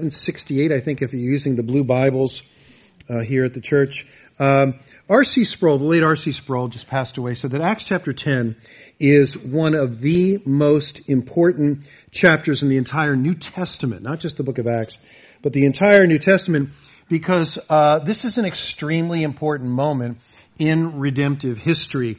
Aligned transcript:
768, 0.00 0.70
I 0.70 0.78
think, 0.78 1.02
if 1.02 1.12
you're 1.12 1.20
using 1.20 1.56
the 1.56 1.64
blue 1.64 1.82
Bibles 1.82 2.44
uh, 3.10 3.18
here 3.18 3.44
at 3.44 3.52
the 3.52 3.60
church. 3.60 4.06
Um, 4.38 4.78
R.C. 5.08 5.42
Sproul, 5.42 5.78
the 5.78 5.86
late 5.86 6.04
R.C. 6.04 6.30
Sproul, 6.30 6.68
just 6.68 6.86
passed 6.86 7.18
away, 7.18 7.34
said 7.34 7.50
that 7.50 7.62
Acts 7.62 7.82
chapter 7.82 8.12
10 8.12 8.54
is 9.00 9.36
one 9.36 9.74
of 9.74 10.00
the 10.00 10.40
most 10.46 11.10
important 11.10 11.84
chapters 12.12 12.62
in 12.62 12.68
the 12.68 12.76
entire 12.76 13.16
New 13.16 13.34
Testament, 13.34 14.02
not 14.02 14.20
just 14.20 14.36
the 14.36 14.44
book 14.44 14.58
of 14.58 14.68
Acts, 14.68 14.98
but 15.42 15.52
the 15.52 15.66
entire 15.66 16.06
New 16.06 16.20
Testament, 16.20 16.70
because 17.08 17.58
uh, 17.68 17.98
this 17.98 18.24
is 18.24 18.38
an 18.38 18.44
extremely 18.44 19.24
important 19.24 19.70
moment 19.70 20.18
in 20.60 21.00
redemptive 21.00 21.58
history, 21.58 22.18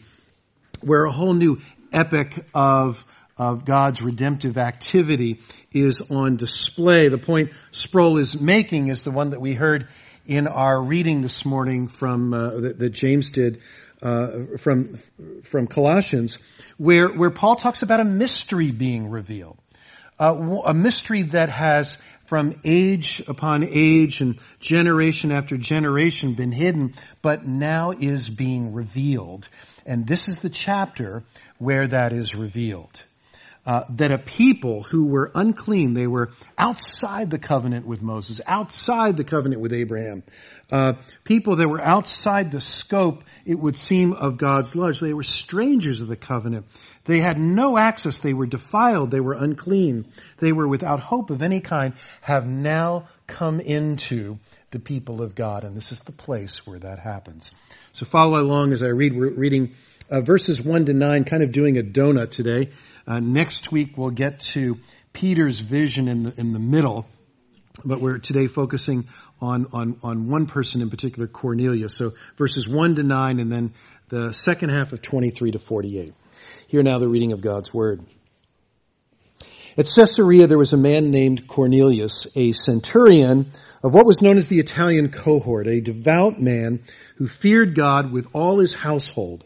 where 0.81 1.05
a 1.05 1.11
whole 1.13 1.33
new 1.33 1.61
epic 1.93 2.43
of 2.53 3.05
of 3.39 3.63
God's 3.63 4.01
redemptive 4.01 4.57
activity 4.57 5.39
is 5.71 6.01
on 6.11 6.35
display. 6.35 7.07
The 7.07 7.17
point 7.17 7.53
Sproul 7.71 8.17
is 8.17 8.39
making 8.39 8.89
is 8.89 9.03
the 9.03 9.11
one 9.11 9.31
that 9.31 9.39
we 9.39 9.53
heard 9.53 9.87
in 10.25 10.45
our 10.45 10.79
reading 10.79 11.21
this 11.21 11.45
morning 11.45 11.87
from 11.87 12.33
uh, 12.33 12.51
that, 12.59 12.79
that, 12.79 12.89
James 12.89 13.29
did 13.29 13.61
uh, 14.01 14.57
from 14.57 14.99
from 15.43 15.67
Colossians, 15.67 16.37
where 16.77 17.07
where 17.07 17.31
Paul 17.31 17.55
talks 17.55 17.81
about 17.81 18.01
a 18.01 18.05
mystery 18.05 18.71
being 18.71 19.09
revealed, 19.09 19.57
uh, 20.19 20.35
a 20.65 20.73
mystery 20.73 21.23
that 21.23 21.47
has 21.49 21.97
from 22.25 22.59
age 22.63 23.23
upon 23.27 23.63
age 23.67 24.21
and 24.21 24.37
generation 24.59 25.31
after 25.31 25.57
generation 25.57 26.33
been 26.33 26.51
hidden, 26.51 26.93
but 27.23 27.47
now 27.47 27.91
is 27.91 28.29
being 28.29 28.73
revealed. 28.73 29.47
And 29.85 30.05
this 30.05 30.27
is 30.27 30.37
the 30.37 30.49
chapter 30.49 31.23
where 31.57 31.87
that 31.87 32.13
is 32.13 32.35
revealed 32.35 33.03
uh, 33.65 33.83
that 33.89 34.11
a 34.11 34.17
people 34.17 34.83
who 34.83 35.07
were 35.07 35.31
unclean, 35.35 35.93
they 35.93 36.07
were 36.07 36.29
outside 36.57 37.29
the 37.29 37.37
covenant 37.37 37.85
with 37.85 38.01
Moses, 38.01 38.41
outside 38.47 39.17
the 39.17 39.23
covenant 39.23 39.61
with 39.61 39.73
Abraham, 39.73 40.23
uh, 40.71 40.93
people 41.23 41.57
that 41.57 41.67
were 41.67 41.81
outside 41.81 42.51
the 42.51 42.61
scope, 42.61 43.23
it 43.45 43.59
would 43.59 43.77
seem, 43.77 44.13
of 44.13 44.37
God's 44.37 44.75
love. 44.75 44.99
They 44.99 45.13
were 45.13 45.23
strangers 45.23 46.01
of 46.01 46.07
the 46.07 46.15
covenant. 46.15 46.65
They 47.05 47.19
had 47.19 47.37
no 47.37 47.77
access. 47.77 48.19
They 48.19 48.33
were 48.33 48.45
defiled. 48.45 49.11
They 49.11 49.19
were 49.19 49.33
unclean. 49.33 50.05
They 50.39 50.51
were 50.51 50.67
without 50.67 50.99
hope 50.99 51.29
of 51.29 51.41
any 51.41 51.59
kind, 51.59 51.93
have 52.21 52.47
now 52.47 53.07
come 53.27 53.59
into 53.59 54.37
the 54.71 54.79
people 54.79 55.21
of 55.21 55.35
God. 55.35 55.63
And 55.63 55.75
this 55.75 55.91
is 55.91 56.01
the 56.01 56.11
place 56.11 56.65
where 56.65 56.79
that 56.79 56.99
happens. 56.99 57.51
So 57.93 58.05
follow 58.05 58.39
along 58.39 58.73
as 58.73 58.81
I 58.81 58.87
read. 58.87 59.15
We're 59.15 59.31
reading 59.31 59.73
uh, 60.09 60.21
verses 60.21 60.61
1 60.61 60.85
to 60.85 60.93
9, 60.93 61.23
kind 61.23 61.43
of 61.43 61.51
doing 61.51 61.77
a 61.77 61.83
donut 61.83 62.31
today. 62.31 62.71
Uh, 63.07 63.17
next 63.19 63.71
week 63.71 63.97
we'll 63.97 64.09
get 64.09 64.39
to 64.39 64.77
Peter's 65.13 65.59
vision 65.59 66.07
in 66.07 66.23
the, 66.23 66.33
in 66.39 66.53
the 66.53 66.59
middle, 66.59 67.05
but 67.85 68.01
we're 68.01 68.17
today 68.17 68.47
focusing 68.47 69.07
on, 69.41 69.67
on, 69.73 69.99
on 70.03 70.29
one 70.29 70.45
person 70.45 70.81
in 70.81 70.89
particular, 70.89 71.27
Cornelius. 71.27 71.95
So 71.95 72.13
verses 72.37 72.67
1 72.67 72.95
to 72.95 73.03
9 73.03 73.39
and 73.39 73.51
then 73.51 73.73
the 74.09 74.33
second 74.33 74.69
half 74.69 74.93
of 74.93 75.01
23 75.01 75.51
to 75.51 75.59
48. 75.59 76.13
Here 76.67 76.83
now 76.83 76.99
the 76.99 77.07
reading 77.07 77.31
of 77.31 77.41
God's 77.41 77.73
Word. 77.73 78.03
At 79.77 79.85
Caesarea 79.85 80.47
there 80.47 80.57
was 80.57 80.73
a 80.73 80.77
man 80.77 81.09
named 81.11 81.47
Cornelius, 81.47 82.27
a 82.35 82.51
centurion 82.51 83.51
of 83.81 83.93
what 83.93 84.05
was 84.05 84.21
known 84.21 84.37
as 84.37 84.49
the 84.49 84.59
Italian 84.59 85.09
cohort, 85.09 85.67
a 85.67 85.79
devout 85.79 86.39
man 86.39 86.83
who 87.15 87.27
feared 87.27 87.75
God 87.75 88.11
with 88.11 88.27
all 88.33 88.59
his 88.59 88.73
household 88.73 89.45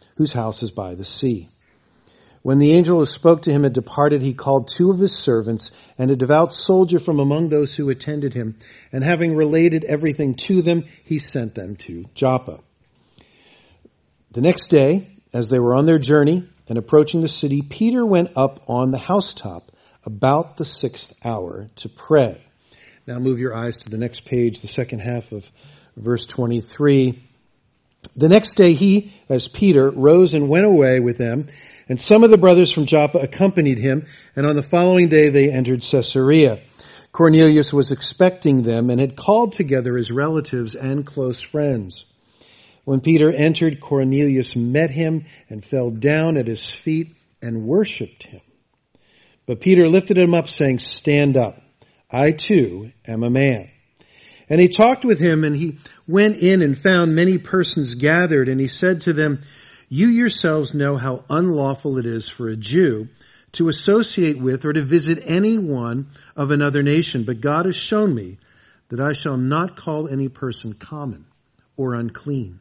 whose 0.15 0.33
house 0.33 0.63
is 0.63 0.71
by 0.71 0.95
the 0.95 1.05
sea. 1.05 1.49
When 2.43 2.57
the 2.57 2.73
angel 2.73 2.97
who 2.97 3.05
spoke 3.05 3.43
to 3.43 3.51
him 3.51 3.63
had 3.63 3.73
departed, 3.73 4.21
he 4.21 4.33
called 4.33 4.67
two 4.67 4.89
of 4.89 4.97
his 4.97 5.15
servants 5.15 5.71
and 5.99 6.09
a 6.09 6.15
devout 6.15 6.53
soldier 6.53 6.97
from 6.97 7.19
among 7.19 7.49
those 7.49 7.75
who 7.75 7.89
attended 7.89 8.33
him, 8.33 8.57
and 8.91 9.03
having 9.03 9.35
related 9.35 9.83
everything 9.83 10.35
to 10.47 10.63
them, 10.63 10.85
he 11.03 11.19
sent 11.19 11.53
them 11.53 11.75
to 11.77 12.05
Joppa. 12.15 12.59
The 14.31 14.41
next 14.41 14.67
day, 14.67 15.09
as 15.33 15.49
they 15.49 15.59
were 15.59 15.75
on 15.75 15.85
their 15.85 15.99
journey 15.99 16.47
and 16.67 16.77
approaching 16.79 17.21
the 17.21 17.27
city, 17.27 17.61
Peter 17.61 18.03
went 18.03 18.35
up 18.35 18.63
on 18.67 18.91
the 18.91 18.97
housetop 18.97 19.71
about 20.03 20.57
the 20.57 20.65
sixth 20.65 21.13
hour 21.23 21.69
to 21.75 21.89
pray. 21.89 22.41
Now 23.05 23.19
move 23.19 23.39
your 23.39 23.55
eyes 23.55 23.79
to 23.79 23.89
the 23.89 23.97
next 23.97 24.25
page, 24.25 24.61
the 24.61 24.67
second 24.67 24.99
half 24.99 25.31
of 25.31 25.49
verse 25.95 26.25
23. 26.25 27.21
The 28.15 28.29
next 28.29 28.55
day 28.55 28.73
he, 28.73 29.13
as 29.29 29.47
Peter, 29.47 29.89
rose 29.89 30.33
and 30.33 30.49
went 30.49 30.65
away 30.65 30.99
with 30.99 31.17
them, 31.17 31.47
and 31.87 31.99
some 31.99 32.23
of 32.23 32.31
the 32.31 32.37
brothers 32.37 32.71
from 32.71 32.85
Joppa 32.85 33.19
accompanied 33.19 33.77
him, 33.77 34.05
and 34.35 34.45
on 34.45 34.55
the 34.55 34.63
following 34.63 35.09
day 35.09 35.29
they 35.29 35.51
entered 35.51 35.81
Caesarea. 35.81 36.61
Cornelius 37.11 37.73
was 37.73 37.91
expecting 37.91 38.63
them 38.63 38.89
and 38.89 38.99
had 38.99 39.15
called 39.15 39.53
together 39.53 39.97
his 39.97 40.11
relatives 40.11 40.75
and 40.75 41.05
close 41.05 41.41
friends. 41.41 42.05
When 42.85 43.01
Peter 43.01 43.29
entered, 43.29 43.79
Cornelius 43.79 44.55
met 44.55 44.89
him 44.89 45.25
and 45.49 45.63
fell 45.63 45.91
down 45.91 46.37
at 46.37 46.47
his 46.47 46.65
feet 46.65 47.15
and 47.41 47.65
worshipped 47.65 48.23
him. 48.23 48.41
But 49.45 49.61
Peter 49.61 49.87
lifted 49.87 50.17
him 50.17 50.33
up 50.33 50.47
saying, 50.47 50.79
stand 50.79 51.37
up. 51.37 51.61
I 52.09 52.31
too 52.31 52.91
am 53.07 53.23
a 53.23 53.29
man. 53.29 53.69
And 54.51 54.59
he 54.59 54.67
talked 54.67 55.05
with 55.05 55.17
him 55.17 55.45
and 55.45 55.55
he 55.55 55.77
went 56.05 56.39
in 56.39 56.61
and 56.61 56.77
found 56.77 57.15
many 57.15 57.37
persons 57.37 57.95
gathered 57.95 58.49
and 58.49 58.59
he 58.59 58.67
said 58.67 58.99
to 59.03 59.13
them, 59.13 59.43
you 59.87 60.07
yourselves 60.09 60.73
know 60.73 60.97
how 60.97 61.23
unlawful 61.29 61.97
it 61.97 62.05
is 62.05 62.27
for 62.27 62.49
a 62.49 62.57
Jew 62.57 63.07
to 63.53 63.69
associate 63.69 64.37
with 64.37 64.65
or 64.65 64.73
to 64.73 64.81
visit 64.81 65.19
anyone 65.25 66.09
of 66.35 66.51
another 66.51 66.83
nation, 66.83 67.23
but 67.23 67.39
God 67.39 67.65
has 67.65 67.77
shown 67.77 68.13
me 68.13 68.39
that 68.89 68.99
I 68.99 69.13
shall 69.13 69.37
not 69.37 69.77
call 69.77 70.09
any 70.09 70.27
person 70.27 70.73
common 70.73 71.27
or 71.77 71.93
unclean. 71.93 72.59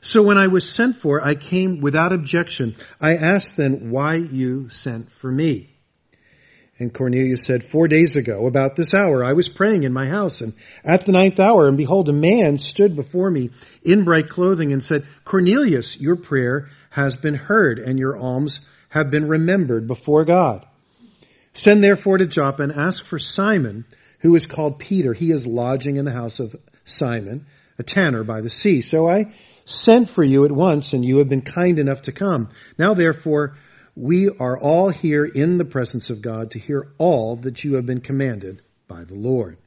So 0.00 0.24
when 0.24 0.38
I 0.38 0.48
was 0.48 0.68
sent 0.68 0.96
for, 0.96 1.24
I 1.24 1.36
came 1.36 1.80
without 1.80 2.12
objection. 2.12 2.74
I 3.00 3.14
asked 3.14 3.56
then 3.56 3.90
why 3.90 4.16
you 4.16 4.70
sent 4.70 5.12
for 5.12 5.30
me. 5.30 5.69
And 6.80 6.94
Cornelius 6.94 7.44
said, 7.44 7.62
Four 7.62 7.88
days 7.88 8.16
ago, 8.16 8.46
about 8.46 8.74
this 8.74 8.94
hour, 8.94 9.22
I 9.22 9.34
was 9.34 9.50
praying 9.50 9.82
in 9.82 9.92
my 9.92 10.06
house, 10.06 10.40
and 10.40 10.54
at 10.82 11.04
the 11.04 11.12
ninth 11.12 11.38
hour, 11.38 11.68
and 11.68 11.76
behold, 11.76 12.08
a 12.08 12.14
man 12.14 12.58
stood 12.58 12.96
before 12.96 13.30
me 13.30 13.50
in 13.82 14.04
bright 14.04 14.30
clothing 14.30 14.72
and 14.72 14.82
said, 14.82 15.06
Cornelius, 15.24 16.00
your 16.00 16.16
prayer 16.16 16.70
has 16.88 17.18
been 17.18 17.34
heard, 17.34 17.78
and 17.78 17.98
your 17.98 18.16
alms 18.16 18.60
have 18.88 19.10
been 19.10 19.28
remembered 19.28 19.86
before 19.86 20.24
God. 20.24 20.64
Send 21.52 21.84
therefore 21.84 22.16
to 22.16 22.26
Joppa 22.26 22.62
and 22.62 22.72
ask 22.72 23.04
for 23.04 23.18
Simon, 23.18 23.84
who 24.20 24.34
is 24.34 24.46
called 24.46 24.78
Peter. 24.78 25.12
He 25.12 25.32
is 25.32 25.46
lodging 25.46 25.96
in 25.96 26.06
the 26.06 26.12
house 26.12 26.40
of 26.40 26.56
Simon, 26.84 27.44
a 27.78 27.82
tanner 27.82 28.24
by 28.24 28.40
the 28.40 28.50
sea. 28.50 28.80
So 28.80 29.06
I 29.06 29.34
sent 29.66 30.08
for 30.08 30.24
you 30.24 30.46
at 30.46 30.52
once, 30.52 30.94
and 30.94 31.04
you 31.04 31.18
have 31.18 31.28
been 31.28 31.42
kind 31.42 31.78
enough 31.78 32.02
to 32.02 32.12
come. 32.12 32.48
Now 32.78 32.94
therefore, 32.94 33.58
we 33.94 34.28
are 34.28 34.58
all 34.58 34.88
here 34.88 35.24
in 35.24 35.58
the 35.58 35.64
presence 35.64 36.10
of 36.10 36.22
God 36.22 36.52
to 36.52 36.58
hear 36.58 36.92
all 36.98 37.36
that 37.36 37.64
you 37.64 37.74
have 37.74 37.86
been 37.86 38.00
commanded 38.00 38.62
by 38.88 39.04
the 39.04 39.14
Lord. 39.14 39.58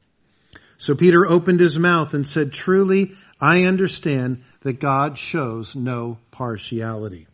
So 0.78 0.94
Peter 0.94 1.26
opened 1.26 1.60
his 1.60 1.78
mouth 1.78 2.14
and 2.14 2.26
said, 2.26 2.52
Truly, 2.52 3.12
I 3.40 3.64
understand 3.64 4.42
that 4.62 4.80
God 4.80 5.18
shows 5.18 5.76
no 5.76 6.18
partiality. 6.30 7.26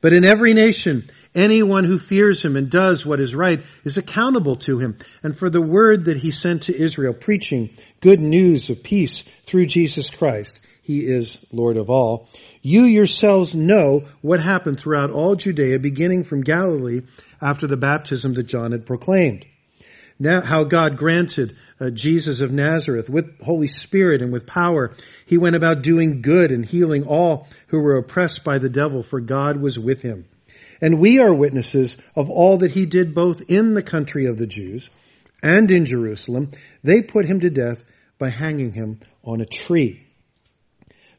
But 0.00 0.12
in 0.12 0.24
every 0.24 0.52
nation, 0.52 1.08
anyone 1.34 1.84
who 1.84 1.98
fears 1.98 2.44
him 2.44 2.56
and 2.56 2.70
does 2.70 3.06
what 3.06 3.20
is 3.20 3.34
right 3.34 3.64
is 3.84 3.96
accountable 3.96 4.56
to 4.56 4.78
him. 4.78 4.98
And 5.22 5.34
for 5.34 5.48
the 5.48 5.62
word 5.62 6.06
that 6.06 6.18
he 6.18 6.30
sent 6.30 6.64
to 6.64 6.78
Israel, 6.78 7.14
preaching 7.14 7.70
good 8.00 8.20
news 8.20 8.68
of 8.68 8.82
peace 8.82 9.22
through 9.46 9.64
Jesus 9.66 10.10
Christ, 10.10 10.60
he 10.84 11.00
is 11.00 11.38
Lord 11.50 11.76
of 11.76 11.90
all. 11.90 12.28
You 12.62 12.84
yourselves 12.84 13.54
know 13.54 14.04
what 14.20 14.40
happened 14.40 14.78
throughout 14.78 15.10
all 15.10 15.34
Judea, 15.34 15.78
beginning 15.78 16.24
from 16.24 16.42
Galilee 16.42 17.00
after 17.40 17.66
the 17.66 17.76
baptism 17.76 18.34
that 18.34 18.44
John 18.44 18.72
had 18.72 18.86
proclaimed. 18.86 19.46
Now, 20.18 20.42
how 20.42 20.64
God 20.64 20.96
granted 20.96 21.56
uh, 21.80 21.90
Jesus 21.90 22.40
of 22.40 22.52
Nazareth 22.52 23.10
with 23.10 23.40
Holy 23.42 23.66
Spirit 23.66 24.22
and 24.22 24.32
with 24.32 24.46
power. 24.46 24.94
He 25.26 25.38
went 25.38 25.56
about 25.56 25.82
doing 25.82 26.22
good 26.22 26.52
and 26.52 26.64
healing 26.64 27.04
all 27.04 27.48
who 27.68 27.80
were 27.80 27.96
oppressed 27.96 28.44
by 28.44 28.58
the 28.58 28.68
devil, 28.68 29.02
for 29.02 29.20
God 29.20 29.60
was 29.60 29.78
with 29.78 30.02
him. 30.02 30.26
And 30.80 31.00
we 31.00 31.18
are 31.18 31.32
witnesses 31.32 31.96
of 32.14 32.30
all 32.30 32.58
that 32.58 32.70
he 32.70 32.86
did 32.86 33.14
both 33.14 33.50
in 33.50 33.74
the 33.74 33.82
country 33.82 34.26
of 34.26 34.36
the 34.36 34.46
Jews 34.46 34.90
and 35.42 35.70
in 35.70 35.84
Jerusalem, 35.84 36.50
they 36.82 37.02
put 37.02 37.26
him 37.26 37.40
to 37.40 37.50
death 37.50 37.84
by 38.18 38.30
hanging 38.30 38.72
him 38.72 39.00
on 39.22 39.40
a 39.42 39.46
tree. 39.46 40.03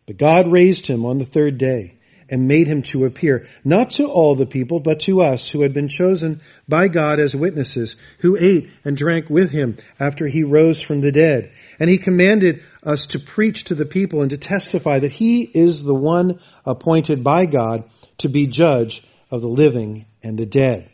But 0.06 0.18
God 0.18 0.52
raised 0.52 0.88
him 0.88 1.06
on 1.06 1.18
the 1.18 1.25
third 1.25 1.57
day 1.57 1.96
and 2.30 2.48
made 2.48 2.68
him 2.68 2.81
to 2.81 3.06
appear, 3.06 3.48
not 3.63 3.92
to 3.92 4.07
all 4.07 4.36
the 4.36 4.46
people, 4.46 4.80
but 4.80 5.02
to 5.02 5.22
us 5.22 5.48
who 5.48 5.62
had 5.62 5.74
been 5.74 5.88
chosen 5.88 6.42
by 6.68 6.88
God 6.88 7.19
as 7.19 7.36
witnesses, 7.36 7.96
who 8.19 8.36
ate 8.36 8.69
and 8.84 8.98
drank 8.98 9.30
with 9.30 9.52
him 9.52 9.78
after 10.00 10.28
he 10.28 10.44
rose 10.44 10.81
from 10.81 11.02
the 11.02 11.12
dead. 11.12 11.52
And 11.80 11.90
he 11.90 11.98
commanded 11.98 12.63
us 12.84 13.07
to 13.07 13.19
preach 13.19 13.66
to 13.66 13.75
the 13.75 13.86
people 13.86 14.22
and 14.22 14.31
to 14.31 14.38
testify 14.38 15.00
that 15.00 15.12
he 15.12 15.42
is 15.42 15.84
the 15.84 15.96
one 15.96 16.40
appointed 16.66 17.24
by 17.24 17.46
God 17.46 17.90
to 18.19 18.30
be 18.30 18.48
judge 18.48 19.04
of 19.30 19.42
the 19.42 19.48
living 19.48 20.06
and 20.24 20.38
the 20.38 20.46
dead. 20.46 20.90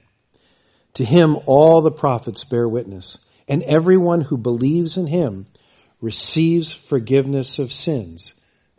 To 0.95 1.05
him 1.05 1.37
all 1.45 1.81
the 1.81 1.91
prophets 1.91 2.43
bear 2.43 2.67
witness, 2.67 3.17
and 3.47 3.63
everyone 3.63 4.21
who 4.21 4.37
believes 4.37 4.97
in 4.97 5.07
him 5.07 5.47
receives 6.01 6.73
forgiveness 6.73 7.59
of 7.59 7.71
sins 7.71 8.33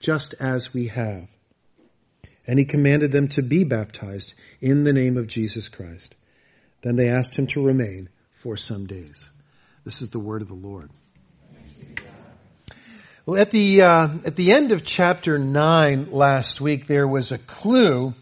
just 0.00 0.34
as 0.40 0.72
we 0.72 0.88
have? 0.88 1.28
and 2.48 2.58
he 2.58 2.64
commanded 2.64 3.12
them 3.12 3.28
to 3.28 3.42
be 3.42 3.62
baptized 3.62 4.32
in 4.60 4.82
the 4.82 4.92
name 4.92 5.18
of 5.18 5.28
Jesus 5.28 5.68
Christ. 5.68 6.14
Then 6.80 6.96
they 6.96 7.10
asked 7.10 7.36
him 7.36 7.46
to 7.48 7.62
remain 7.62 8.08
for 8.30 8.56
some 8.56 8.86
days. 8.86 9.28
This 9.84 10.00
is 10.00 10.08
the 10.08 10.18
word 10.18 10.40
of 10.40 10.48
the 10.48 10.54
Lord. 10.54 10.90
Well, 13.26 13.38
at 13.38 13.50
the 13.50 13.82
uh, 13.82 14.08
at 14.24 14.36
the 14.36 14.52
end 14.52 14.72
of 14.72 14.84
chapter 14.84 15.38
nine 15.38 16.10
last 16.10 16.62
week, 16.62 16.86
there 16.86 17.06
was 17.06 17.30
a 17.30 17.36
clue 17.36 18.14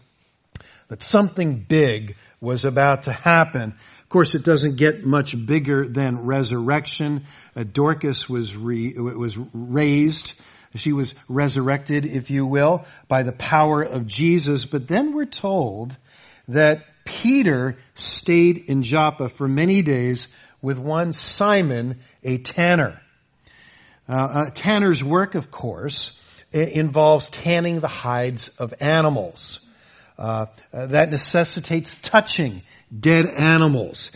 that 0.89 1.01
something 1.01 1.59
big 1.59 2.17
was 2.41 2.65
about 2.65 3.03
to 3.03 3.13
happen. 3.13 3.75
Of 4.03 4.09
course, 4.09 4.35
it 4.35 4.43
doesn't 4.43 4.75
get 4.75 5.05
much 5.05 5.33
bigger 5.45 5.87
than 5.87 6.25
resurrection. 6.25 7.23
Dorcas 7.71 8.27
was 8.27 8.57
re, 8.57 8.93
was 8.97 9.37
raised 9.53 10.33
she 10.79 10.93
was 10.93 11.15
resurrected, 11.27 12.05
if 12.05 12.29
you 12.29 12.45
will, 12.45 12.85
by 13.07 13.23
the 13.23 13.31
power 13.31 13.81
of 13.81 14.07
Jesus. 14.07 14.65
But 14.65 14.87
then 14.87 15.13
we're 15.13 15.25
told 15.25 15.95
that 16.47 16.85
Peter 17.05 17.77
stayed 17.95 18.57
in 18.57 18.83
Joppa 18.83 19.29
for 19.29 19.47
many 19.47 19.81
days 19.81 20.27
with 20.61 20.79
one 20.79 21.13
Simon, 21.13 21.99
a 22.23 22.37
tanner. 22.37 23.01
Uh, 24.09 24.45
a 24.47 24.51
tanner's 24.51 25.03
work, 25.03 25.35
of 25.35 25.51
course, 25.51 26.17
involves 26.51 27.29
tanning 27.29 27.79
the 27.79 27.87
hides 27.87 28.49
of 28.59 28.73
animals. 28.79 29.59
Uh, 30.17 30.47
that 30.71 31.11
necessitates 31.11 31.95
touching 32.01 32.63
dead 32.97 33.27
animals. 33.27 34.11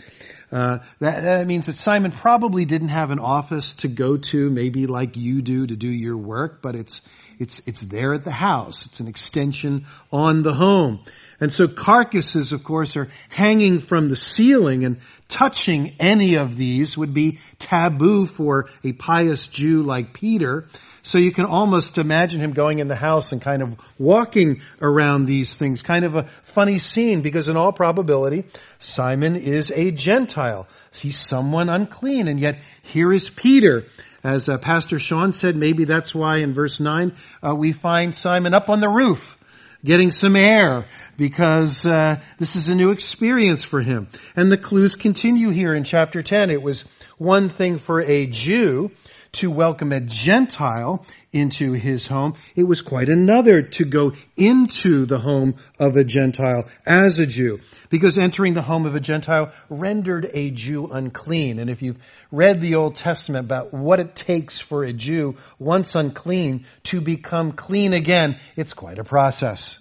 Uh, 0.52 0.80
that, 1.00 1.22
that, 1.22 1.46
means 1.46 1.66
that 1.66 1.76
Simon 1.76 2.12
probably 2.12 2.66
didn't 2.66 2.88
have 2.88 3.10
an 3.10 3.18
office 3.18 3.72
to 3.74 3.88
go 3.88 4.18
to, 4.18 4.50
maybe 4.50 4.86
like 4.86 5.16
you 5.16 5.40
do 5.40 5.66
to 5.66 5.74
do 5.74 5.88
your 5.88 6.16
work, 6.16 6.60
but 6.60 6.74
it's 6.74 7.00
it's 7.38 7.66
it's 7.66 7.80
there 7.82 8.14
at 8.14 8.24
the 8.24 8.30
house. 8.30 8.86
It's 8.86 9.00
an 9.00 9.08
extension 9.08 9.86
on 10.10 10.42
the 10.42 10.54
home, 10.54 11.00
and 11.40 11.52
so 11.52 11.66
carcasses, 11.68 12.52
of 12.52 12.62
course, 12.62 12.96
are 12.96 13.08
hanging 13.28 13.80
from 13.80 14.08
the 14.08 14.16
ceiling, 14.16 14.84
and 14.84 14.98
touching 15.28 15.92
any 15.98 16.36
of 16.36 16.56
these 16.56 16.96
would 16.96 17.14
be 17.14 17.38
taboo 17.58 18.26
for 18.26 18.68
a 18.84 18.92
pious 18.92 19.48
Jew 19.48 19.82
like 19.82 20.12
Peter. 20.12 20.66
So 21.02 21.18
you 21.18 21.32
can 21.32 21.46
almost 21.46 21.98
imagine 21.98 22.38
him 22.38 22.52
going 22.52 22.78
in 22.78 22.86
the 22.86 22.94
house 22.94 23.32
and 23.32 23.42
kind 23.42 23.60
of 23.60 23.76
walking 23.98 24.62
around 24.80 25.26
these 25.26 25.56
things. 25.56 25.82
Kind 25.82 26.04
of 26.04 26.14
a 26.14 26.28
funny 26.44 26.78
scene 26.78 27.22
because 27.22 27.48
in 27.48 27.56
all 27.56 27.72
probability, 27.72 28.44
Simon 28.78 29.34
is 29.34 29.72
a 29.72 29.90
Gentile. 29.90 30.68
He's 30.92 31.18
someone 31.18 31.68
unclean 31.68 32.28
and 32.28 32.38
yet 32.38 32.60
here 32.82 33.12
is 33.12 33.28
Peter. 33.28 33.86
As 34.24 34.48
uh, 34.48 34.58
Pastor 34.58 34.98
Sean 34.98 35.32
said, 35.32 35.56
maybe 35.56 35.84
that's 35.84 36.14
why 36.14 36.38
in 36.38 36.54
verse 36.54 36.78
9 36.78 37.12
uh, 37.42 37.54
we 37.54 37.72
find 37.72 38.14
Simon 38.14 38.54
up 38.54 38.70
on 38.70 38.80
the 38.80 38.88
roof 38.88 39.38
getting 39.84 40.12
some 40.12 40.36
air 40.36 40.86
because 41.16 41.84
uh, 41.84 42.20
this 42.38 42.56
is 42.56 42.68
a 42.68 42.74
new 42.74 42.90
experience 42.90 43.64
for 43.64 43.80
him. 43.80 44.08
And 44.36 44.50
the 44.50 44.56
clues 44.56 44.94
continue 44.94 45.50
here 45.50 45.74
in 45.74 45.84
chapter 45.84 46.22
10. 46.22 46.50
It 46.50 46.62
was 46.62 46.84
one 47.18 47.48
thing 47.48 47.78
for 47.78 48.00
a 48.00 48.26
Jew 48.26 48.92
to 49.32 49.50
welcome 49.50 49.92
a 49.92 50.00
Gentile 50.00 51.06
into 51.32 51.72
his 51.72 52.06
home. 52.06 52.34
It 52.54 52.64
was 52.64 52.82
quite 52.82 53.08
another 53.08 53.62
to 53.62 53.86
go 53.86 54.12
into 54.36 55.06
the 55.06 55.18
home 55.18 55.54
of 55.80 55.96
a 55.96 56.04
Gentile 56.04 56.68
as 56.84 57.18
a 57.18 57.26
Jew. 57.26 57.60
Because 57.88 58.18
entering 58.18 58.52
the 58.52 58.60
home 58.60 58.84
of 58.84 58.94
a 58.94 59.00
Gentile 59.00 59.52
rendered 59.70 60.28
a 60.34 60.50
Jew 60.50 60.86
unclean. 60.86 61.58
And 61.58 61.70
if 61.70 61.80
you've 61.80 61.98
read 62.30 62.60
the 62.60 62.74
Old 62.74 62.96
Testament 62.96 63.46
about 63.46 63.72
what 63.72 64.00
it 64.00 64.14
takes 64.14 64.58
for 64.58 64.84
a 64.84 64.92
Jew, 64.92 65.36
once 65.58 65.94
unclean, 65.94 66.66
to 66.84 67.00
become 67.00 67.52
clean 67.52 67.94
again, 67.94 68.36
it's 68.54 68.74
quite 68.74 68.98
a 68.98 69.04
process. 69.04 69.78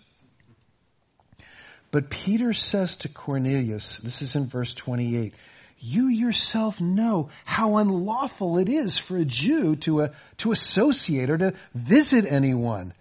But 1.92 2.10
Peter 2.10 2.54
says 2.54 2.96
to 2.98 3.10
Cornelius, 3.10 3.98
this 3.98 4.22
is 4.22 4.36
in 4.36 4.48
verse 4.48 4.74
28, 4.74 5.34
you 5.82 6.08
yourself 6.08 6.80
know 6.80 7.30
how 7.44 7.78
unlawful 7.78 8.60
it 8.60 8.70
is 8.70 8.98
for 8.98 9.18
a 9.18 9.26
Jew 9.26 9.76
to, 9.78 10.04
uh, 10.04 10.08
to 10.38 10.52
associate 10.52 11.30
or 11.30 11.38
to 11.38 11.54
visit 11.74 12.26
anyone. 12.26 12.94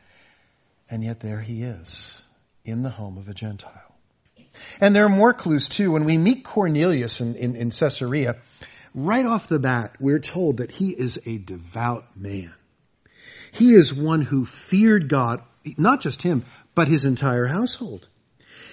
And 0.90 1.04
yet 1.04 1.20
there 1.20 1.40
he 1.40 1.62
is 1.62 2.22
in 2.64 2.82
the 2.82 2.90
home 2.90 3.18
of 3.18 3.28
a 3.28 3.34
Gentile. 3.34 3.94
And 4.80 4.94
there 4.94 5.04
are 5.04 5.10
more 5.10 5.34
clues 5.34 5.68
too. 5.68 5.92
When 5.92 6.04
we 6.04 6.18
meet 6.18 6.44
Cornelius 6.44 7.20
in, 7.20 7.36
in, 7.36 7.56
in 7.56 7.70
Caesarea, 7.70 8.36
right 8.94 9.26
off 9.26 9.46
the 9.46 9.58
bat, 9.58 9.96
we're 10.00 10.18
told 10.18 10.58
that 10.58 10.70
he 10.70 10.90
is 10.90 11.20
a 11.26 11.38
devout 11.38 12.16
man. 12.16 12.52
He 13.52 13.74
is 13.74 13.92
one 13.92 14.22
who 14.22 14.44
feared 14.44 15.08
God, 15.08 15.42
not 15.76 16.00
just 16.00 16.22
him, 16.22 16.44
but 16.74 16.88
his 16.88 17.04
entire 17.04 17.46
household. 17.46 18.08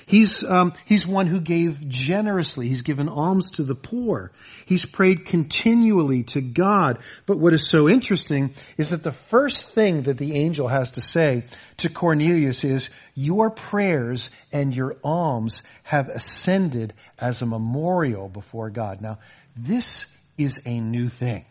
He's, 0.08 0.42
um, 0.42 0.72
he's 0.86 1.06
one 1.06 1.28
who 1.28 1.42
gave 1.42 1.86
generously. 1.86 2.70
He's 2.70 2.82
given 2.82 3.10
alms 3.10 3.52
to 3.52 3.64
the 3.64 3.76
poor. 3.76 4.32
He's 4.66 4.86
prayed 4.86 5.26
continually 5.26 6.24
to 6.32 6.40
God. 6.40 7.00
But 7.26 7.40
what 7.40 7.52
is 7.52 7.68
so 7.68 7.90
interesting 7.90 8.54
is 8.78 8.92
that 8.92 9.04
the 9.04 9.12
first 9.12 9.68
thing 9.68 10.04
that 10.04 10.18
the 10.18 10.36
angel 10.36 10.70
has 10.70 10.92
to 10.92 11.02
say 11.02 11.44
to 11.78 11.90
Cornelius 11.90 12.64
is, 12.64 12.90
your 13.16 13.50
prayers 13.50 14.30
and 14.54 14.74
your 14.74 14.96
alms 15.04 15.62
have 15.84 16.08
ascended 16.08 16.94
as 17.20 17.42
a 17.42 17.46
memorial 17.46 18.30
before 18.30 18.70
God. 18.70 19.02
Now, 19.02 19.20
this 19.58 20.06
is 20.38 20.62
a 20.66 20.80
new 20.80 21.10
thing. 21.10 21.44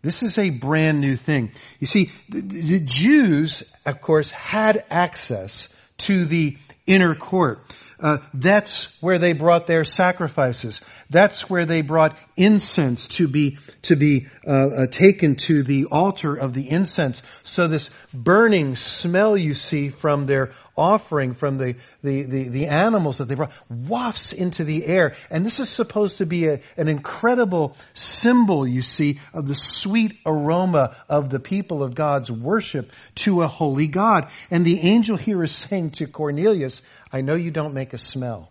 This 0.00 0.22
is 0.22 0.38
a 0.38 0.50
brand 0.50 1.00
new 1.00 1.16
thing. 1.16 1.50
You 1.80 1.88
see, 1.88 2.12
the, 2.28 2.40
the 2.40 2.80
Jews, 2.80 3.64
of 3.84 4.00
course, 4.00 4.30
had 4.30 4.84
access 4.90 5.68
to 6.02 6.24
the 6.24 6.56
inner 6.86 7.14
court. 7.14 7.60
Uh, 8.02 8.18
that's 8.34 9.00
where 9.00 9.20
they 9.20 9.32
brought 9.32 9.68
their 9.68 9.84
sacrifices. 9.84 10.80
That's 11.08 11.48
where 11.48 11.66
they 11.66 11.82
brought 11.82 12.18
incense 12.36 13.06
to 13.08 13.28
be 13.28 13.58
to 13.82 13.94
be 13.94 14.26
uh, 14.44 14.50
uh, 14.50 14.86
taken 14.88 15.36
to 15.46 15.62
the 15.62 15.84
altar 15.84 16.34
of 16.34 16.52
the 16.52 16.68
incense. 16.68 17.22
So 17.44 17.68
this 17.68 17.90
burning 18.12 18.74
smell 18.74 19.36
you 19.36 19.54
see 19.54 19.88
from 19.88 20.26
their 20.26 20.52
offering, 20.76 21.34
from 21.34 21.58
the 21.58 21.76
the, 22.02 22.22
the, 22.22 22.48
the 22.48 22.66
animals 22.66 23.18
that 23.18 23.28
they 23.28 23.34
brought, 23.34 23.52
wafts 23.68 24.32
into 24.32 24.64
the 24.64 24.84
air. 24.86 25.14
And 25.30 25.44
this 25.44 25.60
is 25.60 25.68
supposed 25.68 26.18
to 26.18 26.26
be 26.26 26.46
a, 26.46 26.60
an 26.76 26.88
incredible 26.88 27.76
symbol, 27.94 28.66
you 28.66 28.82
see, 28.82 29.20
of 29.32 29.46
the 29.46 29.54
sweet 29.54 30.18
aroma 30.26 30.96
of 31.08 31.30
the 31.30 31.40
people 31.40 31.82
of 31.82 31.94
God's 31.94 32.30
worship 32.30 32.90
to 33.16 33.42
a 33.42 33.46
holy 33.48 33.88
God. 33.88 34.28
And 34.50 34.64
the 34.64 34.80
angel 34.80 35.16
here 35.16 35.42
is 35.42 35.52
saying 35.52 35.92
to 35.92 36.06
Cornelius, 36.06 36.82
I 37.12 37.20
know 37.20 37.34
you 37.34 37.50
don't 37.50 37.74
make 37.74 37.92
a 37.92 37.98
smell. 37.98 38.50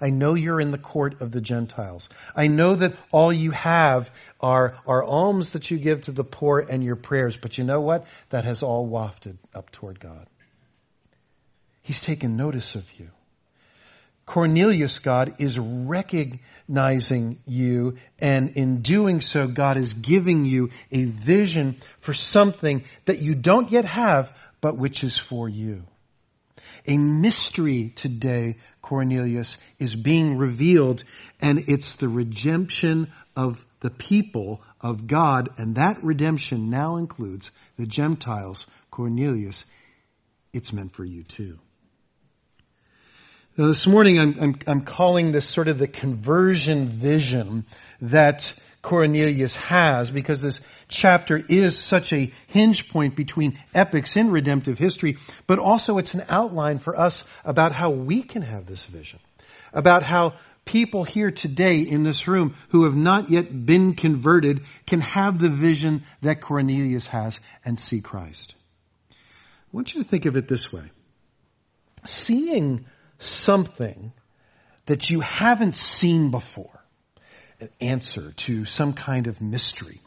I 0.00 0.10
know 0.10 0.34
you're 0.34 0.60
in 0.60 0.70
the 0.70 0.78
court 0.78 1.20
of 1.20 1.30
the 1.30 1.40
Gentiles. 1.40 2.08
I 2.34 2.48
know 2.48 2.74
that 2.74 2.94
all 3.12 3.32
you 3.32 3.52
have 3.52 4.10
are, 4.40 4.76
are 4.86 5.04
alms 5.04 5.52
that 5.52 5.70
you 5.70 5.78
give 5.78 6.02
to 6.02 6.12
the 6.12 6.24
poor 6.24 6.58
and 6.58 6.82
your 6.82 6.96
prayers. 6.96 7.36
But 7.36 7.58
you 7.58 7.64
know 7.64 7.80
what? 7.80 8.06
That 8.30 8.44
has 8.44 8.62
all 8.62 8.86
wafted 8.86 9.38
up 9.54 9.70
toward 9.70 10.00
God. 10.00 10.26
He's 11.88 12.02
taken 12.02 12.36
notice 12.36 12.74
of 12.74 12.84
you. 13.00 13.08
Cornelius, 14.26 14.98
God 14.98 15.36
is 15.38 15.58
recognizing 15.58 17.38
you, 17.46 17.96
and 18.18 18.50
in 18.58 18.82
doing 18.82 19.22
so, 19.22 19.46
God 19.46 19.78
is 19.78 19.94
giving 19.94 20.44
you 20.44 20.68
a 20.92 21.04
vision 21.04 21.78
for 22.00 22.12
something 22.12 22.84
that 23.06 23.20
you 23.20 23.34
don't 23.34 23.72
yet 23.72 23.86
have, 23.86 24.30
but 24.60 24.76
which 24.76 25.02
is 25.02 25.16
for 25.16 25.48
you. 25.48 25.82
A 26.86 26.98
mystery 26.98 27.94
today, 27.96 28.58
Cornelius, 28.82 29.56
is 29.78 29.96
being 29.96 30.36
revealed, 30.36 31.04
and 31.40 31.70
it's 31.70 31.94
the 31.94 32.08
redemption 32.08 33.10
of 33.34 33.64
the 33.80 33.90
people 33.90 34.60
of 34.82 35.06
God, 35.06 35.48
and 35.56 35.76
that 35.76 36.04
redemption 36.04 36.68
now 36.68 36.96
includes 36.96 37.50
the 37.78 37.86
Gentiles. 37.86 38.66
Cornelius, 38.90 39.64
it's 40.52 40.70
meant 40.70 40.92
for 40.92 41.06
you 41.06 41.22
too. 41.22 41.58
Now, 43.58 43.66
this 43.66 43.88
morning 43.88 44.20
I'm, 44.20 44.40
I'm, 44.40 44.54
I'm 44.68 44.80
calling 44.82 45.32
this 45.32 45.44
sort 45.44 45.66
of 45.66 45.78
the 45.78 45.88
conversion 45.88 46.86
vision 46.86 47.64
that 48.00 48.52
Cornelius 48.82 49.56
has 49.56 50.12
because 50.12 50.40
this 50.40 50.60
chapter 50.86 51.42
is 51.48 51.76
such 51.76 52.12
a 52.12 52.32
hinge 52.46 52.88
point 52.88 53.16
between 53.16 53.58
epics 53.74 54.14
in 54.14 54.30
redemptive 54.30 54.78
history, 54.78 55.16
but 55.48 55.58
also 55.58 55.98
it's 55.98 56.14
an 56.14 56.22
outline 56.28 56.78
for 56.78 56.96
us 56.96 57.24
about 57.44 57.74
how 57.74 57.90
we 57.90 58.22
can 58.22 58.42
have 58.42 58.64
this 58.64 58.84
vision, 58.84 59.18
about 59.72 60.04
how 60.04 60.34
people 60.64 61.02
here 61.02 61.32
today 61.32 61.80
in 61.80 62.04
this 62.04 62.28
room 62.28 62.54
who 62.68 62.84
have 62.84 62.94
not 62.94 63.28
yet 63.28 63.66
been 63.66 63.94
converted 63.94 64.62
can 64.86 65.00
have 65.00 65.40
the 65.40 65.48
vision 65.48 66.04
that 66.22 66.40
Cornelius 66.40 67.08
has 67.08 67.40
and 67.64 67.80
see 67.80 68.02
Christ. 68.02 68.54
I 69.10 69.16
want 69.72 69.92
you 69.92 70.04
to 70.04 70.08
think 70.08 70.26
of 70.26 70.36
it 70.36 70.46
this 70.46 70.72
way. 70.72 70.92
Seeing 72.04 72.86
something 73.18 74.12
that 74.86 75.10
you 75.10 75.20
haven't 75.20 75.76
seen 75.76 76.30
before, 76.30 76.82
an 77.60 77.68
answer 77.80 78.32
to 78.36 78.64
some 78.64 78.92
kind 78.92 79.26
of 79.26 79.40
mystery, 79.40 80.00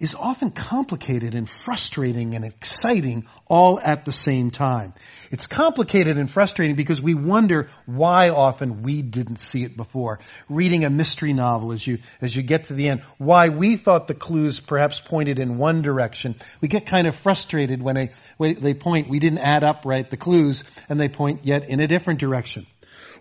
is 0.00 0.14
often 0.14 0.50
complicated 0.50 1.34
and 1.34 1.48
frustrating 1.48 2.34
and 2.34 2.42
exciting 2.42 3.26
all 3.46 3.78
at 3.78 4.06
the 4.06 4.12
same 4.12 4.50
time. 4.50 4.94
It's 5.30 5.46
complicated 5.46 6.16
and 6.16 6.28
frustrating 6.28 6.74
because 6.74 7.02
we 7.02 7.14
wonder 7.14 7.68
why 7.84 8.30
often 8.30 8.82
we 8.82 9.02
didn't 9.02 9.36
see 9.36 9.62
it 9.62 9.76
before. 9.76 10.18
Reading 10.48 10.84
a 10.84 10.90
mystery 10.90 11.34
novel 11.34 11.72
as 11.72 11.86
you, 11.86 11.98
as 12.22 12.34
you 12.34 12.42
get 12.42 12.64
to 12.64 12.74
the 12.74 12.88
end, 12.88 13.02
why 13.18 13.50
we 13.50 13.76
thought 13.76 14.08
the 14.08 14.14
clues 14.14 14.58
perhaps 14.58 14.98
pointed 14.98 15.38
in 15.38 15.58
one 15.58 15.82
direction. 15.82 16.34
We 16.62 16.68
get 16.68 16.86
kind 16.86 17.06
of 17.06 17.14
frustrated 17.14 17.82
when 17.82 17.94
they, 17.94 18.54
they 18.54 18.72
point, 18.72 19.10
we 19.10 19.18
didn't 19.18 19.40
add 19.40 19.64
up 19.64 19.82
right 19.84 20.08
the 20.08 20.16
clues, 20.16 20.64
and 20.88 20.98
they 20.98 21.08
point 21.08 21.44
yet 21.44 21.68
in 21.68 21.78
a 21.78 21.86
different 21.86 22.20
direction. 22.20 22.66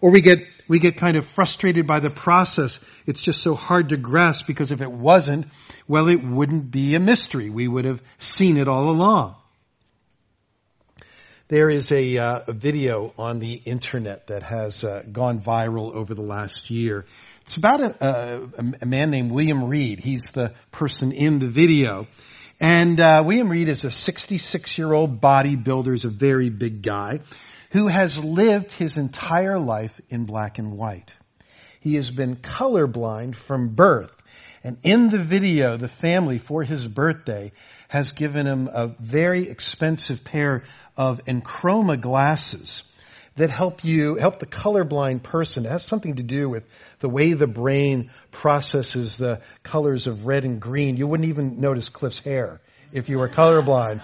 Or 0.01 0.11
we 0.11 0.21
get, 0.21 0.45
we 0.67 0.79
get 0.79 0.97
kind 0.97 1.17
of 1.17 1.25
frustrated 1.25 1.85
by 1.85 1.99
the 1.99 2.09
process. 2.09 2.79
It's 3.05 3.21
just 3.21 3.41
so 3.41 3.55
hard 3.55 3.89
to 3.89 3.97
grasp 3.97 4.47
because 4.47 4.71
if 4.71 4.81
it 4.81 4.91
wasn't, 4.91 5.47
well, 5.87 6.07
it 6.07 6.23
wouldn't 6.23 6.71
be 6.71 6.95
a 6.95 6.99
mystery. 6.99 7.49
We 7.49 7.67
would 7.67 7.85
have 7.85 8.01
seen 8.17 8.57
it 8.57 8.67
all 8.67 8.89
along. 8.89 9.35
There 11.49 11.69
is 11.69 11.91
a, 11.91 12.17
uh, 12.17 12.41
a 12.47 12.53
video 12.53 13.11
on 13.17 13.39
the 13.39 13.53
internet 13.53 14.27
that 14.27 14.43
has 14.43 14.83
uh, 14.83 15.01
gone 15.11 15.39
viral 15.39 15.95
over 15.95 16.13
the 16.13 16.21
last 16.21 16.69
year. 16.69 17.05
It's 17.41 17.57
about 17.57 17.81
a, 17.81 18.05
a, 18.05 18.63
a, 18.83 18.85
man 18.85 19.09
named 19.09 19.31
William 19.31 19.63
Reed. 19.63 19.99
He's 19.99 20.29
the 20.31 20.53
person 20.71 21.11
in 21.11 21.39
the 21.39 21.47
video. 21.47 22.05
And 22.61 22.99
uh, 22.99 23.23
William 23.25 23.49
Reed 23.49 23.67
is 23.67 23.83
a 23.83 23.89
66 23.89 24.77
year 24.77 24.93
old 24.93 25.19
bodybuilder, 25.19 25.91
he's 25.91 26.05
a 26.05 26.09
very 26.09 26.51
big 26.51 26.83
guy 26.83 27.21
who 27.71 27.87
has 27.87 28.23
lived 28.23 28.71
his 28.71 28.97
entire 28.97 29.59
life 29.59 29.99
in 30.09 30.25
black 30.25 30.59
and 30.59 30.77
white. 30.77 31.13
He 31.79 31.95
has 31.95 32.09
been 32.09 32.35
colorblind 32.35 33.35
from 33.35 33.75
birth. 33.75 34.15
And 34.63 34.77
in 34.83 35.09
the 35.09 35.17
video, 35.17 35.77
the 35.77 35.87
family 35.87 36.37
for 36.37 36.63
his 36.63 36.85
birthday 36.85 37.53
has 37.87 38.11
given 38.11 38.45
him 38.45 38.69
a 38.71 38.87
very 38.99 39.47
expensive 39.47 40.23
pair 40.23 40.63
of 40.97 41.23
EnChroma 41.25 42.01
glasses 42.01 42.83
that 43.37 43.49
help 43.49 43.85
you, 43.85 44.15
help 44.15 44.39
the 44.39 44.45
colorblind 44.45 45.23
person. 45.23 45.65
It 45.65 45.69
has 45.69 45.85
something 45.85 46.17
to 46.17 46.23
do 46.23 46.49
with 46.49 46.65
the 46.99 47.07
way 47.07 47.33
the 47.33 47.47
brain 47.47 48.11
processes 48.31 49.17
the 49.17 49.41
colors 49.63 50.07
of 50.07 50.25
red 50.25 50.43
and 50.43 50.59
green. 50.59 50.97
You 50.97 51.07
wouldn't 51.07 51.29
even 51.29 51.61
notice 51.61 51.87
Cliff's 51.87 52.19
hair 52.19 52.59
if 52.91 53.07
you 53.07 53.17
were 53.17 53.29
colorblind. 53.29 54.03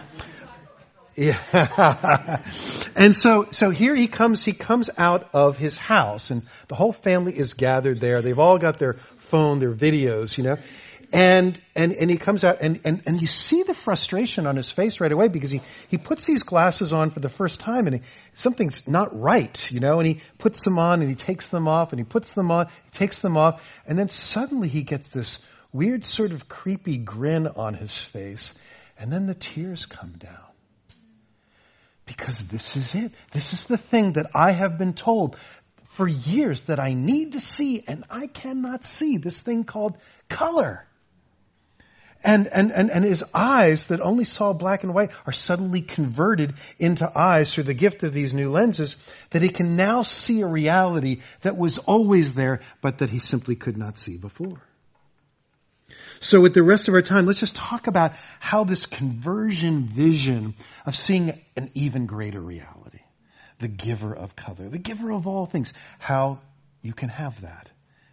Yeah. 1.15 2.41
and 2.95 3.15
so, 3.15 3.47
so 3.51 3.69
here 3.69 3.95
he 3.95 4.07
comes, 4.07 4.43
he 4.43 4.51
comes 4.51 4.89
out 4.97 5.29
of 5.33 5.57
his 5.57 5.77
house 5.77 6.29
and 6.29 6.43
the 6.67 6.75
whole 6.75 6.91
family 6.91 7.37
is 7.37 7.53
gathered 7.53 7.99
there. 7.99 8.21
They've 8.21 8.39
all 8.39 8.57
got 8.57 8.79
their 8.79 8.93
phone, 9.17 9.59
their 9.59 9.73
videos, 9.73 10.37
you 10.37 10.43
know. 10.43 10.57
And, 11.13 11.59
and, 11.75 11.93
and 11.93 12.09
he 12.09 12.17
comes 12.17 12.43
out 12.43 12.57
and, 12.61 12.81
and, 12.83 13.03
and 13.05 13.21
you 13.21 13.27
see 13.27 13.63
the 13.63 13.73
frustration 13.73 14.47
on 14.47 14.57
his 14.57 14.69
face 14.71 14.99
right 14.99 15.11
away 15.11 15.29
because 15.29 15.51
he, 15.51 15.61
he 15.87 15.97
puts 15.97 16.25
these 16.25 16.43
glasses 16.43 16.91
on 16.91 17.11
for 17.11 17.21
the 17.21 17.29
first 17.29 17.61
time 17.61 17.87
and 17.87 17.97
he, 17.97 18.01
something's 18.33 18.85
not 18.87 19.17
right, 19.17 19.71
you 19.71 19.79
know, 19.79 19.99
and 19.99 20.07
he 20.07 20.21
puts 20.37 20.63
them 20.63 20.79
on 20.79 21.01
and 21.01 21.09
he 21.09 21.15
takes 21.15 21.47
them 21.47 21.67
off 21.67 21.93
and 21.93 21.99
he 21.99 22.03
puts 22.03 22.31
them 22.31 22.51
on, 22.51 22.67
he 22.67 22.91
takes 22.91 23.19
them 23.19 23.37
off, 23.37 23.63
and 23.87 23.97
then 23.97 24.09
suddenly 24.09 24.67
he 24.67 24.83
gets 24.83 25.07
this 25.07 25.37
weird 25.71 26.03
sort 26.03 26.31
of 26.31 26.49
creepy 26.49 26.97
grin 26.97 27.47
on 27.47 27.75
his 27.75 27.95
face 27.97 28.53
and 28.97 29.11
then 29.13 29.27
the 29.27 29.35
tears 29.35 29.85
come 29.85 30.13
down. 30.17 30.54
Because 32.05 32.39
this 32.47 32.75
is 32.75 32.95
it. 32.95 33.11
This 33.31 33.53
is 33.53 33.65
the 33.65 33.77
thing 33.77 34.13
that 34.13 34.27
I 34.35 34.51
have 34.51 34.77
been 34.77 34.93
told 34.93 35.37
for 35.83 36.07
years 36.07 36.61
that 36.63 36.79
I 36.79 36.93
need 36.93 37.31
to 37.33 37.39
see 37.39 37.83
and 37.87 38.03
I 38.09 38.27
cannot 38.27 38.83
see. 38.83 39.17
This 39.17 39.41
thing 39.41 39.63
called 39.63 39.97
color. 40.29 40.85
And, 42.23 42.47
and, 42.47 42.71
and, 42.71 42.89
and 42.89 43.03
his 43.03 43.23
eyes 43.33 43.87
that 43.87 44.01
only 44.01 44.23
saw 44.23 44.51
black 44.53 44.83
and 44.83 44.93
white 44.93 45.11
are 45.27 45.33
suddenly 45.33 45.81
converted 45.81 46.55
into 46.79 47.09
eyes 47.17 47.53
through 47.53 47.65
the 47.65 47.75
gift 47.75 48.01
of 48.01 48.13
these 48.13 48.33
new 48.33 48.49
lenses 48.49 48.95
that 49.29 49.43
he 49.43 49.49
can 49.49 49.75
now 49.75 50.01
see 50.01 50.41
a 50.41 50.47
reality 50.47 51.21
that 51.41 51.55
was 51.55 51.77
always 51.77 52.33
there, 52.33 52.61
but 52.81 52.97
that 52.97 53.11
he 53.11 53.19
simply 53.19 53.55
could 53.55 53.77
not 53.77 53.99
see 53.99 54.17
before. 54.17 54.59
So 56.19 56.41
with 56.41 56.53
the 56.53 56.63
rest 56.63 56.87
of 56.87 56.93
our 56.93 57.01
time, 57.01 57.25
let's 57.25 57.39
just 57.39 57.55
talk 57.55 57.87
about 57.87 58.13
how 58.39 58.63
this 58.63 58.85
conversion 58.85 59.83
vision 59.83 60.55
of 60.85 60.95
seeing 60.95 61.39
an 61.55 61.69
even 61.73 62.07
greater 62.07 62.41
reality, 62.41 63.01
the 63.59 63.67
giver 63.67 64.15
of 64.15 64.35
color, 64.35 64.67
the 64.69 64.79
giver 64.79 65.11
of 65.11 65.27
all 65.27 65.45
things, 65.45 65.71
how 65.99 66.39
you 66.81 66.93
can 66.93 67.09
have 67.09 67.41
that 67.41 67.69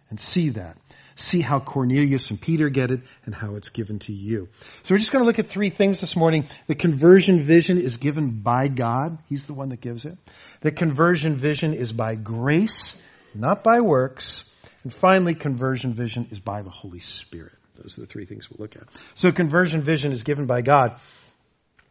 and 0.09 0.19
see 0.19 0.49
that. 0.49 0.77
See 1.15 1.41
how 1.41 1.59
Cornelius 1.59 2.29
and 2.29 2.39
Peter 2.39 2.69
get 2.69 2.91
it 2.91 3.01
and 3.25 3.33
how 3.33 3.55
it's 3.55 3.69
given 3.69 3.99
to 3.99 4.13
you. 4.13 4.49
So 4.83 4.93
we're 4.93 4.99
just 4.99 5.11
going 5.11 5.23
to 5.23 5.27
look 5.27 5.39
at 5.39 5.47
three 5.47 5.69
things 5.69 5.99
this 5.99 6.15
morning. 6.15 6.45
The 6.67 6.75
conversion 6.75 7.41
vision 7.41 7.79
is 7.79 7.97
given 7.97 8.41
by 8.41 8.67
God. 8.67 9.17
He's 9.29 9.45
the 9.47 9.53
one 9.53 9.69
that 9.69 9.81
gives 9.81 10.05
it. 10.05 10.17
The 10.61 10.71
conversion 10.71 11.35
vision 11.35 11.73
is 11.73 11.91
by 11.91 12.15
grace, 12.15 12.95
not 13.33 13.63
by 13.63 13.81
works. 13.81 14.43
And 14.83 14.93
finally, 14.93 15.33
conversion 15.35 15.93
vision 15.93 16.27
is 16.31 16.39
by 16.39 16.61
the 16.61 16.71
Holy 16.71 16.99
Spirit. 16.99 17.53
Those 17.83 17.97
are 17.97 18.01
the 18.01 18.07
three 18.07 18.25
things 18.25 18.49
we'll 18.49 18.63
look 18.63 18.77
at. 18.77 18.83
So 19.13 19.31
conversion 19.31 19.81
vision 19.81 20.13
is 20.13 20.23
given 20.23 20.45
by 20.45 20.61
God. 20.61 20.99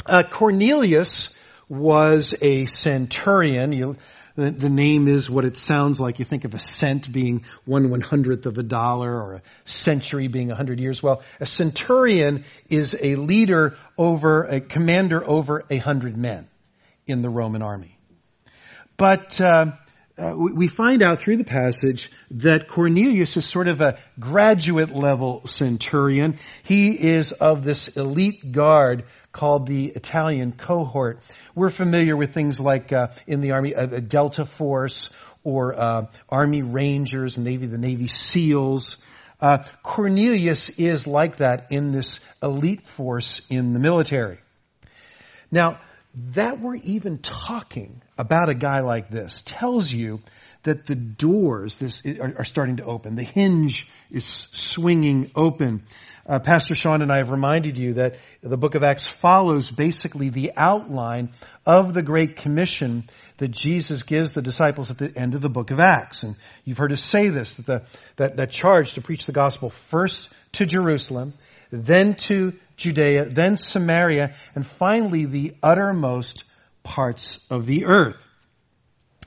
Uh, 0.06 0.22
Cornelius 0.22 1.36
was 1.68 2.34
a 2.40 2.64
centurion. 2.64 3.72
You, 3.72 3.96
the, 4.34 4.50
the, 4.50 4.70
name 4.70 5.06
is 5.06 5.28
what 5.28 5.44
it 5.44 5.58
sounds 5.58 6.00
like. 6.00 6.18
You 6.18 6.24
think 6.24 6.44
of 6.44 6.54
a 6.54 6.58
cent 6.58 7.12
being 7.12 7.44
one 7.66 7.90
one 7.90 8.00
hundredth 8.00 8.46
of 8.46 8.56
a 8.56 8.62
dollar 8.62 9.12
or 9.12 9.34
a 9.34 9.42
century 9.64 10.28
being 10.28 10.50
a 10.50 10.54
hundred 10.54 10.80
years. 10.80 11.02
Well, 11.02 11.22
a 11.40 11.46
centurion 11.46 12.44
is 12.70 12.96
a 12.98 13.16
leader 13.16 13.76
over, 13.98 14.44
a 14.44 14.60
commander 14.60 15.22
over 15.22 15.64
a 15.68 15.76
hundred 15.76 16.16
men 16.16 16.48
in 17.06 17.20
the 17.20 17.28
Roman 17.28 17.60
army. 17.60 17.98
But, 18.96 19.38
uh, 19.40 19.72
uh, 20.18 20.34
we 20.36 20.68
find 20.68 21.02
out 21.02 21.20
through 21.20 21.38
the 21.38 21.44
passage 21.44 22.10
that 22.32 22.68
Cornelius 22.68 23.36
is 23.36 23.46
sort 23.46 23.66
of 23.66 23.80
a 23.80 23.98
graduate 24.20 24.94
level 24.94 25.46
centurion. 25.46 26.38
He 26.64 26.90
is 26.90 27.32
of 27.32 27.64
this 27.64 27.96
elite 27.96 28.52
guard 28.52 29.04
called 29.32 29.66
the 29.66 29.86
Italian 29.86 30.52
cohort. 30.52 31.20
We're 31.54 31.70
familiar 31.70 32.16
with 32.16 32.34
things 32.34 32.60
like 32.60 32.92
uh, 32.92 33.08
in 33.26 33.40
the 33.40 33.52
army, 33.52 33.74
uh, 33.74 33.86
the 33.86 34.00
Delta 34.02 34.44
Force 34.44 35.10
or 35.44 35.74
uh, 35.78 36.06
Army 36.28 36.62
Rangers, 36.62 37.38
Navy, 37.38 37.66
the 37.66 37.78
Navy 37.78 38.06
SEALs. 38.06 38.98
Uh, 39.40 39.64
Cornelius 39.82 40.68
is 40.68 41.06
like 41.06 41.36
that 41.36 41.72
in 41.72 41.90
this 41.90 42.20
elite 42.42 42.82
force 42.82 43.40
in 43.48 43.72
the 43.72 43.78
military. 43.80 44.38
Now, 45.50 45.80
that 46.34 46.60
we're 46.60 46.76
even 46.76 47.18
talking 47.18 48.02
about 48.18 48.48
a 48.48 48.54
guy 48.54 48.80
like 48.80 49.10
this 49.10 49.42
tells 49.46 49.90
you 49.90 50.20
that 50.64 50.86
the 50.86 50.94
doors 50.94 51.78
this, 51.78 52.04
are, 52.04 52.34
are 52.38 52.44
starting 52.44 52.76
to 52.76 52.84
open. 52.84 53.16
The 53.16 53.22
hinge 53.22 53.88
is 54.10 54.24
swinging 54.24 55.30
open. 55.34 55.82
uh, 56.26 56.38
Pastor 56.38 56.74
Sean 56.74 57.02
and 57.02 57.12
I 57.12 57.16
have 57.18 57.30
reminded 57.30 57.76
you 57.76 57.94
that 57.94 58.16
the 58.42 58.56
book 58.56 58.74
of 58.74 58.82
Acts 58.84 59.06
follows 59.06 59.70
basically 59.70 60.28
the 60.28 60.52
outline 60.56 61.30
of 61.66 61.94
the 61.94 62.02
Great 62.02 62.36
Commission 62.36 63.04
that 63.38 63.50
Jesus 63.50 64.04
gives 64.04 64.34
the 64.34 64.42
disciples 64.42 64.90
at 64.90 64.98
the 64.98 65.12
end 65.16 65.34
of 65.34 65.40
the 65.40 65.48
book 65.48 65.70
of 65.70 65.80
Acts. 65.80 66.22
And 66.22 66.36
you've 66.64 66.78
heard 66.78 66.92
us 66.92 67.02
say 67.02 67.28
this, 67.28 67.54
that 67.54 67.66
the, 67.66 67.82
that, 68.16 68.36
that 68.36 68.50
charge 68.50 68.94
to 68.94 69.00
preach 69.00 69.26
the 69.26 69.32
gospel 69.32 69.70
first 69.70 70.28
to 70.52 70.66
Jerusalem, 70.66 71.32
then 71.70 72.14
to 72.14 72.52
Judea, 72.76 73.26
then 73.26 73.56
Samaria, 73.56 74.34
and 74.54 74.66
finally 74.66 75.24
the 75.24 75.54
uttermost 75.62 76.44
parts 76.82 77.44
of 77.50 77.66
the 77.66 77.86
earth. 77.86 78.22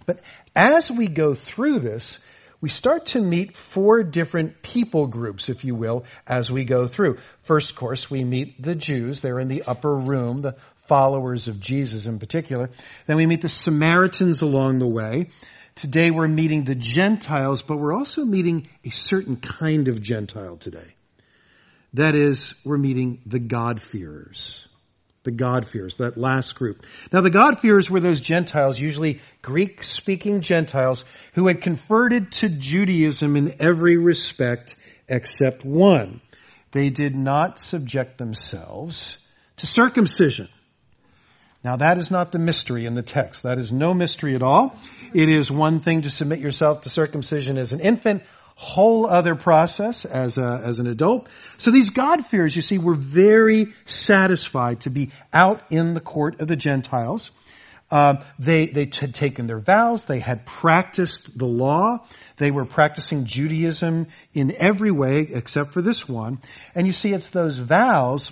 But 0.05 0.19
as 0.55 0.91
we 0.91 1.07
go 1.07 1.33
through 1.33 1.79
this, 1.79 2.19
we 2.61 2.69
start 2.69 3.07
to 3.07 3.21
meet 3.21 3.55
four 3.55 4.03
different 4.03 4.61
people 4.61 5.07
groups, 5.07 5.49
if 5.49 5.63
you 5.63 5.75
will, 5.75 6.05
as 6.25 6.51
we 6.51 6.65
go 6.65 6.87
through. 6.87 7.17
First, 7.43 7.71
of 7.71 7.75
course, 7.75 8.09
we 8.09 8.23
meet 8.23 8.61
the 8.61 8.75
Jews. 8.75 9.21
They're 9.21 9.39
in 9.39 9.49
the 9.49 9.63
upper 9.63 9.93
room, 9.95 10.41
the 10.41 10.55
followers 10.87 11.47
of 11.47 11.59
Jesus 11.59 12.05
in 12.05 12.19
particular. 12.19 12.69
Then 13.07 13.17
we 13.17 13.25
meet 13.25 13.41
the 13.41 13.49
Samaritans 13.49 14.41
along 14.41 14.79
the 14.79 14.87
way. 14.87 15.29
Today 15.75 16.09
we're 16.09 16.27
meeting 16.27 16.63
the 16.63 16.75
Gentiles, 16.75 17.61
but 17.61 17.77
we're 17.77 17.93
also 17.93 18.23
meeting 18.23 18.67
a 18.85 18.89
certain 18.89 19.35
kind 19.35 19.87
of 19.87 20.01
Gentile 20.01 20.57
today. 20.57 20.95
That 21.95 22.15
is, 22.15 22.53
we're 22.63 22.77
meeting 22.77 23.21
the 23.25 23.39
God-fearers 23.39 24.67
the 25.25 25.31
God-fearers, 25.31 25.97
that 25.97 26.17
last 26.17 26.55
group. 26.55 26.85
Now 27.11 27.21
the 27.21 27.29
God-fearers 27.29 27.89
were 27.89 27.99
those 27.99 28.21
Gentiles, 28.21 28.79
usually 28.79 29.19
Greek-speaking 29.41 30.41
Gentiles, 30.41 31.03
who 31.33 31.47
had 31.47 31.61
converted 31.61 32.31
to 32.33 32.49
Judaism 32.49 33.35
in 33.35 33.55
every 33.59 33.97
respect 33.97 34.75
except 35.09 35.65
one. 35.65 36.21
They 36.71 36.89
did 36.89 37.15
not 37.15 37.59
subject 37.59 38.17
themselves 38.17 39.17
to 39.57 39.67
circumcision. 39.67 40.47
Now 41.63 41.77
that 41.77 41.97
is 41.97 42.11
not 42.11 42.31
the 42.31 42.39
mystery 42.39 42.85
in 42.85 42.93
the 42.93 43.01
text. 43.01 43.43
That 43.43 43.57
is 43.57 43.71
no 43.71 43.95
mystery 43.95 44.35
at 44.35 44.43
all. 44.43 44.77
It 45.13 45.29
is 45.29 45.51
one 45.51 45.79
thing 45.79 46.03
to 46.03 46.11
submit 46.11 46.39
yourself 46.39 46.81
to 46.81 46.89
circumcision 46.89 47.57
as 47.57 47.71
an 47.71 47.79
infant, 47.79 48.21
whole 48.55 49.05
other 49.05 49.35
process 49.35 50.05
as 50.05 50.37
a, 50.37 50.61
as 50.63 50.79
an 50.79 50.87
adult. 50.87 51.27
So 51.57 51.71
these 51.71 51.89
God-fearers, 51.89 52.55
you 52.55 52.61
see, 52.61 52.77
were 52.77 52.95
very 52.95 53.73
satisfied 53.85 54.81
to 54.81 54.89
be 54.89 55.11
out 55.33 55.61
in 55.71 55.93
the 55.93 55.99
court 55.99 56.39
of 56.39 56.47
the 56.47 56.55
Gentiles. 56.55 57.31
Uh, 57.91 58.23
they 58.39 58.65
they 58.65 58.89
had 58.99 59.13
taken 59.13 59.45
their 59.45 59.59
vows. 59.59 60.05
They 60.05 60.19
had 60.19 60.45
practiced 60.45 61.37
the 61.37 61.45
law. 61.45 61.99
They 62.37 62.49
were 62.49 62.65
practicing 62.65 63.25
Judaism 63.25 64.07
in 64.33 64.55
every 64.65 64.91
way 64.91 65.27
except 65.29 65.73
for 65.73 65.83
this 65.83 66.09
one. 66.09 66.39
And 66.73 66.87
you 66.87 66.93
see, 66.93 67.13
it's 67.13 67.29
those 67.29 67.59
vows 67.59 68.31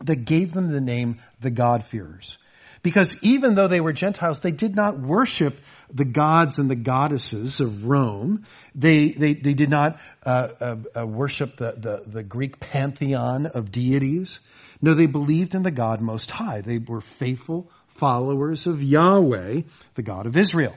that 0.00 0.24
gave 0.24 0.52
them 0.52 0.72
the 0.72 0.80
name 0.80 1.20
the 1.40 1.50
God-fearers. 1.50 2.36
Because 2.82 3.22
even 3.22 3.54
though 3.54 3.68
they 3.68 3.80
were 3.80 3.92
Gentiles, 3.92 4.40
they 4.40 4.52
did 4.52 4.74
not 4.74 4.98
worship 4.98 5.54
the 5.92 6.04
gods 6.04 6.58
and 6.58 6.70
the 6.70 6.76
goddesses 6.76 7.60
of 7.60 7.86
Rome. 7.86 8.46
They, 8.74 9.08
they, 9.08 9.34
they 9.34 9.54
did 9.54 9.68
not 9.68 10.00
uh, 10.24 10.48
uh, 10.60 10.76
uh, 10.96 11.06
worship 11.06 11.56
the, 11.56 11.72
the, 11.76 12.02
the 12.06 12.22
Greek 12.22 12.58
pantheon 12.58 13.46
of 13.46 13.70
deities. 13.70 14.40
No, 14.80 14.94
they 14.94 15.06
believed 15.06 15.54
in 15.54 15.62
the 15.62 15.70
God 15.70 16.00
Most 16.00 16.30
High. 16.30 16.62
They 16.62 16.78
were 16.78 17.02
faithful 17.02 17.70
followers 17.88 18.66
of 18.66 18.82
Yahweh, 18.82 19.62
the 19.94 20.02
God 20.02 20.26
of 20.26 20.36
Israel. 20.36 20.74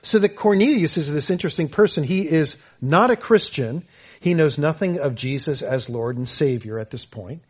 So 0.00 0.18
that 0.18 0.36
Cornelius 0.36 0.96
is 0.96 1.12
this 1.12 1.30
interesting 1.30 1.68
person. 1.68 2.04
He 2.04 2.28
is 2.28 2.56
not 2.80 3.10
a 3.10 3.16
Christian. 3.16 3.84
He 4.20 4.34
knows 4.34 4.58
nothing 4.58 4.98
of 4.98 5.14
Jesus 5.14 5.62
as 5.62 5.90
Lord 5.90 6.16
and 6.16 6.28
Savior 6.28 6.78
at 6.78 6.90
this 6.90 7.04
point. 7.04 7.42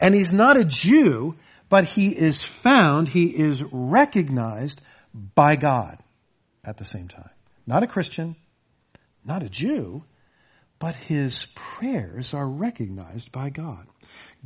And 0.00 0.14
he's 0.14 0.32
not 0.32 0.56
a 0.56 0.64
Jew, 0.64 1.36
but 1.68 1.84
he 1.84 2.08
is 2.08 2.42
found, 2.42 3.08
he 3.08 3.26
is 3.26 3.62
recognized 3.62 4.80
by 5.34 5.56
God 5.56 5.98
at 6.64 6.76
the 6.76 6.84
same 6.84 7.08
time. 7.08 7.30
Not 7.66 7.82
a 7.82 7.86
Christian, 7.86 8.36
not 9.24 9.42
a 9.42 9.48
Jew, 9.48 10.04
but 10.78 10.94
his 10.94 11.46
prayers 11.54 12.34
are 12.34 12.46
recognized 12.46 13.32
by 13.32 13.50
God. 13.50 13.86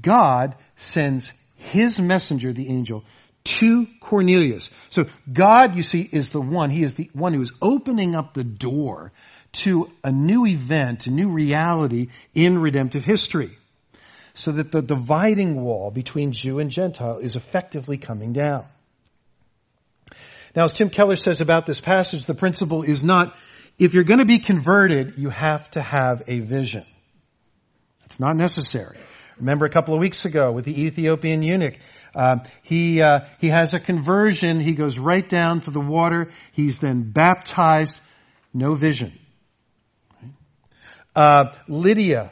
God 0.01 0.55
sends 0.77 1.33
his 1.57 2.01
messenger, 2.01 2.53
the 2.53 2.69
angel, 2.69 3.05
to 3.45 3.87
Cornelius. 4.01 4.71
So 4.91 5.07
God, 5.33 5.75
you 5.75 5.83
see, 5.83 6.03
is 6.03 6.31
the 6.31 6.41
one, 6.41 6.71
he 6.71 6.83
is 6.83 6.95
the 6.95 7.11
one 7.13 7.33
who 7.33 7.41
is 7.41 7.53
opening 7.61 8.15
up 8.15 8.35
the 8.35 8.45
door 8.45 9.13
to 9.53 9.91
a 10.05 10.13
new 10.13 10.47
event, 10.47 11.07
a 11.07 11.11
new 11.11 11.31
reality 11.31 12.09
in 12.35 12.59
redemptive 12.59 13.05
history. 13.05 13.57
So 14.39 14.53
that 14.53 14.71
the 14.71 14.83
dividing 14.83 15.61
wall 15.61 15.91
between 15.91 16.31
Jew 16.31 16.61
and 16.61 16.71
Gentile 16.71 17.19
is 17.19 17.35
effectively 17.35 17.99
coming 17.99 18.33
down. 18.33 18.67
Now, 20.55 20.63
as 20.63 20.73
Tim 20.73 20.91
Keller 20.91 21.17
says 21.17 21.41
about 21.41 21.67
this 21.67 21.81
passage, 21.81 22.25
the 22.25 22.35
principle 22.35 22.85
is 22.85 23.03
not, 23.03 23.37
if 23.81 23.95
you're 23.95 24.05
going 24.05 24.21
to 24.21 24.25
be 24.25 24.39
converted, 24.39 25.15
you 25.17 25.29
have 25.31 25.69
to 25.73 25.83
have 25.83 26.23
a 26.29 26.39
vision. 26.39 26.85
It's 28.05 28.21
not 28.21 28.37
necessary. 28.37 28.97
Remember 29.39 29.67
a 29.67 29.71
couple 29.71 29.95
of 29.95 30.01
weeks 30.01 30.25
ago 30.25 30.53
with 30.53 30.65
the 30.65 30.85
Ethiopian 30.85 31.43
eunuch, 31.43 31.75
uh, 32.15 32.39
he 32.63 33.03
uh, 33.03 33.23
he 33.41 33.49
has 33.49 33.75
a 33.75 33.81
conversion. 33.81 34.61
He 34.61 34.75
goes 34.75 35.01
right 35.01 35.29
down 35.29 35.63
to 35.63 35.73
the 35.73 35.81
water. 35.81 36.29
He's 36.53 36.79
then 36.79 37.11
baptized. 37.11 37.99
No 38.55 38.77
vision. 38.77 39.13
Uh, 41.17 41.53
Lydia, 41.67 42.31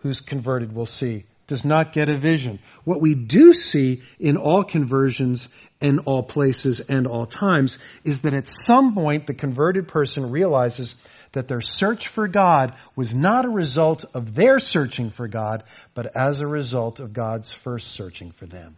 who's 0.00 0.20
converted, 0.20 0.74
we'll 0.74 0.86
see, 0.86 1.24
does 1.48 1.64
not 1.64 1.92
get 1.92 2.08
a 2.08 2.16
vision. 2.16 2.60
What 2.84 3.00
we 3.00 3.14
do 3.14 3.52
see 3.52 4.02
in 4.20 4.36
all 4.36 4.62
conversions 4.62 5.48
in 5.80 6.00
all 6.00 6.22
places 6.22 6.80
and 6.80 7.06
all 7.06 7.26
times 7.26 7.78
is 8.04 8.20
that 8.20 8.34
at 8.34 8.46
some 8.46 8.94
point 8.94 9.26
the 9.26 9.34
converted 9.34 9.88
person 9.88 10.30
realizes 10.30 10.94
that 11.32 11.48
their 11.48 11.60
search 11.60 12.08
for 12.08 12.28
God 12.28 12.74
was 12.96 13.14
not 13.14 13.44
a 13.44 13.50
result 13.50 14.04
of 14.14 14.34
their 14.34 14.60
searching 14.60 15.10
for 15.10 15.28
God, 15.28 15.64
but 15.94 16.16
as 16.16 16.40
a 16.40 16.46
result 16.46 17.00
of 17.00 17.12
God's 17.12 17.52
first 17.52 17.88
searching 17.88 18.30
for 18.30 18.46
them. 18.46 18.76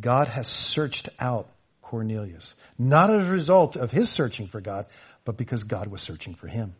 God 0.00 0.28
has 0.28 0.48
searched 0.48 1.08
out 1.20 1.48
Cornelius, 1.82 2.54
not 2.78 3.14
as 3.14 3.28
a 3.28 3.32
result 3.32 3.76
of 3.76 3.90
his 3.90 4.08
searching 4.08 4.46
for 4.46 4.60
God, 4.60 4.86
but 5.24 5.36
because 5.36 5.64
God 5.64 5.88
was 5.88 6.00
searching 6.00 6.34
for 6.34 6.48
him. 6.48 6.74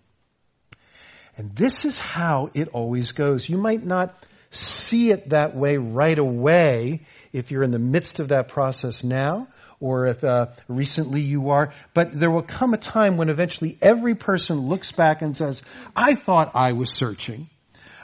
And 1.36 1.54
this 1.54 1.84
is 1.84 1.98
how 1.98 2.50
it 2.54 2.68
always 2.68 3.12
goes. 3.12 3.48
You 3.48 3.58
might 3.58 3.84
not 3.84 4.14
see 4.50 5.10
it 5.10 5.30
that 5.30 5.56
way 5.56 5.76
right 5.78 6.18
away 6.18 7.02
if 7.32 7.50
you're 7.50 7.62
in 7.62 7.70
the 7.70 7.78
midst 7.78 8.20
of 8.20 8.28
that 8.28 8.48
process 8.48 9.02
now 9.02 9.48
or 9.80 10.06
if 10.06 10.22
uh, 10.22 10.46
recently 10.68 11.22
you 11.22 11.50
are. 11.50 11.72
But 11.94 12.18
there 12.18 12.30
will 12.30 12.42
come 12.42 12.74
a 12.74 12.78
time 12.78 13.16
when 13.16 13.30
eventually 13.30 13.76
every 13.80 14.14
person 14.14 14.68
looks 14.68 14.92
back 14.92 15.22
and 15.22 15.36
says, 15.36 15.62
I 15.96 16.14
thought 16.14 16.52
I 16.54 16.72
was 16.72 16.94
searching. 16.94 17.48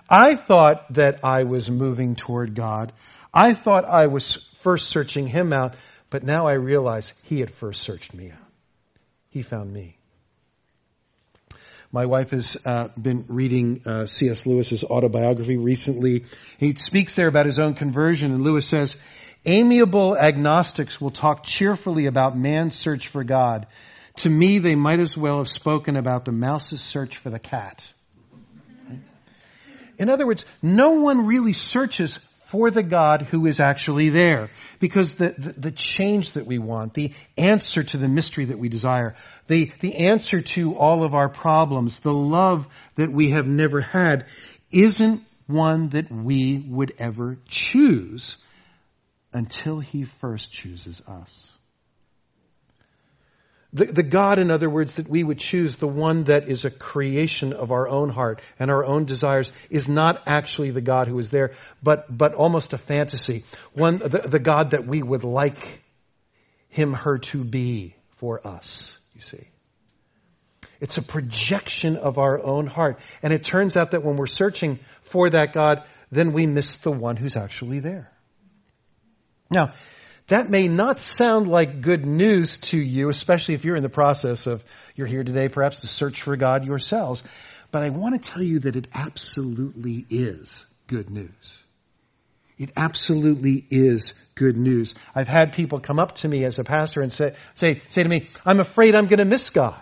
I 0.08 0.36
thought 0.36 0.92
that 0.94 1.20
I 1.22 1.44
was 1.44 1.70
moving 1.70 2.16
toward 2.16 2.54
God. 2.54 2.92
I 3.32 3.52
thought 3.52 3.84
I 3.84 4.06
was 4.06 4.38
first 4.56 4.88
searching 4.88 5.26
Him 5.26 5.52
out, 5.52 5.76
but 6.08 6.24
now 6.24 6.46
I 6.46 6.54
realize 6.54 7.12
He 7.24 7.40
had 7.40 7.50
first 7.50 7.82
searched 7.82 8.14
me 8.14 8.30
out. 8.30 8.38
He 9.28 9.42
found 9.42 9.70
me. 9.70 9.97
My 11.90 12.04
wife 12.04 12.30
has 12.30 12.56
uh, 12.66 12.88
been 13.00 13.24
reading 13.28 13.80
uh, 13.86 14.04
C.S. 14.04 14.44
Lewis's 14.44 14.84
autobiography 14.84 15.56
recently. 15.56 16.26
He 16.58 16.74
speaks 16.74 17.14
there 17.14 17.28
about 17.28 17.46
his 17.46 17.58
own 17.58 17.72
conversion, 17.72 18.32
and 18.32 18.42
Lewis 18.42 18.66
says, 18.66 18.94
"Amiable 19.46 20.14
agnostics 20.14 21.00
will 21.00 21.10
talk 21.10 21.44
cheerfully 21.44 22.04
about 22.04 22.36
man's 22.36 22.74
search 22.74 23.08
for 23.08 23.24
God. 23.24 23.66
To 24.16 24.28
me, 24.28 24.58
they 24.58 24.74
might 24.74 25.00
as 25.00 25.16
well 25.16 25.38
have 25.38 25.48
spoken 25.48 25.96
about 25.96 26.26
the 26.26 26.32
mouse's 26.32 26.82
search 26.82 27.16
for 27.16 27.30
the 27.30 27.38
cat." 27.38 27.82
In 29.98 30.10
other 30.10 30.26
words, 30.26 30.44
no 30.62 30.90
one 31.00 31.26
really 31.26 31.54
searches 31.54 32.18
for 32.48 32.70
the 32.70 32.82
God 32.82 33.22
who 33.22 33.44
is 33.44 33.60
actually 33.60 34.08
there. 34.08 34.50
Because 34.78 35.14
the, 35.14 35.34
the, 35.36 35.52
the, 35.52 35.70
change 35.70 36.32
that 36.32 36.46
we 36.46 36.58
want, 36.58 36.94
the 36.94 37.12
answer 37.36 37.82
to 37.82 37.98
the 37.98 38.08
mystery 38.08 38.46
that 38.46 38.58
we 38.58 38.70
desire, 38.70 39.16
the, 39.48 39.70
the 39.80 40.08
answer 40.08 40.40
to 40.40 40.74
all 40.74 41.04
of 41.04 41.14
our 41.14 41.28
problems, 41.28 41.98
the 41.98 42.12
love 42.12 42.66
that 42.96 43.12
we 43.12 43.30
have 43.30 43.46
never 43.46 43.82
had, 43.82 44.24
isn't 44.72 45.22
one 45.46 45.90
that 45.90 46.10
we 46.10 46.64
would 46.68 46.94
ever 46.98 47.36
choose 47.48 48.38
until 49.34 49.78
He 49.78 50.04
first 50.04 50.50
chooses 50.50 51.02
us. 51.06 51.47
The, 53.72 53.84
the, 53.84 54.02
God, 54.02 54.38
in 54.38 54.50
other 54.50 54.70
words, 54.70 54.94
that 54.94 55.08
we 55.08 55.22
would 55.22 55.38
choose, 55.38 55.74
the 55.74 55.86
one 55.86 56.24
that 56.24 56.48
is 56.48 56.64
a 56.64 56.70
creation 56.70 57.52
of 57.52 57.70
our 57.70 57.86
own 57.86 58.08
heart 58.08 58.40
and 58.58 58.70
our 58.70 58.82
own 58.82 59.04
desires, 59.04 59.52
is 59.68 59.88
not 59.88 60.22
actually 60.26 60.70
the 60.70 60.80
God 60.80 61.06
who 61.06 61.18
is 61.18 61.30
there, 61.30 61.52
but, 61.82 62.06
but 62.16 62.32
almost 62.32 62.72
a 62.72 62.78
fantasy. 62.78 63.44
One, 63.74 63.98
the, 63.98 64.20
the 64.26 64.38
God 64.38 64.70
that 64.70 64.86
we 64.86 65.02
would 65.02 65.22
like 65.22 65.82
him, 66.70 66.94
her 66.94 67.18
to 67.18 67.44
be 67.44 67.94
for 68.16 68.46
us, 68.46 68.98
you 69.14 69.20
see. 69.20 69.48
It's 70.80 70.96
a 70.96 71.02
projection 71.02 71.96
of 71.96 72.18
our 72.18 72.42
own 72.42 72.66
heart. 72.66 72.98
And 73.22 73.32
it 73.32 73.44
turns 73.44 73.76
out 73.76 73.90
that 73.90 74.02
when 74.02 74.16
we're 74.16 74.26
searching 74.26 74.78
for 75.02 75.28
that 75.28 75.52
God, 75.52 75.82
then 76.10 76.32
we 76.32 76.46
miss 76.46 76.76
the 76.76 76.92
one 76.92 77.16
who's 77.16 77.36
actually 77.36 77.80
there. 77.80 78.10
Now, 79.50 79.72
that 80.28 80.50
may 80.50 80.68
not 80.68 81.00
sound 81.00 81.48
like 81.48 81.80
good 81.80 82.06
news 82.06 82.58
to 82.58 82.78
you, 82.78 83.08
especially 83.08 83.54
if 83.54 83.64
you're 83.64 83.76
in 83.76 83.82
the 83.82 83.88
process 83.88 84.46
of, 84.46 84.62
you're 84.94 85.06
here 85.06 85.24
today 85.24 85.48
perhaps 85.48 85.80
to 85.80 85.88
search 85.88 86.22
for 86.22 86.36
God 86.36 86.64
yourselves. 86.64 87.24
But 87.70 87.82
I 87.82 87.90
want 87.90 88.22
to 88.22 88.30
tell 88.30 88.42
you 88.42 88.60
that 88.60 88.76
it 88.76 88.88
absolutely 88.94 90.06
is 90.08 90.66
good 90.86 91.10
news. 91.10 91.64
It 92.58 92.72
absolutely 92.76 93.64
is 93.70 94.12
good 94.34 94.56
news. 94.56 94.94
I've 95.14 95.28
had 95.28 95.52
people 95.52 95.80
come 95.80 95.98
up 95.98 96.16
to 96.16 96.28
me 96.28 96.44
as 96.44 96.58
a 96.58 96.64
pastor 96.64 97.00
and 97.00 97.12
say, 97.12 97.34
say, 97.54 97.80
say 97.88 98.02
to 98.02 98.08
me, 98.08 98.26
I'm 98.44 98.60
afraid 98.60 98.94
I'm 98.94 99.06
going 99.06 99.18
to 99.18 99.24
miss 99.24 99.50
God. 99.50 99.80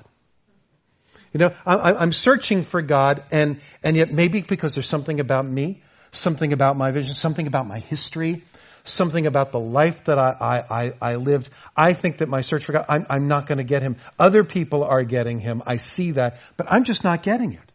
You 1.32 1.40
know, 1.40 1.54
I, 1.66 2.02
am 2.02 2.12
searching 2.12 2.62
for 2.62 2.82
God 2.82 3.24
and, 3.32 3.61
and 3.82 3.96
yet 3.96 4.12
maybe 4.12 4.42
because 4.42 4.74
there's 4.74 4.88
something 4.88 5.20
about 5.20 5.44
me, 5.44 5.82
something 6.12 6.52
about 6.52 6.76
my 6.76 6.90
vision, 6.92 7.14
something 7.14 7.46
about 7.46 7.66
my 7.66 7.78
history, 7.78 8.42
something 8.88 9.27
about 9.27 9.53
the 9.53 9.61
life 9.61 10.05
that 10.05 10.18
I, 10.18 10.64
I, 10.70 10.92
I 11.01 11.16
lived. 11.16 11.49
I 11.77 11.92
think 11.92 12.18
that 12.18 12.29
my 12.29 12.40
search 12.40 12.64
for 12.64 12.72
God, 12.72 12.87
I'm, 12.88 13.07
I'm 13.09 13.29
not 13.29 13.46
going 13.46 13.59
to 13.59 13.64
get 13.64 13.83
Him. 13.83 13.96
Other 14.18 14.44
people 14.44 14.85
are 14.85 15.03
getting 15.03 15.38
Him. 15.38 15.62
I 15.66 15.77
see 15.77 16.12
that, 16.12 16.38
but 16.57 16.66
I'm 16.70 16.85
just 16.85 17.05
not 17.05 17.22
getting 17.22 17.53
it. 17.53 17.72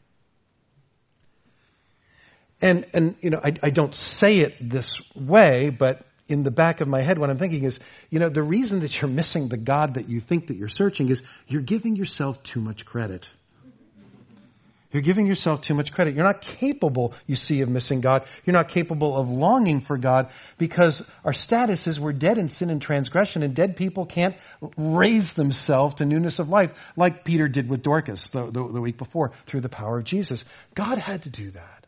And, 2.61 2.85
and, 2.93 3.15
you 3.21 3.31
know, 3.31 3.39
I, 3.43 3.53
I 3.63 3.69
don't 3.71 3.95
say 3.95 4.39
it 4.39 4.55
this 4.61 4.95
way, 5.15 5.69
but 5.69 6.05
in 6.27 6.43
the 6.43 6.51
back 6.51 6.81
of 6.81 6.87
my 6.87 7.01
head, 7.01 7.17
what 7.17 7.29
I'm 7.29 7.37
thinking 7.37 7.63
is, 7.63 7.79
you 8.09 8.19
know, 8.19 8.29
the 8.29 8.43
reason 8.43 8.81
that 8.81 9.01
you're 9.01 9.09
missing 9.09 9.47
the 9.47 9.57
God 9.57 9.95
that 9.95 10.07
you 10.07 10.19
think 10.19 10.47
that 10.47 10.57
you're 10.57 10.69
searching 10.69 11.09
is 11.09 11.21
you're 11.47 11.61
giving 11.61 11.95
yourself 11.95 12.41
too 12.43 12.61
much 12.61 12.85
credit. 12.85 13.27
You're 14.91 15.01
giving 15.01 15.25
yourself 15.25 15.61
too 15.61 15.73
much 15.73 15.93
credit. 15.93 16.15
You're 16.15 16.25
not 16.25 16.41
capable, 16.41 17.13
you 17.25 17.35
see, 17.35 17.61
of 17.61 17.69
missing 17.69 18.01
God. 18.01 18.25
You're 18.45 18.53
not 18.53 18.67
capable 18.67 19.15
of 19.15 19.29
longing 19.29 19.79
for 19.79 19.97
God 19.97 20.29
because 20.57 21.07
our 21.23 21.33
status 21.33 21.87
is 21.87 21.99
we're 21.99 22.11
dead 22.11 22.37
in 22.37 22.49
sin 22.49 22.69
and 22.69 22.81
transgression, 22.81 23.41
and 23.41 23.55
dead 23.55 23.75
people 23.77 24.05
can't 24.05 24.35
raise 24.77 25.33
themselves 25.33 25.95
to 25.95 26.05
newness 26.05 26.39
of 26.39 26.49
life 26.49 26.73
like 26.97 27.23
Peter 27.23 27.47
did 27.47 27.69
with 27.69 27.83
Dorcas 27.83 28.29
the, 28.29 28.45
the, 28.45 28.67
the 28.67 28.81
week 28.81 28.97
before 28.97 29.31
through 29.45 29.61
the 29.61 29.69
power 29.69 29.97
of 29.97 30.03
Jesus. 30.03 30.43
God 30.75 30.97
had 30.97 31.23
to 31.23 31.29
do 31.29 31.51
that. 31.51 31.85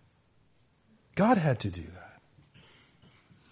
God 1.15 1.37
had 1.37 1.59
to 1.61 1.69
do 1.69 1.83
that. 1.83 2.21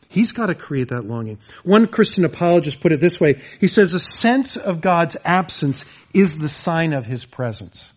He's 0.07 0.33
got 0.33 0.47
to 0.47 0.55
create 0.55 0.89
that 0.89 1.03
longing. 1.03 1.39
One 1.63 1.87
Christian 1.87 2.25
apologist 2.25 2.81
put 2.81 2.91
it 2.91 2.99
this 2.99 3.19
way. 3.19 3.41
He 3.61 3.67
says, 3.67 3.93
a 3.93 3.99
sense 3.99 4.57
of 4.57 4.81
God's 4.81 5.15
absence 5.23 5.85
is 6.13 6.33
the 6.33 6.49
sign 6.49 6.93
of 6.93 7.05
His 7.05 7.23
presence. 7.25 7.93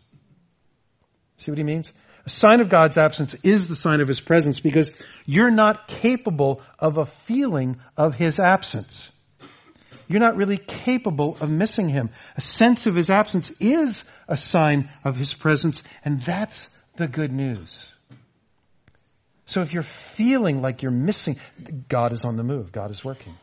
See 1.37 1.51
what 1.51 1.59
he 1.59 1.65
means? 1.65 1.93
A 2.27 2.31
sign 2.31 2.61
of 2.61 2.71
God's 2.71 2.97
absence 2.97 3.35
is 3.43 3.69
the 3.69 3.77
sign 3.77 4.01
of 4.01 4.09
His 4.09 4.21
presence 4.21 4.59
because 4.59 4.91
you're 5.27 5.51
not 5.51 5.89
capable 5.89 6.63
of 6.79 6.97
a 6.97 7.05
feeling 7.05 7.79
of 7.97 8.15
His 8.15 8.41
absence. 8.41 9.11
You're 10.09 10.21
not 10.21 10.37
really 10.37 10.57
capable 10.57 11.37
of 11.41 11.51
missing 11.51 11.89
Him. 11.89 12.11
A 12.37 12.41
sense 12.41 12.87
of 12.87 12.95
His 12.95 13.11
absence 13.11 13.51
is 13.61 14.05
a 14.27 14.37
sign 14.37 14.89
of 15.05 15.17
His 15.17 15.35
presence, 15.35 15.83
and 16.05 16.23
that's 16.23 16.69
the 16.97 17.09
good 17.09 17.33
news. 17.33 17.93
So 19.47 19.61
if 19.61 19.75
you're 19.75 19.83
feeling 19.83 20.63
like 20.63 20.83
you're 20.83 20.93
missing, 20.93 21.37
God 21.89 22.15
is 22.15 22.25
on 22.25 22.37
the 22.37 22.45
move. 22.45 22.73
God 22.73 22.91
is 22.91 23.05
working. 23.05 23.35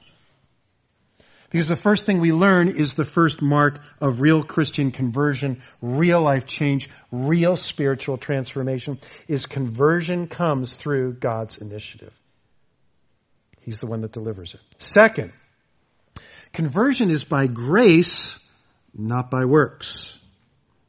Because 1.52 1.68
the 1.68 1.76
first 1.76 2.06
thing 2.06 2.22
we 2.22 2.32
learn 2.32 2.70
is 2.70 2.94
the 2.94 3.04
first 3.04 3.42
mark 3.42 3.82
of 4.00 4.22
real 4.22 4.42
Christian 4.42 4.92
conversion, 4.92 5.62
real 5.82 6.22
life 6.22 6.46
change, 6.46 6.90
real 7.12 7.58
spiritual 7.58 8.18
transformation 8.18 9.00
is 9.28 9.46
conversion 9.46 10.28
comes 10.28 10.74
through 10.74 11.14
God's 11.14 11.58
initiative. 11.58 12.14
He's 13.60 13.80
the 13.80 13.88
one 13.88 14.02
that 14.02 14.14
delivers 14.14 14.54
it. 14.54 14.62
Second, 14.78 15.34
conversion 16.54 17.10
is 17.12 17.26
by 17.26 17.48
grace, 17.48 18.40
not 18.94 19.30
by 19.30 19.44
works. 19.44 20.18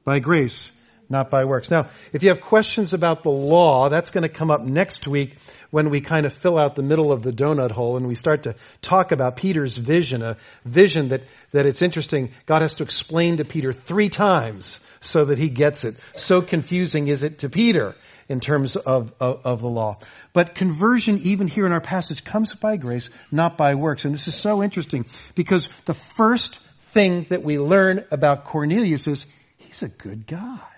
By 0.05 0.21
grace, 0.21 0.71
not 1.13 1.31
by 1.31 1.45
works. 1.45 1.71
Now, 1.71 1.91
if 2.13 2.25
you 2.25 2.31
have 2.31 2.41
questions 2.41 2.95
about 2.95 3.23
the 3.23 3.31
law, 3.31 3.89
that's 3.89 4.11
going 4.11 4.23
to 4.23 4.29
come 4.29 4.51
up 4.51 4.63
next 4.63 5.07
week 5.07 5.37
when 5.71 5.91
we 5.91 6.01
kind 6.01 6.27
of 6.27 6.33
fill 6.33 6.59
out 6.59 6.75
the 6.75 6.83
middle 6.83 7.13
of 7.13 7.23
the 7.23 7.33
donut 7.33 7.71
hole 7.71 7.97
and 7.97 8.09
we 8.09 8.15
start 8.15 8.45
to 8.45 8.57
talk 8.81 9.13
about 9.13 9.37
Peter's 9.37 9.77
vision, 9.77 10.23
a 10.23 10.37
vision 10.65 11.09
that, 11.09 11.23
that 11.53 11.67
it's 11.67 11.83
interesting. 11.83 12.31
God 12.47 12.63
has 12.63 12.75
to 12.77 12.83
explain 12.83 13.37
to 13.37 13.45
Peter 13.45 13.73
three 13.73 14.09
times 14.09 14.81
so 15.01 15.27
that 15.27 15.39
he 15.39 15.51
gets 15.51 15.85
it. 15.85 15.97
So 16.17 16.43
confusing 16.43 17.09
is 17.09 17.23
it 17.23 17.41
to 17.41 17.51
Peter 17.51 17.95
in 18.29 18.41
terms 18.41 18.77
of, 18.77 19.13
of, 19.21 19.41
of 19.45 19.61
the 19.61 19.69
law. 19.69 19.99
But 20.33 20.55
conversion, 20.55 21.19
even 21.19 21.47
here 21.47 21.67
in 21.67 21.73
our 21.73 21.81
passage, 21.81 22.25
comes 22.25 22.55
by 22.55 22.79
grace, 22.79 23.11
not 23.31 23.59
by 23.59 23.75
works. 23.75 24.07
And 24.07 24.15
this 24.15 24.29
is 24.29 24.35
so 24.35 24.63
interesting 24.63 25.05
because 25.35 25.69
the 25.85 25.95
first 25.95 26.59
thing 26.93 27.27
that 27.29 27.43
we 27.43 27.59
learn 27.59 28.05
about 28.11 28.45
Cornelius 28.45 29.07
is 29.07 29.27
he's 29.59 29.83
a 29.83 29.89
good 29.89 30.27
guy. 30.27 30.72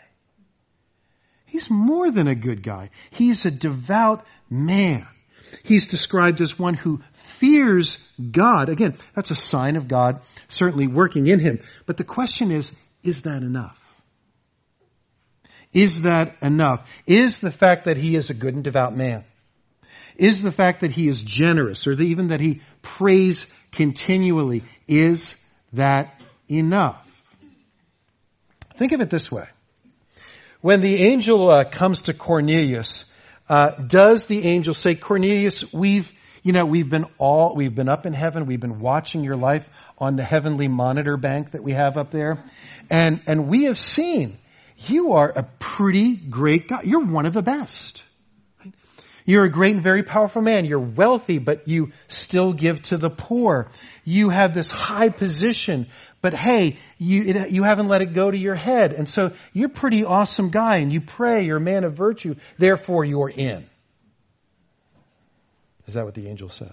He's 1.54 1.70
more 1.70 2.10
than 2.10 2.26
a 2.26 2.34
good 2.34 2.64
guy. 2.64 2.90
He's 3.10 3.46
a 3.46 3.50
devout 3.52 4.26
man. 4.50 5.06
He's 5.62 5.86
described 5.86 6.40
as 6.40 6.58
one 6.58 6.74
who 6.74 7.00
fears 7.12 7.96
God. 8.18 8.68
Again, 8.68 8.96
that's 9.14 9.30
a 9.30 9.36
sign 9.36 9.76
of 9.76 9.86
God 9.86 10.20
certainly 10.48 10.88
working 10.88 11.28
in 11.28 11.38
him. 11.38 11.60
But 11.86 11.96
the 11.96 12.02
question 12.02 12.50
is, 12.50 12.72
is 13.04 13.22
that 13.22 13.44
enough? 13.44 13.80
Is 15.72 16.00
that 16.00 16.34
enough? 16.42 16.90
Is 17.06 17.38
the 17.38 17.52
fact 17.52 17.84
that 17.84 17.98
he 17.98 18.16
is 18.16 18.30
a 18.30 18.34
good 18.34 18.56
and 18.56 18.64
devout 18.64 18.96
man? 18.96 19.22
Is 20.16 20.42
the 20.42 20.50
fact 20.50 20.80
that 20.80 20.90
he 20.90 21.06
is 21.06 21.22
generous 21.22 21.86
or 21.86 21.92
even 21.92 22.28
that 22.28 22.40
he 22.40 22.62
prays 22.82 23.46
continually, 23.70 24.64
is 24.88 25.36
that 25.72 26.20
enough? 26.50 27.06
Think 28.74 28.90
of 28.90 29.00
it 29.00 29.08
this 29.08 29.30
way. 29.30 29.46
When 30.64 30.80
the 30.80 31.02
angel 31.02 31.50
uh, 31.50 31.64
comes 31.64 32.00
to 32.08 32.14
Cornelius, 32.14 33.04
uh, 33.50 33.72
does 33.72 34.24
the 34.24 34.44
angel 34.46 34.72
say, 34.72 34.94
Cornelius, 34.94 35.74
we've, 35.74 36.10
you 36.42 36.54
know, 36.54 36.64
we've 36.64 36.88
been 36.88 37.04
all, 37.18 37.54
we've 37.54 37.74
been 37.74 37.90
up 37.90 38.06
in 38.06 38.14
heaven, 38.14 38.46
we've 38.46 38.62
been 38.62 38.80
watching 38.80 39.24
your 39.24 39.36
life 39.36 39.68
on 39.98 40.16
the 40.16 40.24
heavenly 40.24 40.66
monitor 40.66 41.18
bank 41.18 41.50
that 41.50 41.62
we 41.62 41.72
have 41.72 41.98
up 41.98 42.10
there, 42.10 42.42
and, 42.88 43.20
and 43.26 43.46
we 43.46 43.64
have 43.64 43.76
seen 43.76 44.38
you 44.78 45.12
are 45.12 45.30
a 45.36 45.42
pretty 45.58 46.16
great 46.16 46.66
guy. 46.66 46.80
You're 46.82 47.04
one 47.04 47.26
of 47.26 47.34
the 47.34 47.42
best. 47.42 48.02
You're 49.24 49.44
a 49.44 49.50
great 49.50 49.74
and 49.74 49.82
very 49.82 50.02
powerful 50.02 50.42
man. 50.42 50.66
You're 50.66 50.78
wealthy, 50.78 51.38
but 51.38 51.66
you 51.66 51.92
still 52.08 52.52
give 52.52 52.82
to 52.82 52.98
the 52.98 53.08
poor. 53.08 53.70
You 54.04 54.28
have 54.28 54.52
this 54.52 54.70
high 54.70 55.08
position, 55.08 55.86
but 56.20 56.34
hey, 56.34 56.76
you, 56.98 57.22
it, 57.24 57.50
you 57.50 57.62
haven't 57.62 57.88
let 57.88 58.02
it 58.02 58.12
go 58.12 58.30
to 58.30 58.36
your 58.36 58.54
head. 58.54 58.92
And 58.92 59.08
so 59.08 59.32
you're 59.54 59.68
a 59.68 59.70
pretty 59.70 60.04
awesome 60.04 60.50
guy 60.50 60.78
and 60.78 60.92
you 60.92 61.00
pray, 61.00 61.46
you're 61.46 61.56
a 61.56 61.60
man 61.60 61.84
of 61.84 61.94
virtue, 61.94 62.34
therefore 62.58 63.04
you're 63.04 63.30
in. 63.30 63.64
Is 65.86 65.94
that 65.94 66.04
what 66.04 66.14
the 66.14 66.28
angel 66.28 66.50
says? 66.50 66.68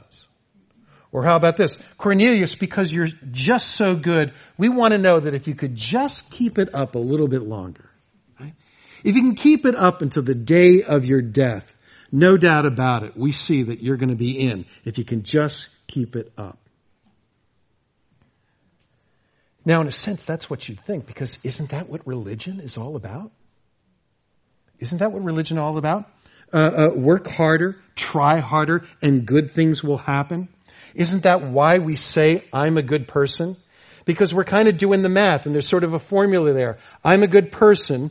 Or 1.14 1.24
how 1.24 1.36
about 1.36 1.58
this? 1.58 1.76
Cornelius, 1.98 2.56
because 2.56 2.92
you're 2.92 3.10
just 3.32 3.72
so 3.72 3.96
good, 3.96 4.34
we 4.58 4.70
want 4.70 4.94
to 4.94 4.98
know 4.98 5.20
that 5.20 5.34
if 5.34 5.48
you 5.48 5.56
could 5.56 5.76
just 5.76 6.32
keep 6.32 6.58
it 6.58 6.74
up 6.74 6.96
a 6.96 7.00
little 7.00 7.28
bit 7.28 7.44
longer, 7.44 7.90
right? 8.40 8.54
If 9.04 9.16
you 9.16 9.22
can 9.22 9.36
keep 9.36 9.66
it 9.66 9.76
up 9.76 10.02
until 10.02 10.24
the 10.24 10.36
day 10.36 10.84
of 10.84 11.06
your 11.06 11.22
death, 11.22 11.71
no 12.12 12.38
doubt 12.38 12.66
about 12.66 13.04
it, 13.04 13.16
we 13.16 13.32
see 13.32 13.64
that 13.64 13.82
you're 13.82 13.98
going 13.98 14.10
to 14.10 14.16
be 14.16 14.40
in 14.40 14.66
if 14.86 14.98
you 14.98 15.06
can 15.06 15.24
just 15.24 15.70
keep 15.88 16.16
it 16.16 16.32
up. 16.38 16.58
Now, 19.64 19.82
in 19.82 19.88
a 19.88 19.92
sense, 19.92 20.26
that's 20.26 20.50
what 20.50 20.68
you'd 20.68 20.80
think, 20.80 21.06
because 21.06 21.38
isn't 21.44 21.70
that 21.70 21.88
what 21.88 22.06
religion 22.08 22.60
is 22.60 22.78
all 22.78 22.96
about? 22.96 23.32
Isn't 24.80 24.98
that 24.98 25.12
what 25.12 25.24
religion 25.24 25.58
is 25.58 25.62
all 25.62 25.78
about? 25.78 26.10
Uh, 26.52 26.58
uh, 26.58 27.00
work 27.00 27.28
harder, 27.28 27.78
try 27.96 28.40
harder, 28.40 28.84
and 29.02 29.26
good 29.26 29.52
things 29.52 29.84
will 29.84 30.00
happen. 30.00 30.50
Isn't 30.96 31.24
that 31.24 31.44
why 31.44 31.78
we 31.78 31.96
say, 31.96 32.44
I'm 32.52 32.78
a 32.78 32.82
good 32.82 33.08
person? 33.08 33.56
Because 34.04 34.34
we're 34.34 34.44
kind 34.44 34.68
of 34.68 34.78
doing 34.78 35.04
the 35.04 35.10
math, 35.10 35.46
and 35.46 35.54
there's 35.54 35.68
sort 35.68 35.84
of 35.84 35.94
a 35.94 36.00
formula 36.00 36.54
there. 36.54 36.80
I'm 37.06 37.22
a 37.22 37.28
good 37.28 37.52
person, 37.52 38.10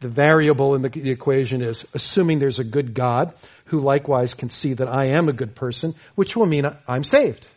the 0.00 0.08
variable 0.08 0.74
in 0.74 0.82
the, 0.82 0.88
the, 0.88 1.10
equation 1.10 1.62
is 1.62 1.84
assuming 1.92 2.38
there's 2.38 2.60
a 2.60 2.64
good 2.64 2.94
God 2.94 3.34
who 3.66 3.80
likewise 3.80 4.34
can 4.34 4.48
see 4.48 4.74
that 4.74 4.88
I 4.88 5.08
am 5.18 5.28
a 5.28 5.32
good 5.32 5.56
person, 5.56 5.94
which 6.14 6.36
will 6.36 6.46
mean 6.46 6.66
I'm 6.86 7.02
saved. 7.02 7.48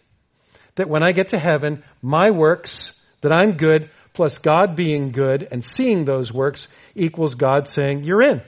That 0.75 0.89
when 0.89 1.04
I 1.04 1.12
get 1.12 1.30
to 1.30 1.39
heaven, 1.39 1.84
my 2.01 2.32
works, 2.32 2.99
that 3.21 3.32
I'm 3.32 3.58
good, 3.58 3.89
plus 4.13 4.39
God 4.39 4.75
being 4.75 5.12
good 5.12 5.47
and 5.51 5.63
seeing 5.63 6.06
those 6.06 6.34
works 6.34 6.67
equals 6.95 7.36
God 7.36 7.67
saying, 7.67 8.04
You're 8.04 8.21
in. 8.21 8.41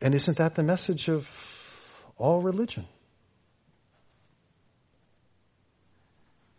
And 0.00 0.14
isn't 0.14 0.38
that 0.38 0.54
the 0.54 0.62
message 0.62 1.08
of 1.08 1.28
all 2.16 2.40
religion? 2.40 2.86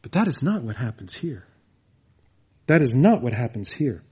But 0.02 0.14
that 0.14 0.28
is 0.28 0.44
not 0.44 0.64
what 0.64 0.76
happens 0.76 1.14
here. 1.14 1.46
That 2.68 2.82
is 2.82 2.94
not 2.94 3.22
what 3.22 3.34
happens 3.34 3.72
here. 3.72 4.04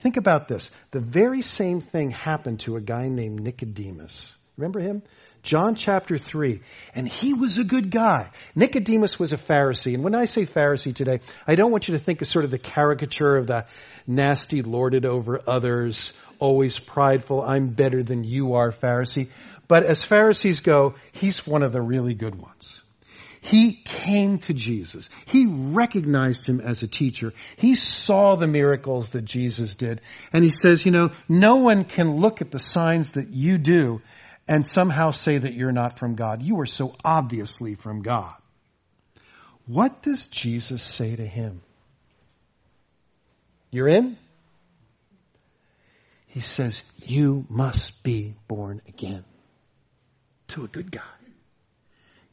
Think 0.00 0.16
about 0.16 0.48
this. 0.48 0.70
The 0.90 1.00
very 1.00 1.42
same 1.42 1.80
thing 1.80 2.10
happened 2.10 2.60
to 2.60 2.76
a 2.76 2.80
guy 2.80 3.08
named 3.08 3.40
Nicodemus. 3.40 4.34
Remember 4.56 4.80
him? 4.80 5.02
John 5.42 5.76
chapter 5.76 6.18
3. 6.18 6.60
And 6.94 7.06
he 7.08 7.32
was 7.32 7.58
a 7.58 7.64
good 7.64 7.90
guy. 7.90 8.30
Nicodemus 8.54 9.18
was 9.18 9.32
a 9.32 9.36
Pharisee. 9.36 9.94
And 9.94 10.02
when 10.02 10.14
I 10.14 10.24
say 10.24 10.42
Pharisee 10.42 10.94
today, 10.94 11.20
I 11.46 11.54
don't 11.54 11.70
want 11.70 11.88
you 11.88 11.94
to 11.94 12.00
think 12.00 12.22
of 12.22 12.28
sort 12.28 12.44
of 12.44 12.50
the 12.50 12.58
caricature 12.58 13.36
of 13.36 13.46
the 13.46 13.66
nasty, 14.06 14.62
lorded 14.62 15.06
over 15.06 15.40
others, 15.46 16.12
always 16.38 16.78
prideful, 16.78 17.42
I'm 17.42 17.68
better 17.68 18.02
than 18.02 18.24
you 18.24 18.54
are 18.54 18.72
Pharisee. 18.72 19.28
But 19.68 19.84
as 19.84 20.04
Pharisees 20.04 20.60
go, 20.60 20.94
he's 21.12 21.46
one 21.46 21.62
of 21.62 21.72
the 21.72 21.82
really 21.82 22.14
good 22.14 22.34
ones. 22.34 22.82
He 23.40 23.72
came 23.72 24.38
to 24.38 24.54
Jesus. 24.54 25.08
He 25.26 25.46
recognized 25.46 26.48
him 26.48 26.60
as 26.60 26.82
a 26.82 26.88
teacher. 26.88 27.32
He 27.56 27.74
saw 27.74 28.36
the 28.36 28.46
miracles 28.46 29.10
that 29.10 29.24
Jesus 29.24 29.74
did. 29.74 30.00
And 30.32 30.44
he 30.44 30.50
says, 30.50 30.84
you 30.84 30.92
know, 30.92 31.10
no 31.28 31.56
one 31.56 31.84
can 31.84 32.16
look 32.16 32.40
at 32.40 32.50
the 32.50 32.58
signs 32.58 33.12
that 33.12 33.28
you 33.28 33.58
do 33.58 34.00
and 34.48 34.66
somehow 34.66 35.10
say 35.10 35.38
that 35.38 35.52
you're 35.52 35.72
not 35.72 35.98
from 35.98 36.14
God. 36.14 36.42
You 36.42 36.60
are 36.60 36.66
so 36.66 36.94
obviously 37.04 37.74
from 37.74 38.02
God. 38.02 38.34
What 39.66 40.02
does 40.02 40.26
Jesus 40.28 40.82
say 40.82 41.14
to 41.14 41.26
him? 41.26 41.60
You're 43.70 43.88
in? 43.88 44.16
He 46.28 46.40
says, 46.40 46.82
you 46.98 47.44
must 47.48 48.02
be 48.02 48.34
born 48.48 48.80
again. 48.88 49.24
To 50.48 50.64
a 50.64 50.68
good 50.68 50.90
guy. 50.90 51.02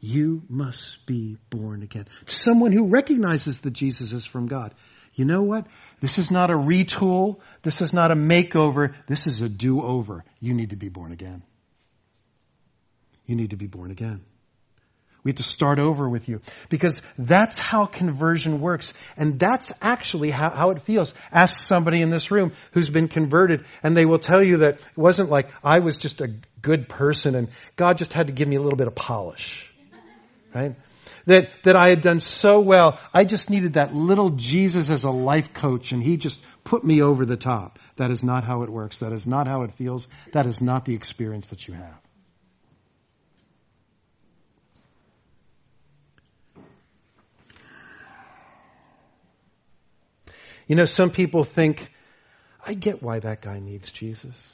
You 0.06 0.44
must 0.50 1.04
be 1.08 1.40
born 1.50 1.82
again. 1.82 2.08
Someone 2.28 2.72
who 2.72 2.90
recognizes 2.90 3.62
that 3.62 3.72
Jesus 3.72 4.14
is 4.14 4.24
from 4.24 4.46
God. 4.46 4.76
You 5.16 5.26
know 5.26 5.42
what? 5.42 5.66
This 6.00 6.20
is 6.20 6.30
not 6.30 6.52
a 6.52 6.54
retool. 6.54 7.40
This 7.64 7.82
is 7.82 7.92
not 7.92 8.12
a 8.12 8.16
makeover. 8.16 8.94
This 9.08 9.26
is 9.26 9.42
a 9.42 9.50
do-over. 9.50 10.24
You 10.40 10.54
need 10.54 10.70
to 10.70 10.76
be 10.76 10.90
born 10.90 11.12
again. 11.12 11.42
You 13.26 13.36
need 13.36 13.50
to 13.50 13.56
be 13.56 13.66
born 13.66 13.90
again. 13.90 14.22
We 15.24 15.32
have 15.32 15.38
to 15.38 15.44
start 15.44 15.80
over 15.80 16.08
with 16.08 16.30
you 16.30 16.40
because 16.70 17.02
that's 17.18 17.58
how 17.58 17.88
conversion 17.88 18.62
works. 18.62 18.94
And 19.18 19.40
that's 19.40 19.74
actually 19.82 20.30
how, 20.30 20.52
how, 20.52 20.70
it 20.70 20.84
feels. 20.84 21.16
Ask 21.32 21.62
somebody 21.62 22.04
in 22.04 22.12
this 22.12 22.30
room 22.30 22.52
who's 22.74 22.92
been 22.92 23.08
converted 23.08 23.66
and 23.82 23.98
they 23.98 24.06
will 24.06 24.20
tell 24.20 24.44
you 24.44 24.58
that 24.58 24.76
it 24.76 24.84
wasn't 24.96 25.32
like 25.32 25.50
I 25.64 25.80
was 25.80 25.98
just 25.98 26.22
a 26.22 26.32
good 26.62 26.88
person 26.88 27.34
and 27.34 27.48
God 27.76 27.98
just 27.98 28.14
had 28.14 28.28
to 28.28 28.34
give 28.34 28.48
me 28.48 28.56
a 28.56 28.62
little 28.62 28.78
bit 28.78 28.86
of 28.86 28.94
polish 28.94 29.72
right? 30.56 30.76
That, 31.26 31.50
that 31.64 31.76
I 31.76 31.90
had 31.90 32.02
done 32.02 32.22
so 32.22 32.62
well. 32.62 32.98
I 33.14 33.26
just 33.26 33.50
needed 33.50 33.74
that 33.74 33.94
little 33.94 34.30
Jesus 34.32 34.90
as 34.90 35.04
a 35.04 35.12
life 35.12 35.54
coach 35.54 35.92
and 35.92 36.02
he 36.02 36.18
just 36.18 36.42
put 36.64 36.84
me 36.84 37.02
over 37.02 37.26
the 37.26 37.36
top. 37.36 37.78
That 37.98 38.10
is 38.10 38.24
not 38.24 38.46
how 38.46 38.64
it 38.64 38.70
works. 38.70 39.00
That 39.00 39.12
is 39.12 39.28
not 39.28 39.48
how 39.48 39.64
it 39.64 39.74
feels. 39.74 40.08
That 40.32 40.46
is 40.46 40.62
not 40.62 40.86
the 40.86 40.96
experience 40.96 41.50
that 41.50 41.68
you 41.68 41.74
have. 41.74 42.00
You 50.68 50.76
know, 50.76 50.86
some 50.86 51.12
people 51.12 51.44
think, 51.44 51.92
I 52.66 52.74
get 52.74 53.04
why 53.04 53.20
that 53.20 53.42
guy 53.42 53.60
needs 53.60 53.92
Jesus. 53.92 54.54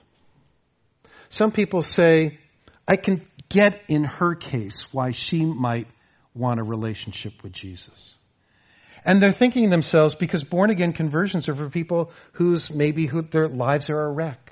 Some 1.29 1.51
people 1.51 1.83
say, 1.83 2.39
I 2.85 2.97
can 2.97 3.21
get 3.53 3.81
in 3.87 4.03
her 4.03 4.35
case 4.35 4.81
why 4.91 5.11
she 5.11 5.45
might 5.45 5.87
want 6.33 6.59
a 6.59 6.63
relationship 6.63 7.43
with 7.43 7.51
Jesus. 7.51 8.15
And 9.03 9.21
they're 9.21 9.31
thinking 9.31 9.69
themselves 9.69 10.15
because 10.15 10.43
born 10.43 10.69
again 10.69 10.93
conversions 10.93 11.49
are 11.49 11.55
for 11.55 11.69
people 11.69 12.11
whose 12.33 12.69
maybe 12.69 13.07
who, 13.07 13.23
their 13.23 13.47
lives 13.47 13.89
are 13.89 13.99
a 13.99 14.11
wreck. 14.11 14.51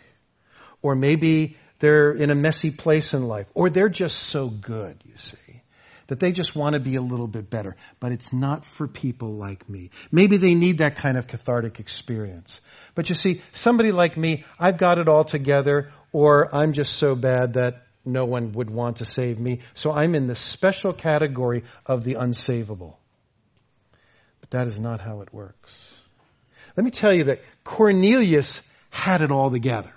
Or 0.81 0.95
maybe 0.95 1.57
they're 1.79 2.11
in 2.11 2.29
a 2.29 2.35
messy 2.35 2.71
place 2.71 3.13
in 3.13 3.27
life. 3.27 3.47
Or 3.53 3.69
they're 3.69 3.89
just 3.89 4.17
so 4.17 4.47
good, 4.49 4.97
you 5.05 5.15
see, 5.17 5.61
that 6.07 6.19
they 6.19 6.31
just 6.31 6.55
want 6.55 6.73
to 6.73 6.79
be 6.79 6.95
a 6.95 7.01
little 7.01 7.27
bit 7.27 7.49
better. 7.49 7.75
But 7.99 8.11
it's 8.11 8.33
not 8.33 8.65
for 8.65 8.87
people 8.87 9.33
like 9.33 9.69
me. 9.69 9.91
Maybe 10.11 10.37
they 10.37 10.55
need 10.55 10.79
that 10.79 10.95
kind 10.95 11.17
of 11.17 11.27
cathartic 11.27 11.79
experience. 11.79 12.59
But 12.95 13.09
you 13.09 13.15
see, 13.15 13.41
somebody 13.53 13.91
like 13.91 14.17
me, 14.17 14.45
I've 14.57 14.77
got 14.77 14.97
it 14.97 15.07
all 15.07 15.25
together, 15.25 15.91
or 16.11 16.53
I'm 16.55 16.73
just 16.73 16.93
so 16.93 17.15
bad 17.15 17.53
that 17.53 17.83
no 18.05 18.25
one 18.25 18.53
would 18.53 18.69
want 18.69 18.97
to 18.97 19.05
save 19.05 19.39
me. 19.39 19.59
So 19.73 19.91
I'm 19.91 20.15
in 20.15 20.27
the 20.27 20.35
special 20.35 20.93
category 20.93 21.63
of 21.85 22.03
the 22.03 22.15
unsavable. 22.15 22.95
But 24.41 24.51
that 24.51 24.67
is 24.67 24.79
not 24.79 25.01
how 25.01 25.21
it 25.21 25.33
works. 25.33 25.93
Let 26.75 26.83
me 26.83 26.91
tell 26.91 27.13
you 27.13 27.25
that 27.25 27.41
Cornelius 27.63 28.61
had 28.89 29.21
it 29.21 29.31
all 29.31 29.51
together. 29.51 29.91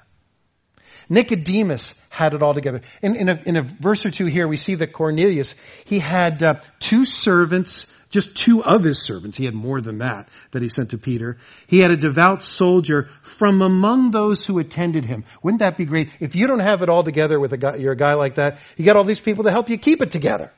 Nicodemus 1.09 1.95
had 2.09 2.35
it 2.35 2.43
all 2.43 2.55
together. 2.55 2.83
In, 3.03 3.17
in, 3.17 3.29
a, 3.29 3.43
in 3.45 3.57
a 3.57 3.63
verse 3.63 4.07
or 4.07 4.11
two 4.11 4.27
here, 4.27 4.49
we 4.49 4.57
see 4.57 4.77
that 4.77 4.93
Cornelius, 4.93 5.55
he 5.85 5.99
had 5.99 6.43
uh, 6.43 6.55
two 6.81 7.05
servants 7.05 7.87
just 8.13 8.37
two 8.37 8.63
of 8.63 8.85
his 8.85 9.03
servants. 9.03 9.37
He 9.37 9.47
had 9.47 9.55
more 9.55 9.81
than 9.81 9.99
that 9.99 10.29
that 10.53 10.63
he 10.63 10.69
sent 10.69 10.91
to 10.91 10.99
Peter. 10.99 11.39
He 11.67 11.81
had 11.81 11.91
a 11.91 11.97
devout 11.97 12.45
soldier 12.45 13.09
from 13.23 13.63
among 13.63 14.13
those 14.13 14.45
who 14.45 14.61
attended 14.61 15.05
him. 15.05 15.25
Wouldn't 15.43 15.61
that 15.61 15.77
be 15.77 15.87
great? 15.87 16.11
If 16.21 16.37
you 16.37 16.47
don't 16.47 16.61
have 16.61 16.83
it 16.83 16.89
all 16.89 17.03
together 17.03 17.41
with 17.41 17.53
a 17.53 17.57
guy, 17.57 17.77
you're 17.77 17.93
a 17.93 17.97
guy 17.97 18.15
like 18.15 18.37
that, 18.37 18.59
you 18.77 18.85
got 18.85 18.97
all 18.97 19.05
these 19.05 19.21
people 19.21 19.45
to 19.45 19.51
help 19.51 19.69
you 19.71 19.79
keep 19.79 20.03
it 20.03 20.13
together. 20.13 20.53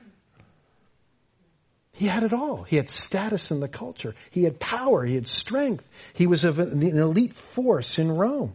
He 1.92 2.06
had 2.06 2.24
it 2.24 2.32
all. 2.32 2.64
He 2.64 2.76
had 2.76 2.90
status 2.90 3.52
in 3.52 3.60
the 3.60 3.68
culture. 3.68 4.16
He 4.32 4.42
had 4.42 4.58
power. 4.58 5.04
He 5.04 5.14
had 5.14 5.28
strength. 5.28 5.84
He 6.14 6.26
was 6.26 6.44
of 6.44 6.58
an 6.58 6.82
elite 6.82 7.34
force 7.34 8.00
in 8.00 8.10
Rome. 8.10 8.52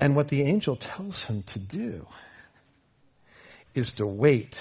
And 0.00 0.16
what 0.16 0.28
the 0.28 0.42
angel 0.42 0.76
tells 0.76 1.24
him 1.24 1.42
to 1.42 1.58
do 1.58 2.06
is 3.74 3.94
to 3.94 4.06
wait 4.06 4.58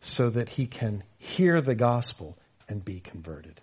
so 0.00 0.30
that 0.30 0.48
he 0.48 0.66
can 0.66 1.02
hear 1.18 1.60
the 1.60 1.74
gospel 1.74 2.38
and 2.68 2.84
be 2.84 3.00
converted. 3.00 3.60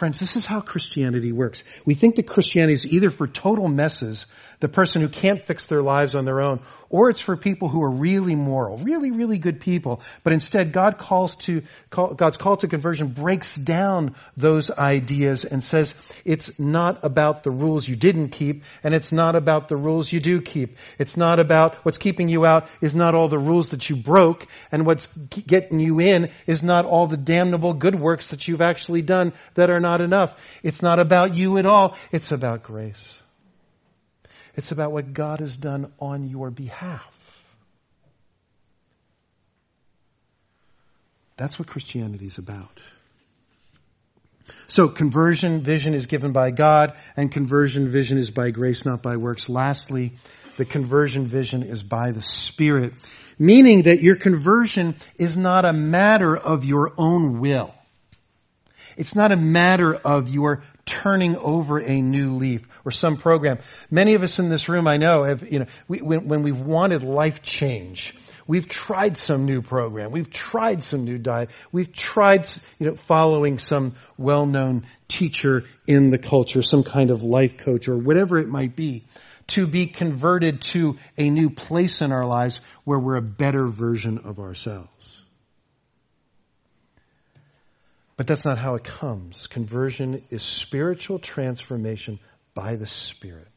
Friends, 0.00 0.18
this 0.18 0.34
is 0.34 0.46
how 0.46 0.62
Christianity 0.62 1.30
works. 1.30 1.62
We 1.84 1.92
think 1.92 2.16
that 2.16 2.26
Christianity 2.26 2.72
is 2.72 2.86
either 2.86 3.10
for 3.10 3.26
total 3.26 3.68
messes, 3.68 4.24
the 4.60 4.68
person 4.68 5.02
who 5.02 5.10
can't 5.10 5.44
fix 5.44 5.66
their 5.66 5.82
lives 5.82 6.14
on 6.14 6.24
their 6.24 6.40
own, 6.40 6.60
or 6.88 7.10
it's 7.10 7.20
for 7.20 7.36
people 7.36 7.68
who 7.68 7.82
are 7.82 7.90
really 7.90 8.34
moral, 8.34 8.78
really, 8.78 9.10
really 9.10 9.38
good 9.38 9.60
people. 9.60 10.00
But 10.24 10.32
instead, 10.32 10.72
God 10.72 10.96
calls 10.96 11.36
to, 11.36 11.62
call, 11.90 12.14
God's 12.14 12.38
call 12.38 12.56
to 12.58 12.68
conversion 12.68 13.08
breaks 13.08 13.56
down 13.56 14.14
those 14.36 14.70
ideas 14.70 15.44
and 15.44 15.62
says 15.62 15.94
it's 16.24 16.58
not 16.58 17.04
about 17.04 17.42
the 17.42 17.50
rules 17.50 17.86
you 17.86 17.94
didn't 17.96 18.30
keep, 18.30 18.64
and 18.82 18.94
it's 18.94 19.12
not 19.12 19.36
about 19.36 19.68
the 19.68 19.76
rules 19.76 20.10
you 20.10 20.20
do 20.20 20.40
keep. 20.40 20.78
It's 20.98 21.16
not 21.16 21.40
about 21.40 21.74
what's 21.84 21.98
keeping 21.98 22.30
you 22.30 22.46
out 22.46 22.68
is 22.80 22.94
not 22.94 23.14
all 23.14 23.28
the 23.28 23.38
rules 23.38 23.68
that 23.68 23.90
you 23.90 23.96
broke, 23.96 24.46
and 24.72 24.86
what's 24.86 25.06
getting 25.06 25.78
you 25.78 26.00
in 26.00 26.30
is 26.46 26.62
not 26.62 26.86
all 26.86 27.06
the 27.06 27.18
damnable 27.18 27.74
good 27.74 27.94
works 27.94 28.28
that 28.28 28.48
you've 28.48 28.62
actually 28.62 29.02
done 29.02 29.34
that 29.54 29.70
are 29.70 29.80
not 29.80 29.89
not 29.90 30.00
enough. 30.00 30.36
It's 30.62 30.82
not 30.82 30.98
about 31.00 31.34
you 31.34 31.58
at 31.58 31.66
all. 31.66 31.96
It's 32.12 32.30
about 32.30 32.62
grace. 32.62 33.20
It's 34.54 34.70
about 34.72 34.92
what 34.92 35.12
God 35.12 35.40
has 35.40 35.56
done 35.56 35.92
on 35.98 36.28
your 36.28 36.50
behalf. 36.50 37.16
That's 41.36 41.58
what 41.58 41.66
Christianity 41.66 42.26
is 42.26 42.38
about. 42.38 42.80
So 44.68 44.88
conversion 44.88 45.62
vision 45.62 45.94
is 45.94 46.06
given 46.06 46.32
by 46.32 46.50
God 46.50 46.94
and 47.16 47.32
conversion 47.32 47.90
vision 47.90 48.18
is 48.18 48.30
by 48.30 48.50
grace, 48.50 48.84
not 48.84 49.02
by 49.02 49.16
works. 49.16 49.48
Lastly, 49.48 50.12
the 50.56 50.64
conversion 50.64 51.26
vision 51.26 51.62
is 51.62 51.82
by 51.82 52.12
the 52.12 52.22
Spirit, 52.22 52.92
meaning 53.38 53.82
that 53.82 54.02
your 54.02 54.16
conversion 54.16 54.94
is 55.18 55.36
not 55.36 55.64
a 55.64 55.72
matter 55.72 56.36
of 56.36 56.64
your 56.64 56.92
own 56.98 57.40
will. 57.40 57.74
It's 58.96 59.14
not 59.14 59.32
a 59.32 59.36
matter 59.36 59.94
of 59.94 60.28
your 60.28 60.62
turning 60.84 61.36
over 61.36 61.78
a 61.78 62.00
new 62.00 62.32
leaf 62.32 62.66
or 62.84 62.90
some 62.90 63.16
program. 63.16 63.58
Many 63.90 64.14
of 64.14 64.22
us 64.22 64.38
in 64.38 64.48
this 64.48 64.68
room, 64.68 64.88
I 64.88 64.96
know, 64.96 65.24
have, 65.24 65.50
you 65.50 65.60
know, 65.60 65.66
we, 65.88 65.98
when, 65.98 66.28
when 66.28 66.42
we've 66.42 66.60
wanted 66.60 67.02
life 67.02 67.42
change, 67.42 68.14
we've 68.46 68.68
tried 68.68 69.16
some 69.16 69.46
new 69.46 69.62
program. 69.62 70.10
We've 70.10 70.30
tried 70.30 70.82
some 70.82 71.04
new 71.04 71.18
diet. 71.18 71.50
We've 71.70 71.92
tried, 71.92 72.48
you 72.78 72.86
know, 72.86 72.96
following 72.96 73.58
some 73.58 73.94
well-known 74.18 74.86
teacher 75.06 75.64
in 75.86 76.10
the 76.10 76.18
culture, 76.18 76.62
some 76.62 76.82
kind 76.82 77.10
of 77.10 77.22
life 77.22 77.56
coach 77.56 77.88
or 77.88 77.96
whatever 77.96 78.38
it 78.38 78.48
might 78.48 78.74
be 78.74 79.04
to 79.48 79.66
be 79.66 79.86
converted 79.86 80.62
to 80.62 80.96
a 81.18 81.28
new 81.28 81.50
place 81.50 82.02
in 82.02 82.12
our 82.12 82.24
lives 82.24 82.60
where 82.84 82.98
we're 82.98 83.16
a 83.16 83.22
better 83.22 83.66
version 83.66 84.18
of 84.18 84.38
ourselves. 84.38 85.19
But 88.20 88.26
that's 88.26 88.44
not 88.44 88.58
how 88.58 88.74
it 88.74 88.84
comes. 88.84 89.46
Conversion 89.46 90.22
is 90.28 90.42
spiritual 90.42 91.20
transformation 91.20 92.20
by 92.52 92.76
the 92.76 92.84
Spirit. 92.84 93.48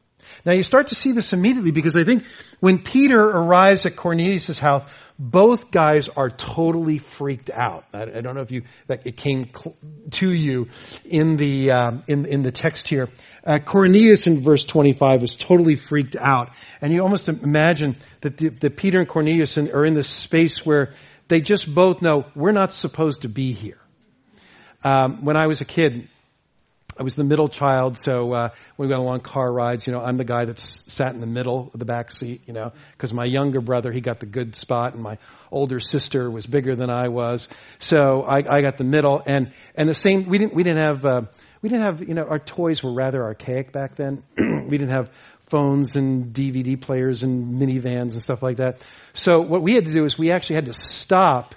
Now 0.45 0.53
you 0.53 0.63
start 0.63 0.87
to 0.87 0.95
see 0.95 1.11
this 1.11 1.33
immediately 1.33 1.71
because 1.71 1.97
I 1.97 2.05
think 2.05 2.23
when 2.61 2.79
Peter 2.79 3.21
arrives 3.21 3.85
at 3.85 3.97
Cornelius' 3.97 4.59
house, 4.59 4.89
both 5.19 5.69
guys 5.69 6.07
are 6.07 6.29
totally 6.29 6.99
freaked 6.99 7.49
out. 7.49 7.83
I, 7.91 8.03
I 8.03 8.21
don't 8.21 8.35
know 8.35 8.41
if 8.41 8.51
you 8.51 8.61
that 8.87 9.05
it 9.05 9.17
came 9.17 9.49
cl- 9.53 9.75
to 10.11 10.31
you 10.31 10.69
in 11.03 11.35
the 11.35 11.71
um, 11.71 12.03
in 12.07 12.25
in 12.25 12.43
the 12.43 12.53
text 12.53 12.87
here. 12.87 13.09
Uh, 13.45 13.59
Cornelius 13.59 14.27
in 14.27 14.39
verse 14.39 14.63
25 14.63 15.23
is 15.23 15.35
totally 15.35 15.75
freaked 15.75 16.15
out, 16.15 16.51
and 16.79 16.93
you 16.93 17.01
almost 17.01 17.27
imagine 17.27 17.97
that, 18.21 18.37
the, 18.37 18.47
that 18.47 18.77
Peter 18.77 18.99
and 18.99 19.09
Cornelius 19.09 19.57
in, 19.57 19.71
are 19.71 19.83
in 19.83 19.93
this 19.93 20.07
space 20.07 20.65
where 20.65 20.93
they 21.27 21.41
just 21.41 21.67
both 21.75 22.01
know 22.01 22.23
we're 22.33 22.53
not 22.53 22.71
supposed 22.71 23.23
to 23.23 23.27
be 23.27 23.51
here. 23.51 23.82
Um, 24.83 25.23
when 25.23 25.37
I 25.37 25.47
was 25.47 25.61
a 25.61 25.65
kid, 25.65 26.09
I 26.99 27.03
was 27.03 27.15
the 27.15 27.23
middle 27.23 27.49
child, 27.49 27.97
so 27.97 28.33
uh, 28.33 28.49
when 28.75 28.89
we 28.89 28.95
went 28.95 29.07
on 29.07 29.19
car 29.21 29.51
rides, 29.51 29.87
you 29.87 29.93
know, 29.93 30.01
I'm 30.01 30.17
the 30.17 30.25
guy 30.25 30.45
that's 30.45 30.83
sat 30.91 31.13
in 31.13 31.21
the 31.21 31.27
middle 31.27 31.71
of 31.73 31.79
the 31.79 31.85
back 31.85 32.11
seat, 32.11 32.41
you 32.45 32.53
know, 32.53 32.71
because 32.91 33.13
my 33.13 33.25
younger 33.25 33.61
brother 33.61 33.91
he 33.91 34.01
got 34.01 34.19
the 34.19 34.25
good 34.25 34.55
spot, 34.55 34.93
and 34.93 35.01
my 35.01 35.17
older 35.51 35.79
sister 35.79 36.29
was 36.29 36.45
bigger 36.45 36.75
than 36.75 36.91
I 36.91 37.07
was, 37.07 37.47
so 37.79 38.23
I, 38.23 38.39
I 38.39 38.61
got 38.61 38.77
the 38.77 38.83
middle, 38.83 39.23
and 39.25 39.53
and 39.73 39.89
the 39.89 39.95
same. 39.95 40.25
We 40.25 40.37
didn't 40.37 40.53
we 40.53 40.63
didn't 40.63 40.85
have 40.85 41.05
uh, 41.05 41.21
we 41.61 41.69
didn't 41.69 41.85
have 41.85 42.07
you 42.07 42.13
know 42.13 42.25
our 42.25 42.39
toys 42.39 42.83
were 42.83 42.93
rather 42.93 43.23
archaic 43.23 43.71
back 43.71 43.95
then. 43.95 44.21
we 44.37 44.77
didn't 44.77 44.89
have 44.89 45.09
phones 45.47 45.95
and 45.95 46.33
DVD 46.33 46.79
players 46.79 47.23
and 47.23 47.61
minivans 47.61 48.13
and 48.13 48.21
stuff 48.21 48.43
like 48.43 48.57
that. 48.57 48.83
So 49.13 49.41
what 49.41 49.61
we 49.61 49.73
had 49.73 49.85
to 49.85 49.93
do 49.93 50.05
is 50.05 50.17
we 50.17 50.31
actually 50.31 50.55
had 50.55 50.65
to 50.65 50.73
stop 50.73 51.55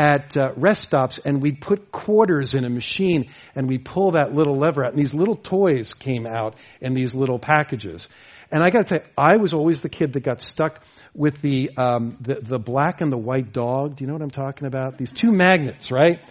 at 0.00 0.34
uh, 0.34 0.52
rest 0.56 0.82
stops 0.82 1.18
and 1.18 1.42
we'd 1.42 1.60
put 1.60 1.92
quarters 1.92 2.54
in 2.54 2.64
a 2.64 2.70
machine 2.70 3.28
and 3.54 3.68
we'd 3.68 3.84
pull 3.84 4.12
that 4.12 4.34
little 4.34 4.56
lever 4.56 4.82
out 4.82 4.92
and 4.92 4.98
these 4.98 5.12
little 5.12 5.36
toys 5.36 5.92
came 5.92 6.26
out 6.26 6.54
in 6.80 6.94
these 6.94 7.14
little 7.14 7.38
packages. 7.38 8.08
And 8.50 8.62
I 8.62 8.70
got 8.70 8.86
to 8.86 8.98
tell 8.98 9.06
you, 9.06 9.12
I 9.18 9.36
was 9.36 9.52
always 9.52 9.82
the 9.82 9.90
kid 9.90 10.14
that 10.14 10.22
got 10.22 10.40
stuck 10.40 10.82
with 11.14 11.42
the, 11.42 11.72
um, 11.76 12.16
the, 12.18 12.36
the 12.36 12.58
black 12.58 13.02
and 13.02 13.12
the 13.12 13.18
white 13.18 13.52
dog. 13.52 13.96
Do 13.96 14.02
you 14.02 14.08
know 14.08 14.14
what 14.14 14.22
I'm 14.22 14.30
talking 14.30 14.66
about? 14.66 14.96
These 14.96 15.12
two 15.12 15.32
magnets, 15.32 15.92
right? 15.92 16.24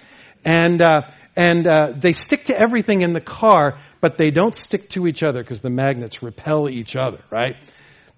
And 0.44 0.82
uh, 0.82 1.02
and 1.36 1.68
uh, 1.68 1.94
they 1.96 2.14
stick 2.14 2.46
to 2.46 2.60
everything 2.60 3.02
in 3.02 3.14
the 3.14 3.22
car, 3.22 3.78
but 4.02 4.18
they 4.18 4.32
don't 4.32 4.56
stick 4.56 4.90
to 4.90 5.06
each 5.06 5.22
other 5.22 5.44
because 5.44 5.62
the 5.62 5.70
magnets 5.70 6.24
repel 6.24 6.70
each 6.70 6.96
other, 6.96 7.20
right? 7.30 7.56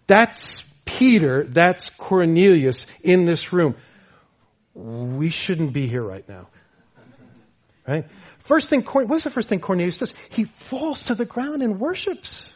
That's 0.08 0.64
Peter. 0.86 1.44
That's 1.44 1.90
Cornelius 1.90 2.88
in 3.04 3.26
this 3.26 3.52
room 3.52 3.76
we 4.74 5.30
shouldn't 5.30 5.74
be 5.74 5.88
here 5.88 6.04
right 6.04 6.28
now. 6.28 6.48
Right? 7.88 8.06
First 8.40 8.70
thing, 8.70 8.82
what's 8.82 9.24
the 9.24 9.30
first 9.30 9.50
thing 9.50 9.60
Cornelius 9.60 9.98
does? 9.98 10.14
He 10.30 10.46
falls 10.46 11.04
to 11.04 11.16
the 11.16 11.26
ground 11.26 11.62
and 11.62 11.80
worships. 11.80 12.52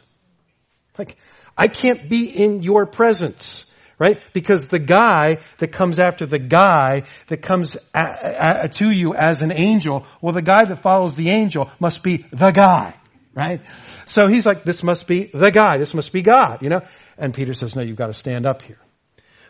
Like, 0.98 1.16
I 1.56 1.68
can't 1.68 2.08
be 2.08 2.26
in 2.26 2.62
your 2.62 2.86
presence. 2.86 3.64
Right? 3.98 4.22
Because 4.34 4.66
the 4.66 4.78
guy 4.78 5.38
that 5.56 5.68
comes 5.68 5.98
after 5.98 6.26
the 6.26 6.38
guy 6.38 7.04
that 7.28 7.38
comes 7.38 7.78
to 7.94 8.90
you 8.90 9.14
as 9.14 9.40
an 9.40 9.50
angel, 9.50 10.06
well, 10.20 10.34
the 10.34 10.42
guy 10.42 10.66
that 10.66 10.76
follows 10.76 11.16
the 11.16 11.30
angel 11.30 11.70
must 11.80 12.02
be 12.02 12.26
the 12.30 12.50
guy. 12.50 12.94
Right? 13.32 13.62
So 14.04 14.28
he's 14.28 14.44
like, 14.44 14.64
this 14.64 14.82
must 14.82 15.06
be 15.06 15.30
the 15.32 15.50
guy. 15.50 15.78
This 15.78 15.94
must 15.94 16.12
be 16.12 16.20
God, 16.20 16.62
you 16.62 16.68
know? 16.68 16.82
And 17.16 17.32
Peter 17.32 17.54
says, 17.54 17.74
no, 17.74 17.82
you've 17.82 17.96
got 17.96 18.08
to 18.08 18.12
stand 18.12 18.46
up 18.46 18.62
here. 18.62 18.78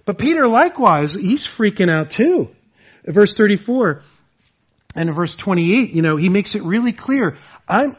But 0.06 0.18
Peter 0.18 0.46
likewise, 0.46 1.12
he's 1.12 1.46
freaking 1.46 1.90
out 1.90 2.10
too. 2.10 2.48
Verse 3.04 3.36
34 3.36 4.00
and 4.94 5.14
verse 5.14 5.36
28, 5.36 5.90
you 5.90 6.00
know, 6.00 6.16
he 6.16 6.30
makes 6.30 6.54
it 6.54 6.62
really 6.62 6.92
clear. 6.92 7.36
I'm, 7.68 7.96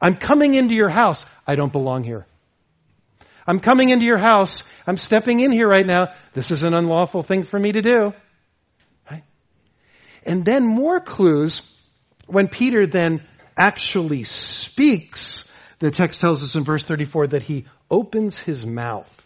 I'm 0.00 0.14
coming 0.14 0.54
into 0.54 0.74
your 0.74 0.90
house. 0.90 1.24
I 1.46 1.56
don't 1.56 1.72
belong 1.72 2.04
here. 2.04 2.26
I'm 3.46 3.60
coming 3.60 3.88
into 3.88 4.04
your 4.04 4.18
house. 4.18 4.62
I'm 4.86 4.98
stepping 4.98 5.40
in 5.40 5.50
here 5.50 5.66
right 5.66 5.86
now. 5.86 6.12
This 6.34 6.50
is 6.50 6.62
an 6.62 6.74
unlawful 6.74 7.22
thing 7.22 7.42
for 7.44 7.58
me 7.58 7.72
to 7.72 7.82
do. 7.82 8.12
Right? 9.10 9.24
And 10.24 10.44
then 10.44 10.64
more 10.64 11.00
clues 11.00 11.62
when 12.26 12.48
Peter 12.48 12.86
then 12.86 13.22
actually 13.56 14.24
speaks. 14.24 15.44
The 15.78 15.90
text 15.90 16.20
tells 16.20 16.44
us 16.44 16.54
in 16.54 16.62
verse 16.62 16.84
34 16.84 17.28
that 17.28 17.42
he 17.42 17.64
opens 17.90 18.38
his 18.38 18.64
mouth. 18.64 19.21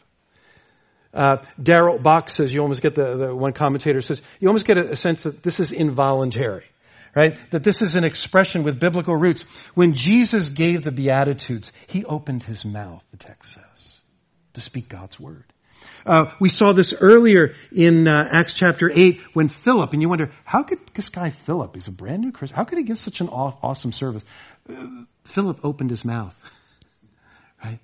Uh, 1.17 1.39
Darrell 1.61 1.99
Bock 1.99 2.29
says 2.29 2.53
you 2.53 2.61
almost 2.61 2.83
get 2.83 2.95
the, 2.95 3.17
the, 3.17 3.35
one 3.35 3.55
commentator 3.55 4.03
says 4.03 4.21
you 4.39 4.49
almost 4.49 4.67
get 4.67 4.77
a, 4.77 4.93
a 4.93 4.97
sense 4.97 5.23
that 5.23 5.43
this 5.43 5.61
is 5.61 5.73
involuntary, 5.73 6.67
right? 7.15 7.39
That 7.53 7.65
this 7.65 7.81
is 7.81 7.95
an 7.95 8.05
expression 8.05 8.65
with 8.65 8.79
biblical 8.79 9.17
roots. 9.17 9.43
When 9.75 9.95
Jesus 9.95 10.51
gave 10.51 10.85
the 10.85 10.93
Beatitudes, 10.93 11.73
he 11.87 12.05
opened 12.05 12.43
his 12.43 12.67
mouth, 12.67 13.03
the 13.13 13.17
text 13.17 13.55
says, 13.55 14.01
to 14.53 14.61
speak 14.61 14.91
God's 14.91 15.19
word. 15.19 15.45
Uh, 16.05 16.31
we 16.39 16.51
saw 16.51 16.73
this 16.73 16.93
earlier 17.01 17.55
in 17.73 18.07
uh, 18.07 18.29
Acts 18.31 18.53
chapter 18.53 18.91
8 18.93 19.19
when 19.33 19.49
Philip, 19.49 19.95
and 19.95 20.03
you 20.03 20.11
wonder, 20.11 20.31
how 20.45 20.65
could 20.65 20.81
this 20.93 21.09
guy 21.09 21.31
Philip, 21.31 21.75
he's 21.75 21.89
a 21.89 21.93
brand 21.93 22.21
new 22.21 22.31
Christian, 22.31 22.57
how 22.57 22.65
could 22.65 22.77
he 22.77 22.85
give 22.85 22.99
such 22.99 23.23
an 23.23 23.29
awesome 23.29 23.93
service? 23.93 24.23
Uh, 24.69 25.05
Philip 25.25 25.65
opened 25.65 25.89
his 25.89 26.05
mouth, 26.05 26.35
right? 27.65 27.79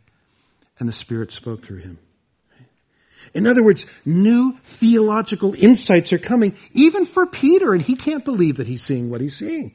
And 0.79 0.87
the 0.87 0.93
Spirit 0.93 1.33
spoke 1.33 1.63
through 1.63 1.79
him. 1.79 1.99
In 3.35 3.47
other 3.47 3.63
words, 3.63 3.87
new 4.05 4.57
theological 4.65 5.55
insights 5.55 6.13
are 6.13 6.19
coming, 6.19 6.57
even 6.73 7.07
for 7.07 7.27
Peter, 7.27 7.73
and 7.73 7.83
he 7.83 7.97
can't 7.97 8.25
believe 8.25 8.57
that 8.57 8.67
he's 8.67 8.83
seeing 8.83 9.11
what 9.11 9.21
he's 9.21 9.37
seeing. 9.37 9.75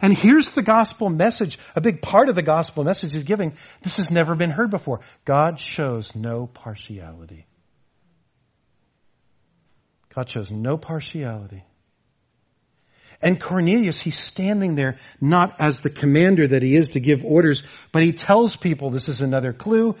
And 0.00 0.16
here's 0.16 0.50
the 0.50 0.62
gospel 0.62 1.08
message. 1.08 1.58
A 1.74 1.80
big 1.80 2.02
part 2.02 2.28
of 2.28 2.34
the 2.34 2.42
gospel 2.42 2.84
message 2.84 3.12
he's 3.12 3.24
giving. 3.24 3.56
This 3.82 3.96
has 3.98 4.10
never 4.10 4.34
been 4.34 4.50
heard 4.50 4.70
before. 4.70 5.00
God 5.24 5.58
shows 5.58 6.14
no 6.14 6.46
partiality. 6.46 7.46
God 10.14 10.28
shows 10.28 10.50
no 10.50 10.76
partiality. 10.76 11.64
And 13.22 13.40
Cornelius, 13.40 14.00
he's 14.00 14.18
standing 14.18 14.74
there 14.74 14.98
not 15.20 15.56
as 15.60 15.80
the 15.80 15.90
commander 15.90 16.46
that 16.46 16.62
he 16.62 16.76
is 16.76 16.90
to 16.90 17.00
give 17.00 17.24
orders, 17.24 17.62
but 17.90 18.02
he 18.02 18.12
tells 18.12 18.56
people, 18.56 18.90
this 18.90 19.08
is 19.08 19.22
another 19.22 19.52
clue, 19.52 19.96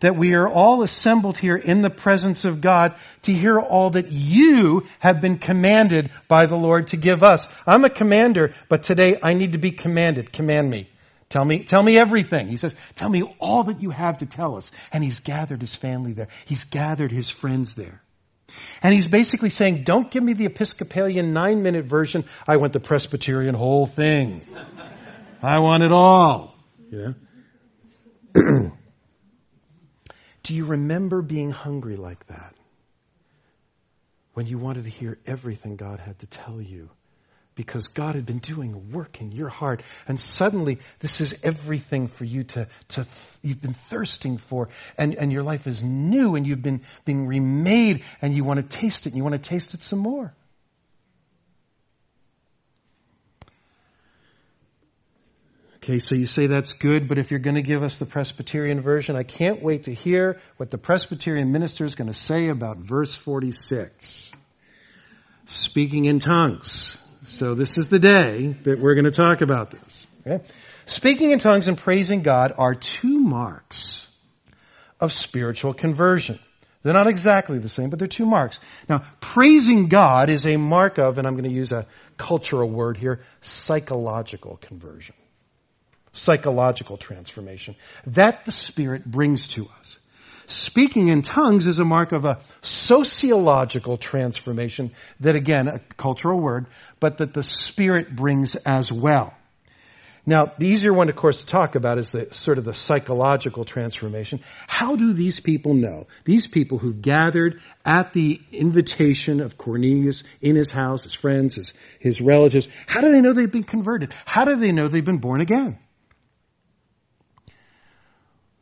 that 0.00 0.16
we 0.16 0.34
are 0.34 0.48
all 0.48 0.82
assembled 0.82 1.36
here 1.36 1.56
in 1.56 1.82
the 1.82 1.90
presence 1.90 2.44
of 2.44 2.60
God 2.60 2.94
to 3.22 3.32
hear 3.32 3.58
all 3.58 3.90
that 3.90 4.10
you 4.12 4.86
have 5.00 5.20
been 5.20 5.38
commanded 5.38 6.10
by 6.28 6.46
the 6.46 6.56
Lord 6.56 6.88
to 6.88 6.96
give 6.96 7.22
us. 7.22 7.46
I'm 7.66 7.84
a 7.84 7.90
commander, 7.90 8.54
but 8.68 8.84
today 8.84 9.18
I 9.22 9.34
need 9.34 9.52
to 9.52 9.58
be 9.58 9.72
commanded. 9.72 10.32
Command 10.32 10.70
me. 10.70 10.88
Tell 11.28 11.44
me, 11.44 11.64
tell 11.64 11.82
me 11.82 11.98
everything. 11.98 12.48
He 12.48 12.56
says, 12.56 12.74
tell 12.96 13.08
me 13.08 13.22
all 13.38 13.64
that 13.64 13.82
you 13.82 13.90
have 13.90 14.18
to 14.18 14.26
tell 14.26 14.56
us. 14.56 14.70
And 14.92 15.04
he's 15.04 15.20
gathered 15.20 15.60
his 15.60 15.74
family 15.74 16.12
there. 16.12 16.28
He's 16.46 16.64
gathered 16.64 17.12
his 17.12 17.28
friends 17.28 17.74
there. 17.74 18.00
And 18.82 18.94
he's 18.94 19.06
basically 19.06 19.50
saying, 19.50 19.84
don't 19.84 20.10
give 20.10 20.22
me 20.22 20.32
the 20.32 20.46
Episcopalian 20.46 21.34
nine 21.34 21.62
minute 21.62 21.84
version. 21.84 22.24
I 22.46 22.56
want 22.56 22.72
the 22.72 22.80
Presbyterian 22.80 23.54
whole 23.54 23.86
thing. 23.86 24.40
I 25.42 25.60
want 25.60 25.82
it 25.82 25.92
all. 25.92 26.56
Yeah. 26.90 27.12
Do 30.48 30.54
you 30.54 30.64
remember 30.64 31.20
being 31.20 31.50
hungry 31.50 31.96
like 31.96 32.26
that? 32.28 32.54
When 34.32 34.46
you 34.46 34.56
wanted 34.56 34.84
to 34.84 34.90
hear 34.90 35.18
everything 35.26 35.76
God 35.76 35.98
had 35.98 36.18
to 36.20 36.26
tell 36.26 36.58
you 36.58 36.88
because 37.54 37.88
God 37.88 38.14
had 38.14 38.24
been 38.24 38.38
doing 38.38 38.90
work 38.90 39.20
in 39.20 39.30
your 39.30 39.50
heart 39.50 39.82
and 40.06 40.18
suddenly 40.18 40.78
this 41.00 41.20
is 41.20 41.38
everything 41.44 42.08
for 42.08 42.24
you 42.24 42.44
to, 42.44 42.66
to 42.88 43.06
you've 43.42 43.60
been 43.60 43.74
thirsting 43.74 44.38
for 44.38 44.70
and, 44.96 45.14
and 45.16 45.30
your 45.30 45.42
life 45.42 45.66
is 45.66 45.82
new 45.82 46.34
and 46.34 46.46
you've 46.46 46.62
been 46.62 46.80
being 47.04 47.26
remade 47.26 48.02
and 48.22 48.34
you 48.34 48.42
want 48.42 48.58
to 48.58 48.78
taste 48.78 49.04
it 49.04 49.10
and 49.10 49.18
you 49.18 49.24
want 49.24 49.34
to 49.34 49.50
taste 49.50 49.74
it 49.74 49.82
some 49.82 49.98
more. 49.98 50.32
Okay, 55.88 56.00
so 56.00 56.14
you 56.14 56.26
say 56.26 56.48
that's 56.48 56.74
good, 56.74 57.08
but 57.08 57.16
if 57.18 57.30
you're 57.30 57.40
going 57.40 57.54
to 57.54 57.62
give 57.62 57.82
us 57.82 57.96
the 57.96 58.04
Presbyterian 58.04 58.82
version, 58.82 59.16
I 59.16 59.22
can't 59.22 59.62
wait 59.62 59.84
to 59.84 59.94
hear 59.94 60.38
what 60.58 60.68
the 60.70 60.76
Presbyterian 60.76 61.50
minister 61.50 61.86
is 61.86 61.94
going 61.94 62.08
to 62.08 62.14
say 62.14 62.48
about 62.48 62.76
verse 62.76 63.14
46. 63.14 64.30
Speaking 65.46 66.04
in 66.04 66.18
tongues. 66.18 66.98
So 67.22 67.54
this 67.54 67.78
is 67.78 67.88
the 67.88 67.98
day 67.98 68.48
that 68.64 68.78
we're 68.78 68.96
going 68.96 69.06
to 69.06 69.10
talk 69.10 69.40
about 69.40 69.70
this. 69.70 70.06
Okay? 70.26 70.44
Speaking 70.84 71.30
in 71.30 71.38
tongues 71.38 71.68
and 71.68 71.78
praising 71.78 72.20
God 72.20 72.52
are 72.58 72.74
two 72.74 73.20
marks 73.20 74.06
of 75.00 75.10
spiritual 75.10 75.72
conversion. 75.72 76.38
They're 76.82 76.92
not 76.92 77.06
exactly 77.06 77.60
the 77.60 77.70
same, 77.70 77.88
but 77.88 77.98
they're 77.98 78.08
two 78.08 78.26
marks. 78.26 78.60
Now, 78.90 79.06
praising 79.20 79.88
God 79.88 80.28
is 80.28 80.44
a 80.44 80.58
mark 80.58 80.98
of, 80.98 81.16
and 81.16 81.26
I'm 81.26 81.32
going 81.32 81.48
to 81.48 81.56
use 81.56 81.72
a 81.72 81.86
cultural 82.18 82.68
word 82.68 82.98
here, 82.98 83.22
psychological 83.40 84.58
conversion 84.58 85.14
psychological 86.12 86.96
transformation 86.96 87.76
that 88.06 88.44
the 88.44 88.52
Spirit 88.52 89.04
brings 89.04 89.48
to 89.48 89.68
us. 89.80 89.98
Speaking 90.46 91.08
in 91.08 91.20
tongues 91.20 91.66
is 91.66 91.78
a 91.78 91.84
mark 91.84 92.12
of 92.12 92.24
a 92.24 92.40
sociological 92.62 93.98
transformation 93.98 94.92
that 95.20 95.34
again, 95.34 95.68
a 95.68 95.78
cultural 95.98 96.40
word, 96.40 96.66
but 97.00 97.18
that 97.18 97.34
the 97.34 97.42
Spirit 97.42 98.16
brings 98.16 98.54
as 98.54 98.90
well. 98.90 99.34
Now, 100.28 100.52
the 100.58 100.66
easier 100.66 100.92
one, 100.92 101.08
of 101.08 101.16
course, 101.16 101.40
to 101.40 101.46
talk 101.46 101.74
about 101.74 101.98
is 101.98 102.10
the 102.10 102.28
sort 102.32 102.58
of 102.58 102.64
the 102.64 102.74
psychological 102.74 103.64
transformation. 103.64 104.40
How 104.66 104.94
do 104.94 105.14
these 105.14 105.40
people 105.40 105.72
know? 105.72 106.06
These 106.24 106.46
people 106.46 106.76
who 106.76 106.92
gathered 106.92 107.62
at 107.84 108.12
the 108.12 108.38
invitation 108.52 109.40
of 109.40 109.56
Cornelius 109.56 110.24
in 110.42 110.54
his 110.54 110.70
house, 110.70 111.04
his 111.04 111.14
friends, 111.14 111.54
his, 111.54 111.72
his 111.98 112.20
relatives, 112.20 112.68
how 112.86 113.00
do 113.00 113.10
they 113.10 113.22
know 113.22 113.32
they've 113.32 113.50
been 113.50 113.64
converted? 113.64 114.12
How 114.26 114.44
do 114.44 114.56
they 114.56 114.72
know 114.72 114.86
they've 114.86 115.04
been 115.04 115.16
born 115.16 115.40
again? 115.40 115.78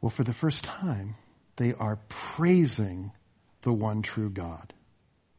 Well, 0.07 0.13
for 0.13 0.23
the 0.23 0.33
first 0.33 0.63
time, 0.63 1.17
they 1.57 1.75
are 1.75 1.99
praising 2.09 3.11
the 3.63 3.73
one 3.73 4.03
true 4.03 4.31
God 4.31 4.73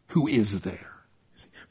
who 0.08 0.28
is 0.28 0.60
there. 0.60 0.92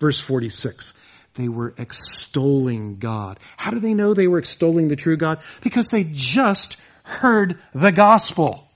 Verse 0.01 0.19
46. 0.19 0.95
They 1.35 1.51
were 1.51 1.75
extolling 1.77 2.97
God. 2.97 3.39
How 3.59 3.71
do 3.71 3.81
they 3.81 3.93
know 3.93 4.15
they 4.15 4.29
were 4.29 4.39
extolling 4.39 4.89
the 4.89 4.97
true 4.97 5.19
God? 5.19 5.43
Because 5.63 5.89
they 5.93 6.05
just 6.11 6.79
heard 7.03 7.59
the 7.75 7.93
gospel. 7.93 8.67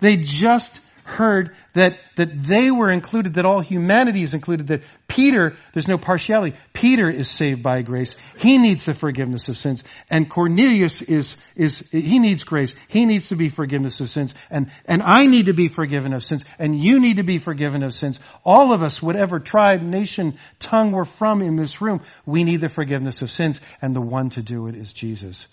They 0.00 0.16
just 0.16 0.80
heard 1.04 1.54
that, 1.74 1.98
that 2.16 2.44
they 2.44 2.70
were 2.70 2.90
included, 2.90 3.34
that 3.34 3.44
all 3.44 3.60
humanity 3.60 4.22
is 4.22 4.32
included, 4.32 4.68
that 4.68 4.84
Peter, 5.06 5.54
there's 5.74 5.86
no 5.86 5.98
partiality. 5.98 6.56
Peter 6.74 7.08
is 7.08 7.30
saved 7.30 7.62
by 7.62 7.82
grace. 7.82 8.16
He 8.36 8.58
needs 8.58 8.84
the 8.84 8.94
forgiveness 8.94 9.48
of 9.48 9.56
sins. 9.56 9.84
And 10.10 10.28
Cornelius 10.28 11.02
is, 11.02 11.36
is, 11.54 11.78
he 11.90 12.18
needs 12.18 12.42
grace. 12.42 12.74
He 12.88 13.06
needs 13.06 13.28
to 13.28 13.36
be 13.36 13.48
forgiveness 13.48 14.00
of 14.00 14.10
sins. 14.10 14.34
And, 14.50 14.70
and 14.84 15.00
I 15.00 15.26
need 15.26 15.46
to 15.46 15.54
be 15.54 15.68
forgiven 15.68 16.12
of 16.12 16.24
sins. 16.24 16.44
And 16.58 16.76
you 16.78 16.98
need 16.98 17.16
to 17.16 17.22
be 17.22 17.38
forgiven 17.38 17.84
of 17.84 17.94
sins. 17.94 18.18
All 18.44 18.72
of 18.74 18.82
us, 18.82 19.00
whatever 19.00 19.38
tribe, 19.38 19.82
nation, 19.82 20.36
tongue 20.58 20.90
we're 20.90 21.04
from 21.04 21.42
in 21.42 21.54
this 21.54 21.80
room, 21.80 22.02
we 22.26 22.42
need 22.42 22.60
the 22.60 22.68
forgiveness 22.68 23.22
of 23.22 23.30
sins. 23.30 23.60
And 23.80 23.94
the 23.94 24.00
one 24.00 24.30
to 24.30 24.42
do 24.42 24.66
it 24.66 24.74
is 24.74 24.92
Jesus. 24.92 25.46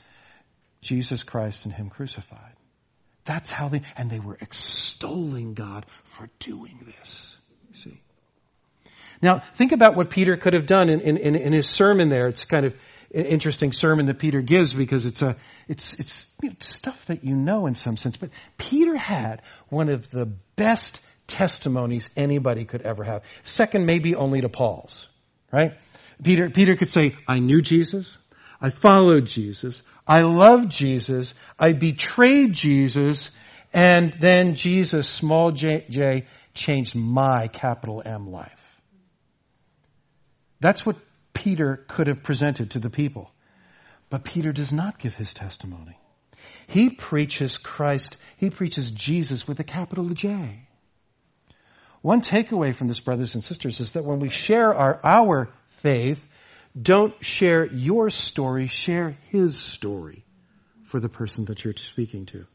Jesus 0.82 1.22
Christ 1.22 1.66
and 1.66 1.74
Him 1.74 1.90
crucified. 1.90 2.56
That's 3.26 3.52
how 3.52 3.68
they, 3.68 3.84
and 3.96 4.10
they 4.10 4.20
were 4.20 4.40
extolling 4.42 5.54
God 5.54 5.86
for 6.04 6.28
doing 6.40 6.84
this. 6.84 7.38
You 7.72 7.80
see. 7.80 8.02
Now, 9.22 9.40
think 9.40 9.72
about 9.72 9.96
what 9.96 10.10
Peter 10.10 10.36
could 10.38 10.54
have 10.54 10.66
done 10.66 10.90
in, 10.90 11.00
in, 11.02 11.36
in 11.36 11.54
his 11.54 11.70
sermon 11.70 12.10
there. 12.10 12.28
It's 12.28 12.46
kind 12.46 12.66
of 12.66 12.76
an 13.14 13.26
interesting 13.26 13.72
sermon 13.72 14.08
that 14.08 14.20
Peter 14.20 14.42
gives 14.42 14.74
because 14.74 15.06
it's 15.06 15.22
a, 15.22 15.36
it's, 15.68 15.94
it's, 15.94 16.28
stuff 16.60 17.06
that 17.06 17.24
you 17.24 17.36
know 17.36 17.68
in 17.68 17.76
some 17.76 17.98
sense. 17.98 18.18
But 18.18 18.30
Peter 18.58 18.96
had 18.96 19.42
one 19.70 19.90
of 19.90 20.10
the 20.10 20.26
best 20.56 21.00
testimonies 21.28 22.10
anybody 22.16 22.66
could 22.66 22.82
ever 22.82 23.04
have. 23.04 23.24
Second, 23.44 23.86
maybe 23.86 24.16
only 24.16 24.42
to 24.42 24.50
Paul's, 24.50 25.08
right? 25.52 25.74
Peter, 26.24 26.50
Peter 26.50 26.76
could 26.76 26.90
say, 26.90 27.16
I 27.28 27.40
knew 27.40 27.62
Jesus. 27.62 28.18
I 28.60 28.70
followed 28.70 29.26
Jesus. 29.26 29.82
I 30.08 30.22
loved 30.22 30.72
Jesus. 30.72 31.34
I 31.60 31.74
betrayed 31.74 32.54
Jesus. 32.54 33.30
And 33.74 34.14
then 34.14 34.56
Jesus, 34.56 35.08
small 35.08 35.52
j, 35.52 35.86
j, 35.90 36.26
changed 36.54 36.96
my 36.96 37.48
capital 37.48 38.02
M 38.06 38.30
life. 38.30 38.61
That's 40.62 40.86
what 40.86 40.96
Peter 41.34 41.84
could 41.88 42.08
have 42.08 42.24
presented 42.24 42.72
to 42.72 42.80
the 42.80 42.90
people. 42.90 43.32
But 44.10 44.24
Peter 44.24 44.54
does 44.54 44.72
not 44.72 45.00
give 45.00 45.14
his 45.14 45.34
testimony. 45.34 45.98
He 46.68 46.90
preaches 46.90 47.58
Christ, 47.58 48.16
he 48.38 48.50
preaches 48.50 48.92
Jesus 48.92 49.48
with 49.48 49.60
a 49.60 49.64
capital 49.64 50.06
J. 50.06 50.68
One 52.02 52.22
takeaway 52.22 52.74
from 52.74 52.88
this, 52.88 53.00
brothers 53.00 53.36
and 53.36 53.44
sisters, 53.44 53.80
is 53.80 53.92
that 53.92 54.06
when 54.06 54.20
we 54.20 54.30
share 54.30 54.74
our, 54.74 55.00
our 55.04 55.50
faith, 55.82 56.24
don't 56.80 57.14
share 57.24 57.66
your 57.66 58.10
story, 58.10 58.68
share 58.68 59.18
his 59.30 59.60
story 59.60 60.24
for 60.84 61.00
the 61.00 61.10
person 61.10 61.46
that 61.46 61.64
you're 61.64 61.76
speaking 61.76 62.26
to. 62.28 62.46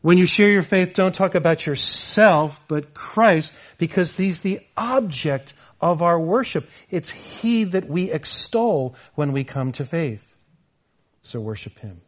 When 0.00 0.18
you 0.18 0.26
share 0.26 0.50
your 0.50 0.62
faith, 0.62 0.94
don't 0.94 1.14
talk 1.14 1.34
about 1.34 1.66
yourself, 1.66 2.60
but 2.68 2.94
Christ, 2.94 3.52
because 3.78 4.14
he's 4.14 4.38
the 4.38 4.60
object 4.76 5.52
of 5.80 6.02
our 6.02 6.18
worship. 6.18 6.68
It's 6.90 7.10
he 7.10 7.64
that 7.64 7.88
we 7.88 8.10
extol 8.10 8.94
when 9.14 9.32
we 9.32 9.44
come 9.44 9.72
to 9.72 9.84
faith. 9.84 10.22
So 11.22 11.40
worship 11.40 11.78
him. 11.78 12.00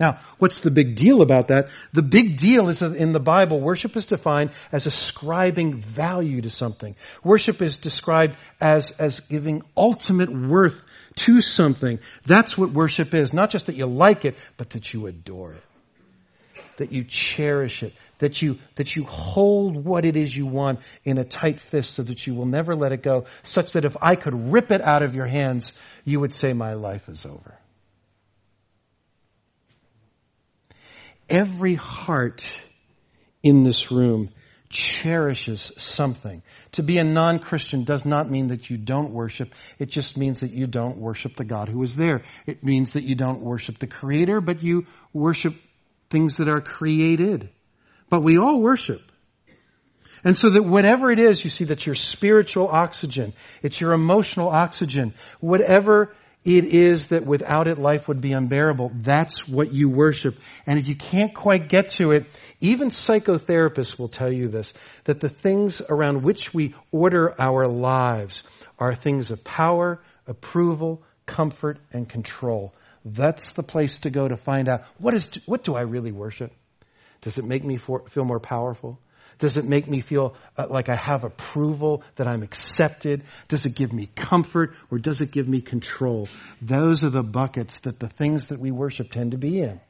Now, 0.00 0.18
what's 0.38 0.60
the 0.60 0.70
big 0.70 0.96
deal 0.96 1.20
about 1.20 1.48
that? 1.48 1.68
The 1.92 2.02
big 2.02 2.38
deal 2.38 2.70
is 2.70 2.78
that 2.78 2.96
in 2.96 3.12
the 3.12 3.20
Bible, 3.20 3.60
worship 3.60 3.96
is 3.96 4.06
defined 4.06 4.50
as 4.72 4.86
ascribing 4.86 5.74
value 5.74 6.40
to 6.40 6.48
something. 6.48 6.96
Worship 7.22 7.60
is 7.60 7.76
described 7.76 8.36
as, 8.62 8.92
as 8.92 9.20
giving 9.20 9.62
ultimate 9.76 10.30
worth 10.30 10.82
to 11.16 11.42
something. 11.42 11.98
That's 12.24 12.56
what 12.56 12.70
worship 12.70 13.12
is. 13.12 13.34
Not 13.34 13.50
just 13.50 13.66
that 13.66 13.76
you 13.76 13.84
like 13.84 14.24
it, 14.24 14.36
but 14.56 14.70
that 14.70 14.94
you 14.94 15.06
adore 15.06 15.52
it. 15.52 15.62
That 16.80 16.92
you 16.92 17.04
cherish 17.04 17.82
it. 17.82 17.92
That 18.20 18.40
you, 18.40 18.58
that 18.76 18.96
you 18.96 19.04
hold 19.04 19.84
what 19.84 20.06
it 20.06 20.16
is 20.16 20.34
you 20.34 20.46
want 20.46 20.80
in 21.04 21.18
a 21.18 21.24
tight 21.24 21.60
fist 21.60 21.94
so 21.94 22.02
that 22.02 22.26
you 22.26 22.34
will 22.34 22.46
never 22.46 22.74
let 22.74 22.92
it 22.92 23.02
go, 23.02 23.26
such 23.42 23.72
that 23.72 23.84
if 23.84 23.96
I 24.00 24.14
could 24.14 24.52
rip 24.52 24.70
it 24.70 24.80
out 24.80 25.02
of 25.02 25.14
your 25.14 25.26
hands, 25.26 25.72
you 26.04 26.20
would 26.20 26.32
say, 26.32 26.54
my 26.54 26.72
life 26.72 27.10
is 27.10 27.26
over. 27.26 27.58
Every 31.28 31.74
heart 31.74 32.42
in 33.42 33.62
this 33.62 33.90
room 33.90 34.30
cherishes 34.68 35.72
something. 35.76 36.42
To 36.72 36.82
be 36.82 36.98
a 36.98 37.04
non-Christian 37.04 37.84
does 37.84 38.04
not 38.04 38.30
mean 38.30 38.48
that 38.48 38.70
you 38.70 38.76
don't 38.76 39.10
worship. 39.12 39.52
It 39.78 39.90
just 39.90 40.16
means 40.16 40.40
that 40.40 40.52
you 40.52 40.66
don't 40.66 40.96
worship 40.96 41.36
the 41.36 41.44
God 41.44 41.68
who 41.68 41.82
is 41.82 41.96
there. 41.96 42.22
It 42.46 42.64
means 42.64 42.92
that 42.92 43.04
you 43.04 43.16
don't 43.16 43.40
worship 43.40 43.78
the 43.78 43.86
Creator, 43.86 44.40
but 44.40 44.62
you 44.62 44.86
worship 45.12 45.54
things 46.10 46.36
that 46.36 46.48
are 46.48 46.60
created. 46.60 47.48
But 48.08 48.22
we 48.22 48.38
all 48.38 48.60
worship. 48.60 49.02
And 50.22 50.36
so 50.36 50.50
that 50.50 50.62
whatever 50.62 51.10
it 51.10 51.18
is, 51.18 51.42
you 51.42 51.50
see 51.50 51.64
that's 51.64 51.86
your 51.86 51.94
spiritual 51.94 52.68
oxygen. 52.68 53.32
It's 53.62 53.80
your 53.80 53.92
emotional 53.92 54.48
oxygen. 54.48 55.14
Whatever 55.40 56.12
it 56.44 56.64
is 56.64 57.08
that 57.08 57.24
without 57.24 57.68
it 57.68 57.78
life 57.78 58.08
would 58.08 58.20
be 58.20 58.32
unbearable. 58.32 58.92
That's 58.94 59.46
what 59.46 59.72
you 59.72 59.88
worship. 59.88 60.38
And 60.66 60.78
if 60.78 60.88
you 60.88 60.96
can't 60.96 61.34
quite 61.34 61.68
get 61.68 61.90
to 61.90 62.12
it, 62.12 62.26
even 62.60 62.88
psychotherapists 62.90 63.98
will 63.98 64.08
tell 64.08 64.32
you 64.32 64.48
this, 64.48 64.72
that 65.04 65.20
the 65.20 65.28
things 65.28 65.82
around 65.86 66.22
which 66.22 66.52
we 66.52 66.74
order 66.90 67.34
our 67.40 67.66
lives 67.68 68.42
are 68.78 68.94
things 68.94 69.30
of 69.30 69.44
power, 69.44 70.02
approval, 70.26 71.02
comfort, 71.26 71.78
and 71.92 72.08
control. 72.08 72.74
That's 73.04 73.52
the 73.52 73.62
place 73.62 73.98
to 74.00 74.10
go 74.10 74.28
to 74.28 74.36
find 74.36 74.68
out 74.68 74.84
what 74.98 75.14
is, 75.14 75.28
what 75.46 75.64
do 75.64 75.74
I 75.74 75.82
really 75.82 76.12
worship? 76.12 76.52
Does 77.22 77.38
it 77.38 77.44
make 77.44 77.64
me 77.64 77.76
for, 77.76 78.06
feel 78.08 78.24
more 78.24 78.40
powerful? 78.40 78.98
Does 79.38 79.56
it 79.56 79.64
make 79.64 79.88
me 79.88 80.00
feel 80.00 80.34
uh, 80.58 80.66
like 80.68 80.90
I 80.90 80.96
have 80.96 81.24
approval, 81.24 82.02
that 82.16 82.26
I'm 82.26 82.42
accepted? 82.42 83.22
Does 83.48 83.64
it 83.64 83.74
give 83.74 83.92
me 83.92 84.08
comfort 84.14 84.74
or 84.90 84.98
does 84.98 85.22
it 85.22 85.30
give 85.30 85.48
me 85.48 85.62
control? 85.62 86.28
Those 86.60 87.04
are 87.04 87.10
the 87.10 87.22
buckets 87.22 87.80
that 87.80 87.98
the 87.98 88.08
things 88.08 88.48
that 88.48 88.60
we 88.60 88.70
worship 88.70 89.10
tend 89.10 89.30
to 89.30 89.38
be 89.38 89.62
in. 89.62 89.80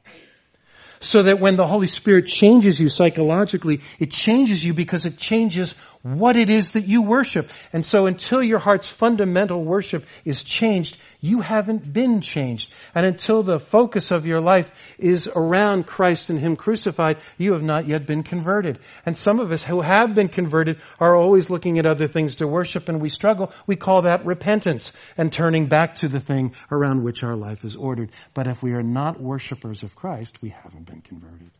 So 1.01 1.23
that 1.23 1.39
when 1.39 1.57
the 1.57 1.67
Holy 1.67 1.87
Spirit 1.87 2.27
changes 2.27 2.79
you 2.79 2.87
psychologically, 2.87 3.81
it 3.99 4.11
changes 4.11 4.63
you 4.63 4.73
because 4.73 5.05
it 5.05 5.17
changes 5.17 5.75
what 6.03 6.35
it 6.35 6.49
is 6.49 6.71
that 6.71 6.85
you 6.85 7.03
worship. 7.03 7.49
And 7.71 7.85
so 7.85 8.07
until 8.07 8.43
your 8.43 8.57
heart's 8.57 8.87
fundamental 8.87 9.63
worship 9.63 10.05
is 10.25 10.43
changed, 10.43 10.97
you 11.19 11.41
haven't 11.41 11.93
been 11.93 12.21
changed. 12.21 12.71
And 12.95 13.05
until 13.05 13.43
the 13.43 13.59
focus 13.59 14.09
of 14.09 14.25
your 14.25 14.41
life 14.41 14.71
is 14.97 15.27
around 15.27 15.85
Christ 15.85 16.31
and 16.31 16.39
Him 16.39 16.55
crucified, 16.55 17.17
you 17.37 17.53
have 17.53 17.61
not 17.61 17.87
yet 17.87 18.07
been 18.07 18.23
converted. 18.23 18.79
And 19.05 19.15
some 19.15 19.39
of 19.39 19.51
us 19.51 19.63
who 19.63 19.81
have 19.81 20.15
been 20.15 20.29
converted 20.29 20.81
are 20.99 21.15
always 21.15 21.51
looking 21.51 21.77
at 21.77 21.85
other 21.85 22.07
things 22.07 22.37
to 22.37 22.47
worship 22.47 22.89
and 22.89 22.99
we 22.99 23.09
struggle. 23.09 23.51
We 23.67 23.75
call 23.75 24.03
that 24.03 24.25
repentance 24.25 24.91
and 25.17 25.31
turning 25.31 25.67
back 25.67 25.95
to 25.95 26.07
the 26.07 26.19
thing 26.19 26.55
around 26.71 27.03
which 27.03 27.23
our 27.23 27.35
life 27.35 27.63
is 27.63 27.75
ordered. 27.75 28.11
But 28.33 28.47
if 28.47 28.63
we 28.63 28.73
are 28.73 28.83
not 28.83 29.21
worshipers 29.21 29.83
of 29.83 29.95
Christ, 29.95 30.41
we 30.41 30.49
haven't 30.49 30.87
been 30.87 31.01
converted. 31.01 31.51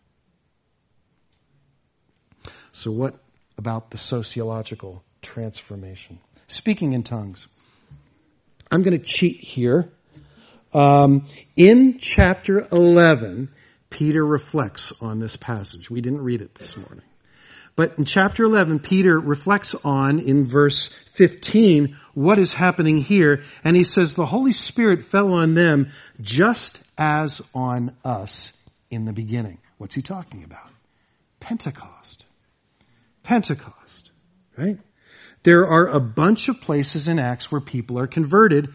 So 2.72 2.92
what 2.92 3.16
about 3.62 3.92
the 3.92 3.98
sociological 4.00 5.04
transformation? 5.22 6.18
Speaking 6.48 6.94
in 6.94 7.04
tongues. 7.04 7.48
I'm 8.72 8.82
going 8.82 8.98
to 8.98 9.06
cheat 9.06 9.40
here. 9.40 9.88
Um, 10.74 11.26
in 11.56 12.00
chapter 12.00 12.66
11, 12.72 13.50
Peter 13.92 14.26
reflects 14.26 14.92
on 15.00 15.20
this 15.20 15.36
passage. 15.36 15.92
We 15.92 16.02
didn't 16.02 16.24
read 16.24 16.42
it 16.42 16.56
this 16.56 16.76
morning. 16.76 17.04
But 17.76 18.00
in 18.00 18.06
chapter 18.06 18.44
11, 18.46 18.80
Peter 18.80 19.20
reflects 19.20 19.76
on, 19.76 20.20
in 20.20 20.48
verse 20.48 20.88
15, 21.12 21.98
what 22.16 22.40
is 22.40 22.54
happening 22.54 22.98
here. 22.98 23.44
And 23.64 23.76
he 23.76 23.84
says, 23.84 24.16
the 24.16 24.26
Holy 24.26 24.54
Spirit 24.54 25.04
fell 25.04 25.34
on 25.34 25.54
them 25.54 25.92
just 26.20 26.82
as 26.98 27.44
on 27.54 27.96
us 28.04 28.54
in 28.90 29.06
the 29.06 29.14
beginning. 29.14 29.60
What's 29.78 29.94
he 29.94 30.02
talking 30.02 30.44
about? 30.44 30.68
Pentecost. 31.40 32.01
Pentecost. 33.32 34.12
Right? 34.58 34.78
There 35.44 35.66
are 35.66 35.88
a 35.88 36.02
bunch 36.02 36.50
of 36.50 36.60
places 36.60 37.08
in 37.08 37.18
Acts 37.18 37.50
where 37.50 37.62
people 37.62 37.98
are 37.98 38.08
converted, 38.08 38.74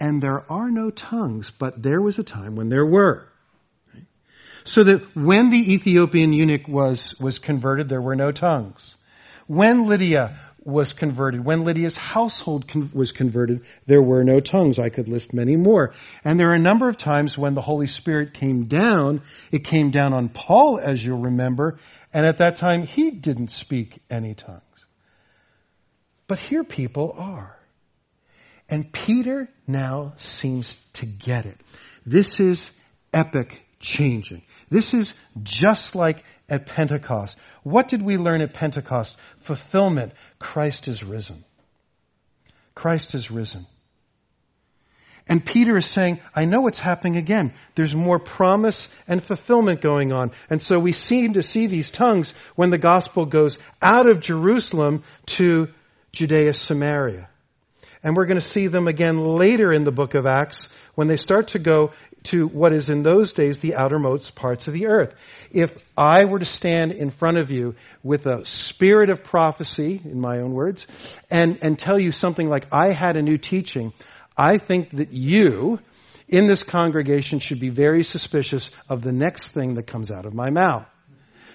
and 0.00 0.20
there 0.20 0.44
are 0.50 0.72
no 0.72 0.90
tongues, 0.90 1.52
but 1.52 1.80
there 1.80 2.02
was 2.02 2.18
a 2.18 2.24
time 2.24 2.56
when 2.56 2.68
there 2.68 2.84
were. 2.84 3.28
So 4.64 4.82
that 4.82 5.14
when 5.14 5.50
the 5.50 5.74
Ethiopian 5.74 6.32
eunuch 6.32 6.66
was, 6.66 7.14
was 7.20 7.38
converted, 7.38 7.88
there 7.88 8.02
were 8.02 8.16
no 8.16 8.32
tongues. 8.32 8.96
When 9.46 9.86
Lydia 9.86 10.36
was 10.64 10.92
converted, 10.92 11.44
when 11.44 11.64
Lydia's 11.64 11.96
household 11.96 12.68
con- 12.68 12.90
was 12.92 13.12
converted, 13.12 13.64
there 13.86 14.02
were 14.02 14.24
no 14.24 14.40
tongues. 14.40 14.78
I 14.78 14.88
could 14.88 15.08
list 15.08 15.34
many 15.34 15.56
more. 15.56 15.92
And 16.24 16.38
there 16.38 16.50
are 16.50 16.54
a 16.54 16.58
number 16.58 16.88
of 16.88 16.96
times 16.96 17.36
when 17.36 17.54
the 17.54 17.60
Holy 17.60 17.86
Spirit 17.86 18.34
came 18.34 18.66
down. 18.66 19.22
It 19.50 19.64
came 19.64 19.90
down 19.90 20.12
on 20.12 20.28
Paul, 20.28 20.78
as 20.78 21.04
you'll 21.04 21.22
remember, 21.22 21.78
and 22.12 22.24
at 22.24 22.38
that 22.38 22.56
time 22.56 22.82
he 22.84 23.10
didn't 23.10 23.50
speak 23.50 23.98
any 24.10 24.34
tongues. 24.34 24.62
But 26.28 26.38
here 26.38 26.64
people 26.64 27.14
are. 27.18 27.56
And 28.68 28.90
Peter 28.92 29.48
now 29.66 30.14
seems 30.16 30.82
to 30.94 31.06
get 31.06 31.44
it. 31.46 31.58
This 32.06 32.40
is 32.40 32.70
epic 33.12 33.60
changing. 33.80 34.42
This 34.70 34.94
is 34.94 35.12
just 35.42 35.94
like 35.94 36.24
at 36.48 36.66
Pentecost. 36.66 37.36
What 37.62 37.88
did 37.88 38.02
we 38.02 38.16
learn 38.16 38.40
at 38.40 38.54
Pentecost? 38.54 39.16
Fulfillment. 39.38 40.12
Christ 40.38 40.88
is 40.88 41.02
risen. 41.04 41.44
Christ 42.74 43.14
is 43.14 43.30
risen. 43.30 43.66
And 45.28 45.44
Peter 45.44 45.76
is 45.76 45.86
saying, 45.86 46.20
I 46.34 46.46
know 46.46 46.62
what's 46.62 46.80
happening 46.80 47.16
again. 47.16 47.52
There's 47.76 47.94
more 47.94 48.18
promise 48.18 48.88
and 49.06 49.22
fulfillment 49.22 49.80
going 49.80 50.12
on. 50.12 50.32
And 50.50 50.60
so 50.60 50.78
we 50.80 50.92
seem 50.92 51.34
to 51.34 51.42
see 51.42 51.68
these 51.68 51.92
tongues 51.92 52.34
when 52.56 52.70
the 52.70 52.78
gospel 52.78 53.24
goes 53.24 53.56
out 53.80 54.10
of 54.10 54.20
Jerusalem 54.20 55.04
to 55.26 55.68
Judea, 56.10 56.54
Samaria. 56.54 57.28
And 58.02 58.16
we're 58.16 58.26
going 58.26 58.40
to 58.40 58.40
see 58.40 58.66
them 58.66 58.88
again 58.88 59.18
later 59.18 59.72
in 59.72 59.84
the 59.84 59.92
book 59.92 60.14
of 60.14 60.26
Acts 60.26 60.66
when 60.96 61.06
they 61.06 61.16
start 61.16 61.48
to 61.48 61.60
go 61.60 61.92
to 62.24 62.46
what 62.46 62.72
is 62.72 62.90
in 62.90 63.02
those 63.02 63.34
days 63.34 63.60
the 63.60 63.74
outermost 63.74 64.34
parts 64.34 64.68
of 64.68 64.74
the 64.74 64.86
earth. 64.86 65.14
If 65.50 65.76
I 65.96 66.24
were 66.24 66.38
to 66.38 66.44
stand 66.44 66.92
in 66.92 67.10
front 67.10 67.38
of 67.38 67.50
you 67.50 67.74
with 68.02 68.26
a 68.26 68.44
spirit 68.44 69.10
of 69.10 69.24
prophecy, 69.24 70.00
in 70.04 70.20
my 70.20 70.38
own 70.38 70.52
words, 70.52 70.86
and, 71.30 71.58
and 71.62 71.78
tell 71.78 71.98
you 71.98 72.12
something 72.12 72.48
like, 72.48 72.66
I 72.72 72.92
had 72.92 73.16
a 73.16 73.22
new 73.22 73.38
teaching, 73.38 73.92
I 74.36 74.58
think 74.58 74.90
that 74.90 75.12
you, 75.12 75.78
in 76.28 76.46
this 76.46 76.62
congregation, 76.62 77.38
should 77.38 77.60
be 77.60 77.70
very 77.70 78.04
suspicious 78.04 78.70
of 78.88 79.02
the 79.02 79.12
next 79.12 79.48
thing 79.48 79.74
that 79.74 79.86
comes 79.86 80.10
out 80.10 80.26
of 80.26 80.34
my 80.34 80.50
mouth. 80.50 80.86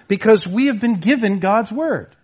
Because 0.07 0.47
we 0.47 0.67
have 0.67 0.79
been 0.79 0.99
given 0.99 1.39
God's 1.39 1.71
Word. 1.71 2.15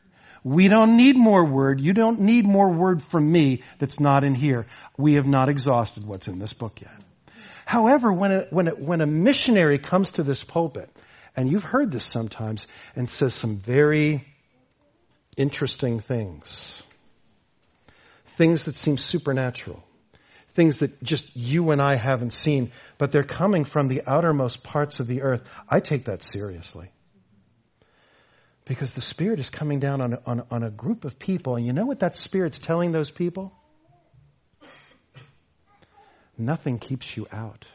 We 0.43 0.67
don't 0.67 0.97
need 0.97 1.15
more 1.15 1.45
word. 1.45 1.79
You 1.79 1.93
don't 1.93 2.21
need 2.21 2.45
more 2.45 2.69
word 2.69 3.01
from 3.01 3.31
me 3.31 3.63
that's 3.79 3.99
not 3.99 4.25
in 4.25 4.35
here. 4.35 4.67
We 4.97 5.13
have 5.13 5.25
not 5.25 5.47
exhausted 5.47 6.05
what's 6.05 6.27
in 6.27 6.37
this 6.37 6.51
book 6.51 6.81
yet. 6.81 7.02
However, 7.73 8.13
when 8.13 8.31
a, 8.31 8.41
when, 8.51 8.67
a, 8.67 8.71
when 8.75 9.01
a 9.01 9.07
missionary 9.07 9.79
comes 9.79 10.11
to 10.11 10.23
this 10.23 10.43
pulpit, 10.43 10.91
and 11.35 11.51
you've 11.51 11.63
heard 11.63 11.91
this 11.91 12.05
sometimes, 12.05 12.67
and 12.95 13.09
says 13.09 13.33
some 13.33 13.57
very 13.57 14.27
interesting 15.37 15.99
things, 15.99 16.83
things 18.37 18.65
that 18.65 18.75
seem 18.75 18.99
supernatural, 18.99 19.83
things 20.49 20.81
that 20.81 21.01
just 21.01 21.35
you 21.35 21.71
and 21.71 21.81
I 21.81 21.95
haven't 21.95 22.33
seen, 22.33 22.71
but 22.99 23.09
they're 23.09 23.23
coming 23.23 23.65
from 23.65 23.87
the 23.87 24.03
outermost 24.05 24.61
parts 24.61 24.99
of 24.99 25.07
the 25.07 25.23
earth, 25.23 25.43
I 25.67 25.79
take 25.79 26.05
that 26.05 26.21
seriously. 26.21 26.91
Because 28.65 28.91
the 28.91 29.01
Spirit 29.01 29.39
is 29.39 29.49
coming 29.49 29.79
down 29.79 29.99
on 29.99 30.19
on, 30.27 30.43
on 30.51 30.61
a 30.61 30.69
group 30.69 31.05
of 31.05 31.17
people, 31.17 31.55
and 31.55 31.65
you 31.65 31.73
know 31.73 31.87
what 31.87 32.01
that 32.01 32.17
Spirit's 32.17 32.59
telling 32.59 32.91
those 32.91 33.09
people? 33.09 33.51
Nothing 36.37 36.79
keeps 36.79 37.15
you 37.15 37.27
out. 37.31 37.65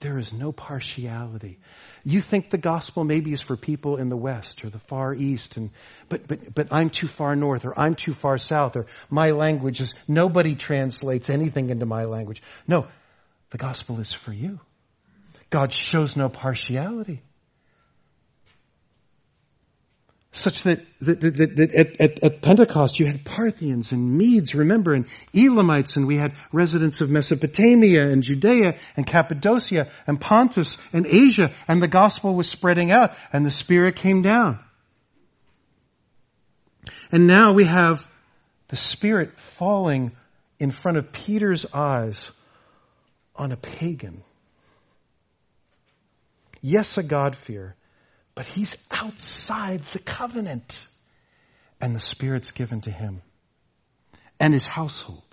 There 0.00 0.16
is 0.16 0.32
no 0.32 0.50
partiality. 0.50 1.58
You 2.04 2.22
think 2.22 2.48
the 2.48 2.56
gospel 2.56 3.04
maybe 3.04 3.34
is 3.34 3.42
for 3.42 3.56
people 3.56 3.98
in 3.98 4.08
the 4.08 4.16
west 4.16 4.64
or 4.64 4.70
the 4.70 4.78
far 4.78 5.14
east, 5.14 5.58
and 5.58 5.70
but 6.08 6.26
but 6.26 6.54
but 6.54 6.68
I'm 6.72 6.88
too 6.88 7.06
far 7.06 7.36
north 7.36 7.66
or 7.66 7.78
I'm 7.78 7.94
too 7.94 8.14
far 8.14 8.38
south 8.38 8.76
or 8.76 8.86
my 9.10 9.32
language 9.32 9.80
is 9.82 9.94
nobody 10.08 10.54
translates 10.54 11.28
anything 11.28 11.68
into 11.68 11.84
my 11.84 12.04
language. 12.04 12.42
No, 12.66 12.88
the 13.50 13.58
gospel 13.58 14.00
is 14.00 14.10
for 14.10 14.32
you. 14.32 14.58
God 15.50 15.70
shows 15.70 16.16
no 16.16 16.30
partiality 16.30 17.22
such 20.32 20.62
that, 20.62 20.80
that, 21.00 21.20
that, 21.20 21.56
that 21.56 21.74
at, 21.74 22.00
at, 22.00 22.22
at, 22.22 22.42
Pentecost 22.42 23.00
you 23.00 23.06
had 23.06 23.24
Parthians 23.24 23.90
and 23.90 24.16
Medes, 24.16 24.54
remember, 24.54 24.94
and 24.94 25.06
Elamites, 25.34 25.96
and 25.96 26.06
we 26.06 26.16
had 26.16 26.34
residents 26.52 27.00
of 27.00 27.10
Mesopotamia 27.10 28.08
and 28.08 28.22
Judea 28.22 28.76
and 28.96 29.06
Cappadocia 29.06 29.88
and 30.06 30.20
Pontus 30.20 30.76
and 30.92 31.04
Asia, 31.06 31.50
and 31.66 31.82
the 31.82 31.88
gospel 31.88 32.34
was 32.34 32.48
spreading 32.48 32.92
out, 32.92 33.16
and 33.32 33.44
the 33.44 33.50
Spirit 33.50 33.96
came 33.96 34.22
down. 34.22 34.60
And 37.10 37.26
now 37.26 37.52
we 37.52 37.64
have 37.64 38.06
the 38.68 38.76
Spirit 38.76 39.32
falling 39.32 40.12
in 40.60 40.70
front 40.70 40.96
of 40.96 41.10
Peter's 41.10 41.66
eyes 41.74 42.30
on 43.34 43.50
a 43.50 43.56
pagan. 43.56 44.22
Yes, 46.60 46.98
a 46.98 47.02
God-fear, 47.02 47.74
but 48.34 48.46
he's 48.46 48.76
outside 48.90 49.82
the 49.92 49.98
covenant. 49.98 50.86
And 51.80 51.94
the 51.94 52.00
Spirit's 52.00 52.52
given 52.52 52.82
to 52.82 52.90
him 52.90 53.22
and 54.38 54.52
his 54.52 54.66
household 54.66 55.24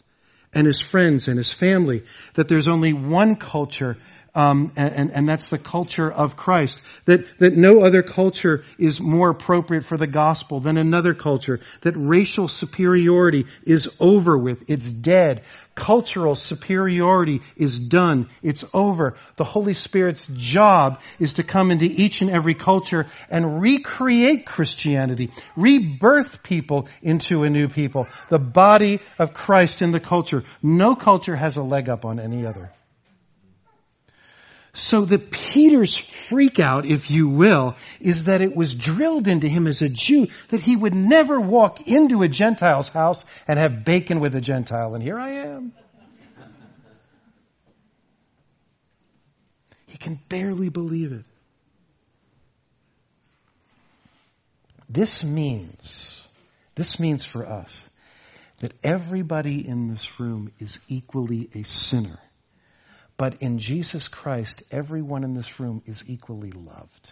and 0.53 0.65
his 0.65 0.81
friends 0.81 1.27
and 1.27 1.37
his 1.37 1.51
family. 1.51 2.03
That 2.35 2.47
there's 2.47 2.67
only 2.67 2.93
one 2.93 3.35
culture 3.35 3.97
um, 4.37 4.71
and, 4.75 5.09
and, 5.09 5.27
that's 5.27 5.47
the 5.47 5.57
culture 5.57 6.11
of 6.11 6.35
Christ. 6.35 6.79
That, 7.05 7.25
that 7.39 7.57
no 7.57 7.83
other 7.83 8.03
culture 8.03 8.63
is 8.77 9.01
more 9.01 9.31
appropriate 9.31 9.83
for 9.83 9.97
the 9.97 10.05
gospel 10.05 10.59
than 10.59 10.77
another 10.77 11.15
culture. 11.15 11.59
That 11.81 11.95
racial 11.97 12.47
superiority 12.47 13.47
is 13.63 13.89
over 13.99 14.37
with. 14.37 14.69
It's 14.69 14.93
dead. 14.93 15.41
Cultural 15.73 16.35
superiority 16.35 17.41
is 17.55 17.79
done. 17.79 18.29
It's 18.43 18.63
over. 18.75 19.15
The 19.37 19.43
Holy 19.43 19.73
Spirit's 19.73 20.27
job 20.27 21.01
is 21.17 21.33
to 21.35 21.43
come 21.43 21.71
into 21.71 21.85
each 21.85 22.21
and 22.21 22.29
every 22.29 22.53
culture 22.53 23.07
and 23.31 23.59
recreate 23.59 24.45
Christianity, 24.45 25.31
rebirth 25.55 26.43
people 26.43 26.87
into 27.01 27.41
a 27.41 27.49
new 27.49 27.69
people. 27.69 28.05
The 28.29 28.37
body 28.37 28.99
of 29.17 29.33
Christ 29.33 29.81
in 29.81 29.89
the 29.89 29.99
culture. 29.99 30.43
No 30.61 30.95
culture 30.95 31.35
has 31.35 31.57
a 31.57 31.63
leg 31.63 31.89
up 31.89 32.05
on 32.05 32.19
any 32.19 32.45
other. 32.45 32.71
So 34.77 35.05
the 35.05 35.17
Peter's 35.17 35.97
freak 35.97 36.59
out, 36.59 36.85
if 36.85 37.09
you 37.09 37.27
will, 37.27 37.75
is 37.99 38.25
that 38.25 38.41
it 38.41 38.55
was 38.55 38.75
drilled 38.75 39.27
into 39.27 39.47
him 39.47 39.65
as 39.65 39.81
a 39.81 39.89
Jew 39.89 40.27
that 40.49 40.61
he 40.61 40.75
would 40.75 40.93
never 40.93 41.41
walk 41.41 41.87
into 41.87 42.21
a 42.21 42.27
Gentile's 42.27 42.87
house 42.87 43.25
and 43.47 43.57
have 43.57 43.83
bacon 43.83 44.19
with 44.19 44.35
a 44.35 44.39
Gentile. 44.39 44.93
And 44.93 45.03
here 45.03 45.17
I 45.17 45.29
am. 45.31 45.73
He 49.87 49.97
can 49.97 50.19
barely 50.29 50.69
believe 50.69 51.11
it. 51.11 51.25
This 54.87 55.23
means, 55.23 56.23
this 56.75 56.99
means 56.99 57.25
for 57.25 57.47
us 57.47 57.89
that 58.59 58.73
everybody 58.83 59.67
in 59.67 59.87
this 59.87 60.19
room 60.19 60.51
is 60.59 60.79
equally 60.87 61.49
a 61.55 61.63
sinner. 61.63 62.19
But 63.17 63.41
in 63.41 63.57
Jesus 63.57 64.07
Christ, 64.07 64.61
everyone 64.71 65.23
in 65.23 65.33
this 65.33 65.59
room 65.59 65.81
is 65.87 66.03
equally 66.07 66.51
loved. 66.51 67.11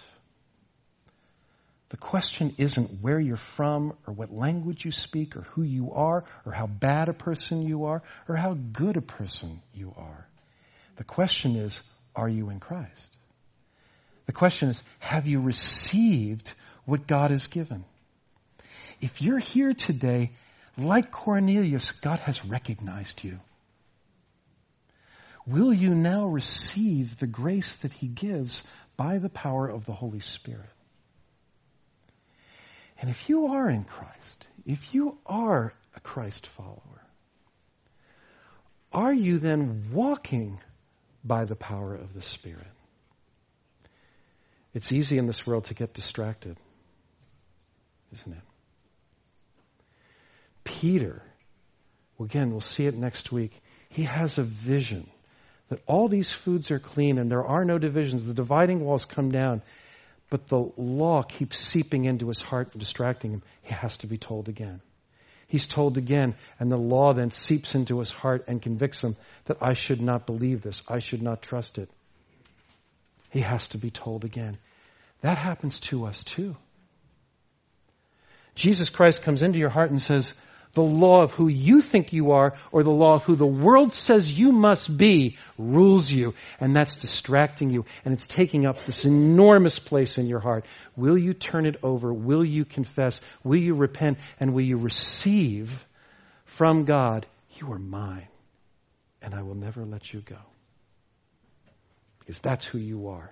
The 1.89 1.97
question 1.97 2.53
isn't 2.57 3.01
where 3.01 3.19
you're 3.19 3.37
from 3.37 3.93
or 4.05 4.13
what 4.13 4.31
language 4.31 4.85
you 4.85 4.91
speak 4.91 5.35
or 5.35 5.41
who 5.41 5.63
you 5.63 5.93
are 5.93 6.23
or 6.45 6.51
how 6.51 6.67
bad 6.67 7.09
a 7.09 7.13
person 7.13 7.63
you 7.63 7.85
are 7.85 8.03
or 8.27 8.35
how 8.35 8.53
good 8.53 8.97
a 8.97 9.01
person 9.01 9.61
you 9.73 9.93
are. 9.97 10.27
The 10.97 11.03
question 11.03 11.55
is, 11.55 11.81
are 12.15 12.29
you 12.29 12.49
in 12.49 12.59
Christ? 12.59 13.15
The 14.25 14.31
question 14.31 14.69
is, 14.69 14.81
have 14.99 15.27
you 15.27 15.39
received 15.39 16.53
what 16.85 17.07
God 17.07 17.31
has 17.31 17.47
given? 17.47 17.83
If 19.01 19.21
you're 19.21 19.39
here 19.39 19.73
today, 19.73 20.31
like 20.77 21.11
Cornelius, 21.11 21.91
God 21.91 22.19
has 22.19 22.45
recognized 22.45 23.23
you 23.23 23.39
will 25.45 25.73
you 25.73 25.93
now 25.93 26.25
receive 26.25 27.17
the 27.17 27.27
grace 27.27 27.75
that 27.75 27.91
he 27.91 28.07
gives 28.07 28.63
by 28.97 29.17
the 29.17 29.29
power 29.29 29.67
of 29.67 29.85
the 29.85 29.93
Holy 29.93 30.19
Spirit? 30.19 30.69
And 32.99 33.09
if 33.09 33.29
you 33.29 33.47
are 33.47 33.69
in 33.69 33.83
Christ, 33.83 34.47
if 34.65 34.93
you 34.93 35.17
are 35.25 35.73
a 35.95 35.99
Christ 35.99 36.47
follower, 36.47 36.79
are 38.91 39.13
you 39.13 39.39
then 39.39 39.89
walking 39.91 40.59
by 41.23 41.45
the 41.45 41.55
power 41.55 41.93
of 41.93 42.13
the 42.13 42.21
Spirit? 42.21 42.67
It's 44.73 44.91
easy 44.91 45.17
in 45.17 45.27
this 45.27 45.45
world 45.45 45.65
to 45.65 45.73
get 45.73 45.93
distracted, 45.93 46.57
isn't 48.13 48.31
it? 48.31 48.41
Peter, 50.63 51.21
again, 52.19 52.51
we'll 52.51 52.61
see 52.61 52.85
it 52.85 52.95
next 52.95 53.31
week. 53.31 53.61
He 53.89 54.03
has 54.03 54.37
a 54.37 54.43
vision 54.43 55.09
that 55.69 55.81
all 55.87 56.07
these 56.07 56.31
foods 56.31 56.71
are 56.71 56.79
clean 56.79 57.17
and 57.17 57.29
there 57.29 57.45
are 57.45 57.65
no 57.65 57.77
divisions. 57.77 58.23
The 58.23 58.33
dividing 58.33 58.81
walls 58.81 59.05
come 59.05 59.31
down, 59.31 59.61
but 60.29 60.47
the 60.47 60.71
law 60.77 61.23
keeps 61.23 61.59
seeping 61.59 62.05
into 62.05 62.27
his 62.27 62.39
heart 62.39 62.69
and 62.73 62.79
distracting 62.79 63.31
him. 63.31 63.43
He 63.63 63.73
has 63.73 63.97
to 63.99 64.07
be 64.07 64.17
told 64.17 64.49
again. 64.49 64.81
He's 65.47 65.67
told 65.67 65.97
again, 65.97 66.35
and 66.59 66.71
the 66.71 66.77
law 66.77 67.13
then 67.13 67.31
seeps 67.31 67.75
into 67.75 67.99
his 67.99 68.09
heart 68.09 68.45
and 68.47 68.61
convicts 68.61 69.01
him 69.01 69.15
that 69.45 69.57
I 69.61 69.73
should 69.73 70.01
not 70.01 70.25
believe 70.25 70.61
this. 70.61 70.81
I 70.87 70.99
should 70.99 71.21
not 71.21 71.41
trust 71.41 71.77
it. 71.77 71.89
He 73.29 73.41
has 73.41 73.67
to 73.69 73.77
be 73.77 73.91
told 73.91 74.25
again. 74.25 74.57
That 75.21 75.37
happens 75.37 75.79
to 75.81 76.05
us 76.05 76.23
too. 76.23 76.55
Jesus 78.55 78.89
Christ 78.89 79.21
comes 79.21 79.41
into 79.41 79.59
your 79.59 79.69
heart 79.69 79.91
and 79.91 80.01
says, 80.01 80.33
the 80.75 80.83
law 80.83 81.23
of 81.23 81.31
who 81.31 81.47
you 81.47 81.81
think 81.81 82.13
you 82.13 82.31
are 82.31 82.53
or 82.71 82.83
the 82.83 82.91
law 82.91 83.15
of 83.15 83.23
who 83.23 83.35
the 83.35 83.45
world 83.45 83.93
says 83.93 84.37
you 84.37 84.51
must 84.51 84.95
be 84.95 85.37
rules 85.57 86.11
you. 86.11 86.35
And 86.59 86.75
that's 86.75 86.97
distracting 86.97 87.71
you 87.71 87.85
and 88.03 88.13
it's 88.13 88.27
taking 88.27 88.65
up 88.65 88.85
this 88.85 89.05
enormous 89.05 89.79
place 89.79 90.17
in 90.17 90.27
your 90.27 90.41
heart. 90.41 90.65
Will 90.95 91.17
you 91.17 91.33
turn 91.33 91.65
it 91.65 91.77
over? 91.81 92.13
Will 92.13 92.45
you 92.45 92.65
confess? 92.65 93.19
Will 93.43 93.59
you 93.59 93.73
repent? 93.73 94.19
And 94.39 94.53
will 94.53 94.65
you 94.65 94.77
receive 94.77 95.85
from 96.43 96.85
God, 96.85 97.25
you 97.55 97.71
are 97.71 97.79
mine 97.79 98.27
and 99.21 99.33
I 99.33 99.41
will 99.41 99.55
never 99.55 99.85
let 99.85 100.13
you 100.13 100.21
go? 100.21 100.37
Because 102.19 102.39
that's 102.41 102.65
who 102.65 102.77
you 102.77 103.07
are 103.07 103.31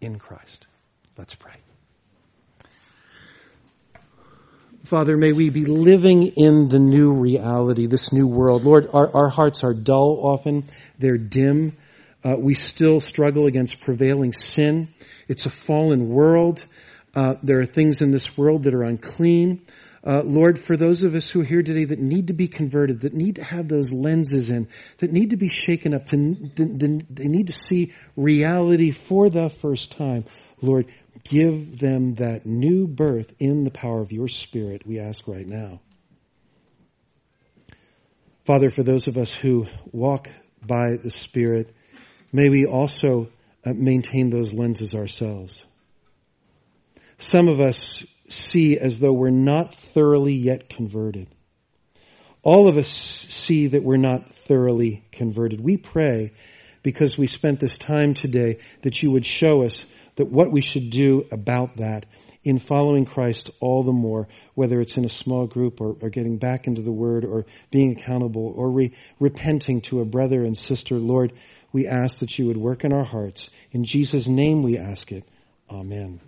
in 0.00 0.18
Christ. 0.18 0.66
Let's 1.16 1.34
pray. 1.34 1.67
Father, 4.84 5.16
may 5.16 5.32
we 5.32 5.50
be 5.50 5.64
living 5.66 6.32
in 6.36 6.68
the 6.68 6.78
new 6.78 7.12
reality, 7.12 7.86
this 7.86 8.12
new 8.12 8.26
world. 8.26 8.64
Lord, 8.64 8.88
our, 8.92 9.14
our 9.14 9.28
hearts 9.28 9.64
are 9.64 9.74
dull 9.74 10.20
often. 10.22 10.64
They're 10.98 11.18
dim. 11.18 11.76
Uh, 12.24 12.36
we 12.38 12.54
still 12.54 13.00
struggle 13.00 13.46
against 13.46 13.80
prevailing 13.80 14.32
sin. 14.32 14.88
It's 15.26 15.46
a 15.46 15.50
fallen 15.50 16.08
world. 16.08 16.64
Uh, 17.14 17.34
there 17.42 17.60
are 17.60 17.66
things 17.66 18.00
in 18.00 18.12
this 18.12 18.38
world 18.38 18.62
that 18.64 18.74
are 18.74 18.84
unclean. 18.84 19.66
Uh, 20.04 20.22
Lord, 20.24 20.58
for 20.58 20.76
those 20.76 21.02
of 21.02 21.14
us 21.14 21.28
who 21.28 21.40
are 21.40 21.44
here 21.44 21.62
today 21.62 21.84
that 21.84 21.98
need 21.98 22.28
to 22.28 22.32
be 22.32 22.46
converted, 22.46 23.00
that 23.00 23.12
need 23.12 23.36
to 23.36 23.44
have 23.44 23.68
those 23.68 23.92
lenses 23.92 24.48
in, 24.48 24.68
that 24.98 25.12
need 25.12 25.30
to 25.30 25.36
be 25.36 25.48
shaken 25.48 25.92
up, 25.92 26.06
to, 26.06 26.16
they 26.16 27.28
need 27.28 27.48
to 27.48 27.52
see 27.52 27.92
reality 28.16 28.92
for 28.92 29.28
the 29.28 29.50
first 29.50 29.92
time. 29.92 30.24
Lord, 30.60 30.86
give 31.24 31.78
them 31.78 32.14
that 32.16 32.46
new 32.46 32.86
birth 32.86 33.32
in 33.38 33.64
the 33.64 33.70
power 33.70 34.00
of 34.00 34.12
your 34.12 34.28
Spirit, 34.28 34.86
we 34.86 34.98
ask 34.98 35.26
right 35.28 35.46
now. 35.46 35.80
Father, 38.44 38.70
for 38.70 38.82
those 38.82 39.08
of 39.08 39.16
us 39.16 39.32
who 39.32 39.66
walk 39.92 40.30
by 40.66 40.96
the 41.02 41.10
Spirit, 41.10 41.74
may 42.32 42.48
we 42.48 42.66
also 42.66 43.28
uh, 43.64 43.72
maintain 43.74 44.30
those 44.30 44.52
lenses 44.52 44.94
ourselves. 44.94 45.64
Some 47.18 47.48
of 47.48 47.60
us 47.60 48.04
see 48.28 48.78
as 48.78 48.98
though 48.98 49.12
we're 49.12 49.30
not 49.30 49.74
thoroughly 49.74 50.34
yet 50.34 50.68
converted. 50.68 51.28
All 52.42 52.68
of 52.68 52.76
us 52.76 52.88
see 52.88 53.68
that 53.68 53.82
we're 53.82 53.96
not 53.96 54.34
thoroughly 54.36 55.04
converted. 55.12 55.60
We 55.60 55.76
pray 55.76 56.32
because 56.82 57.18
we 57.18 57.26
spent 57.26 57.60
this 57.60 57.76
time 57.76 58.14
today 58.14 58.60
that 58.82 59.02
you 59.02 59.10
would 59.10 59.26
show 59.26 59.64
us 59.64 59.84
that 60.18 60.26
what 60.26 60.52
we 60.52 60.60
should 60.60 60.90
do 60.90 61.26
about 61.32 61.78
that 61.78 62.06
in 62.44 62.58
following 62.58 63.04
Christ 63.04 63.50
all 63.60 63.82
the 63.82 63.92
more, 63.92 64.28
whether 64.54 64.80
it's 64.80 64.96
in 64.96 65.04
a 65.04 65.08
small 65.08 65.46
group 65.46 65.80
or, 65.80 65.96
or 66.00 66.10
getting 66.10 66.38
back 66.38 66.66
into 66.66 66.82
the 66.82 66.92
Word 66.92 67.24
or 67.24 67.46
being 67.70 67.92
accountable 67.92 68.52
or 68.56 68.70
re- 68.70 68.94
repenting 69.20 69.80
to 69.82 70.00
a 70.00 70.04
brother 70.04 70.44
and 70.44 70.56
sister, 70.56 70.96
Lord, 70.96 71.32
we 71.72 71.86
ask 71.86 72.18
that 72.18 72.38
you 72.38 72.46
would 72.46 72.56
work 72.56 72.84
in 72.84 72.92
our 72.92 73.04
hearts. 73.04 73.48
In 73.72 73.84
Jesus' 73.84 74.28
name 74.28 74.62
we 74.62 74.76
ask 74.76 75.10
it. 75.12 75.24
Amen. 75.70 76.20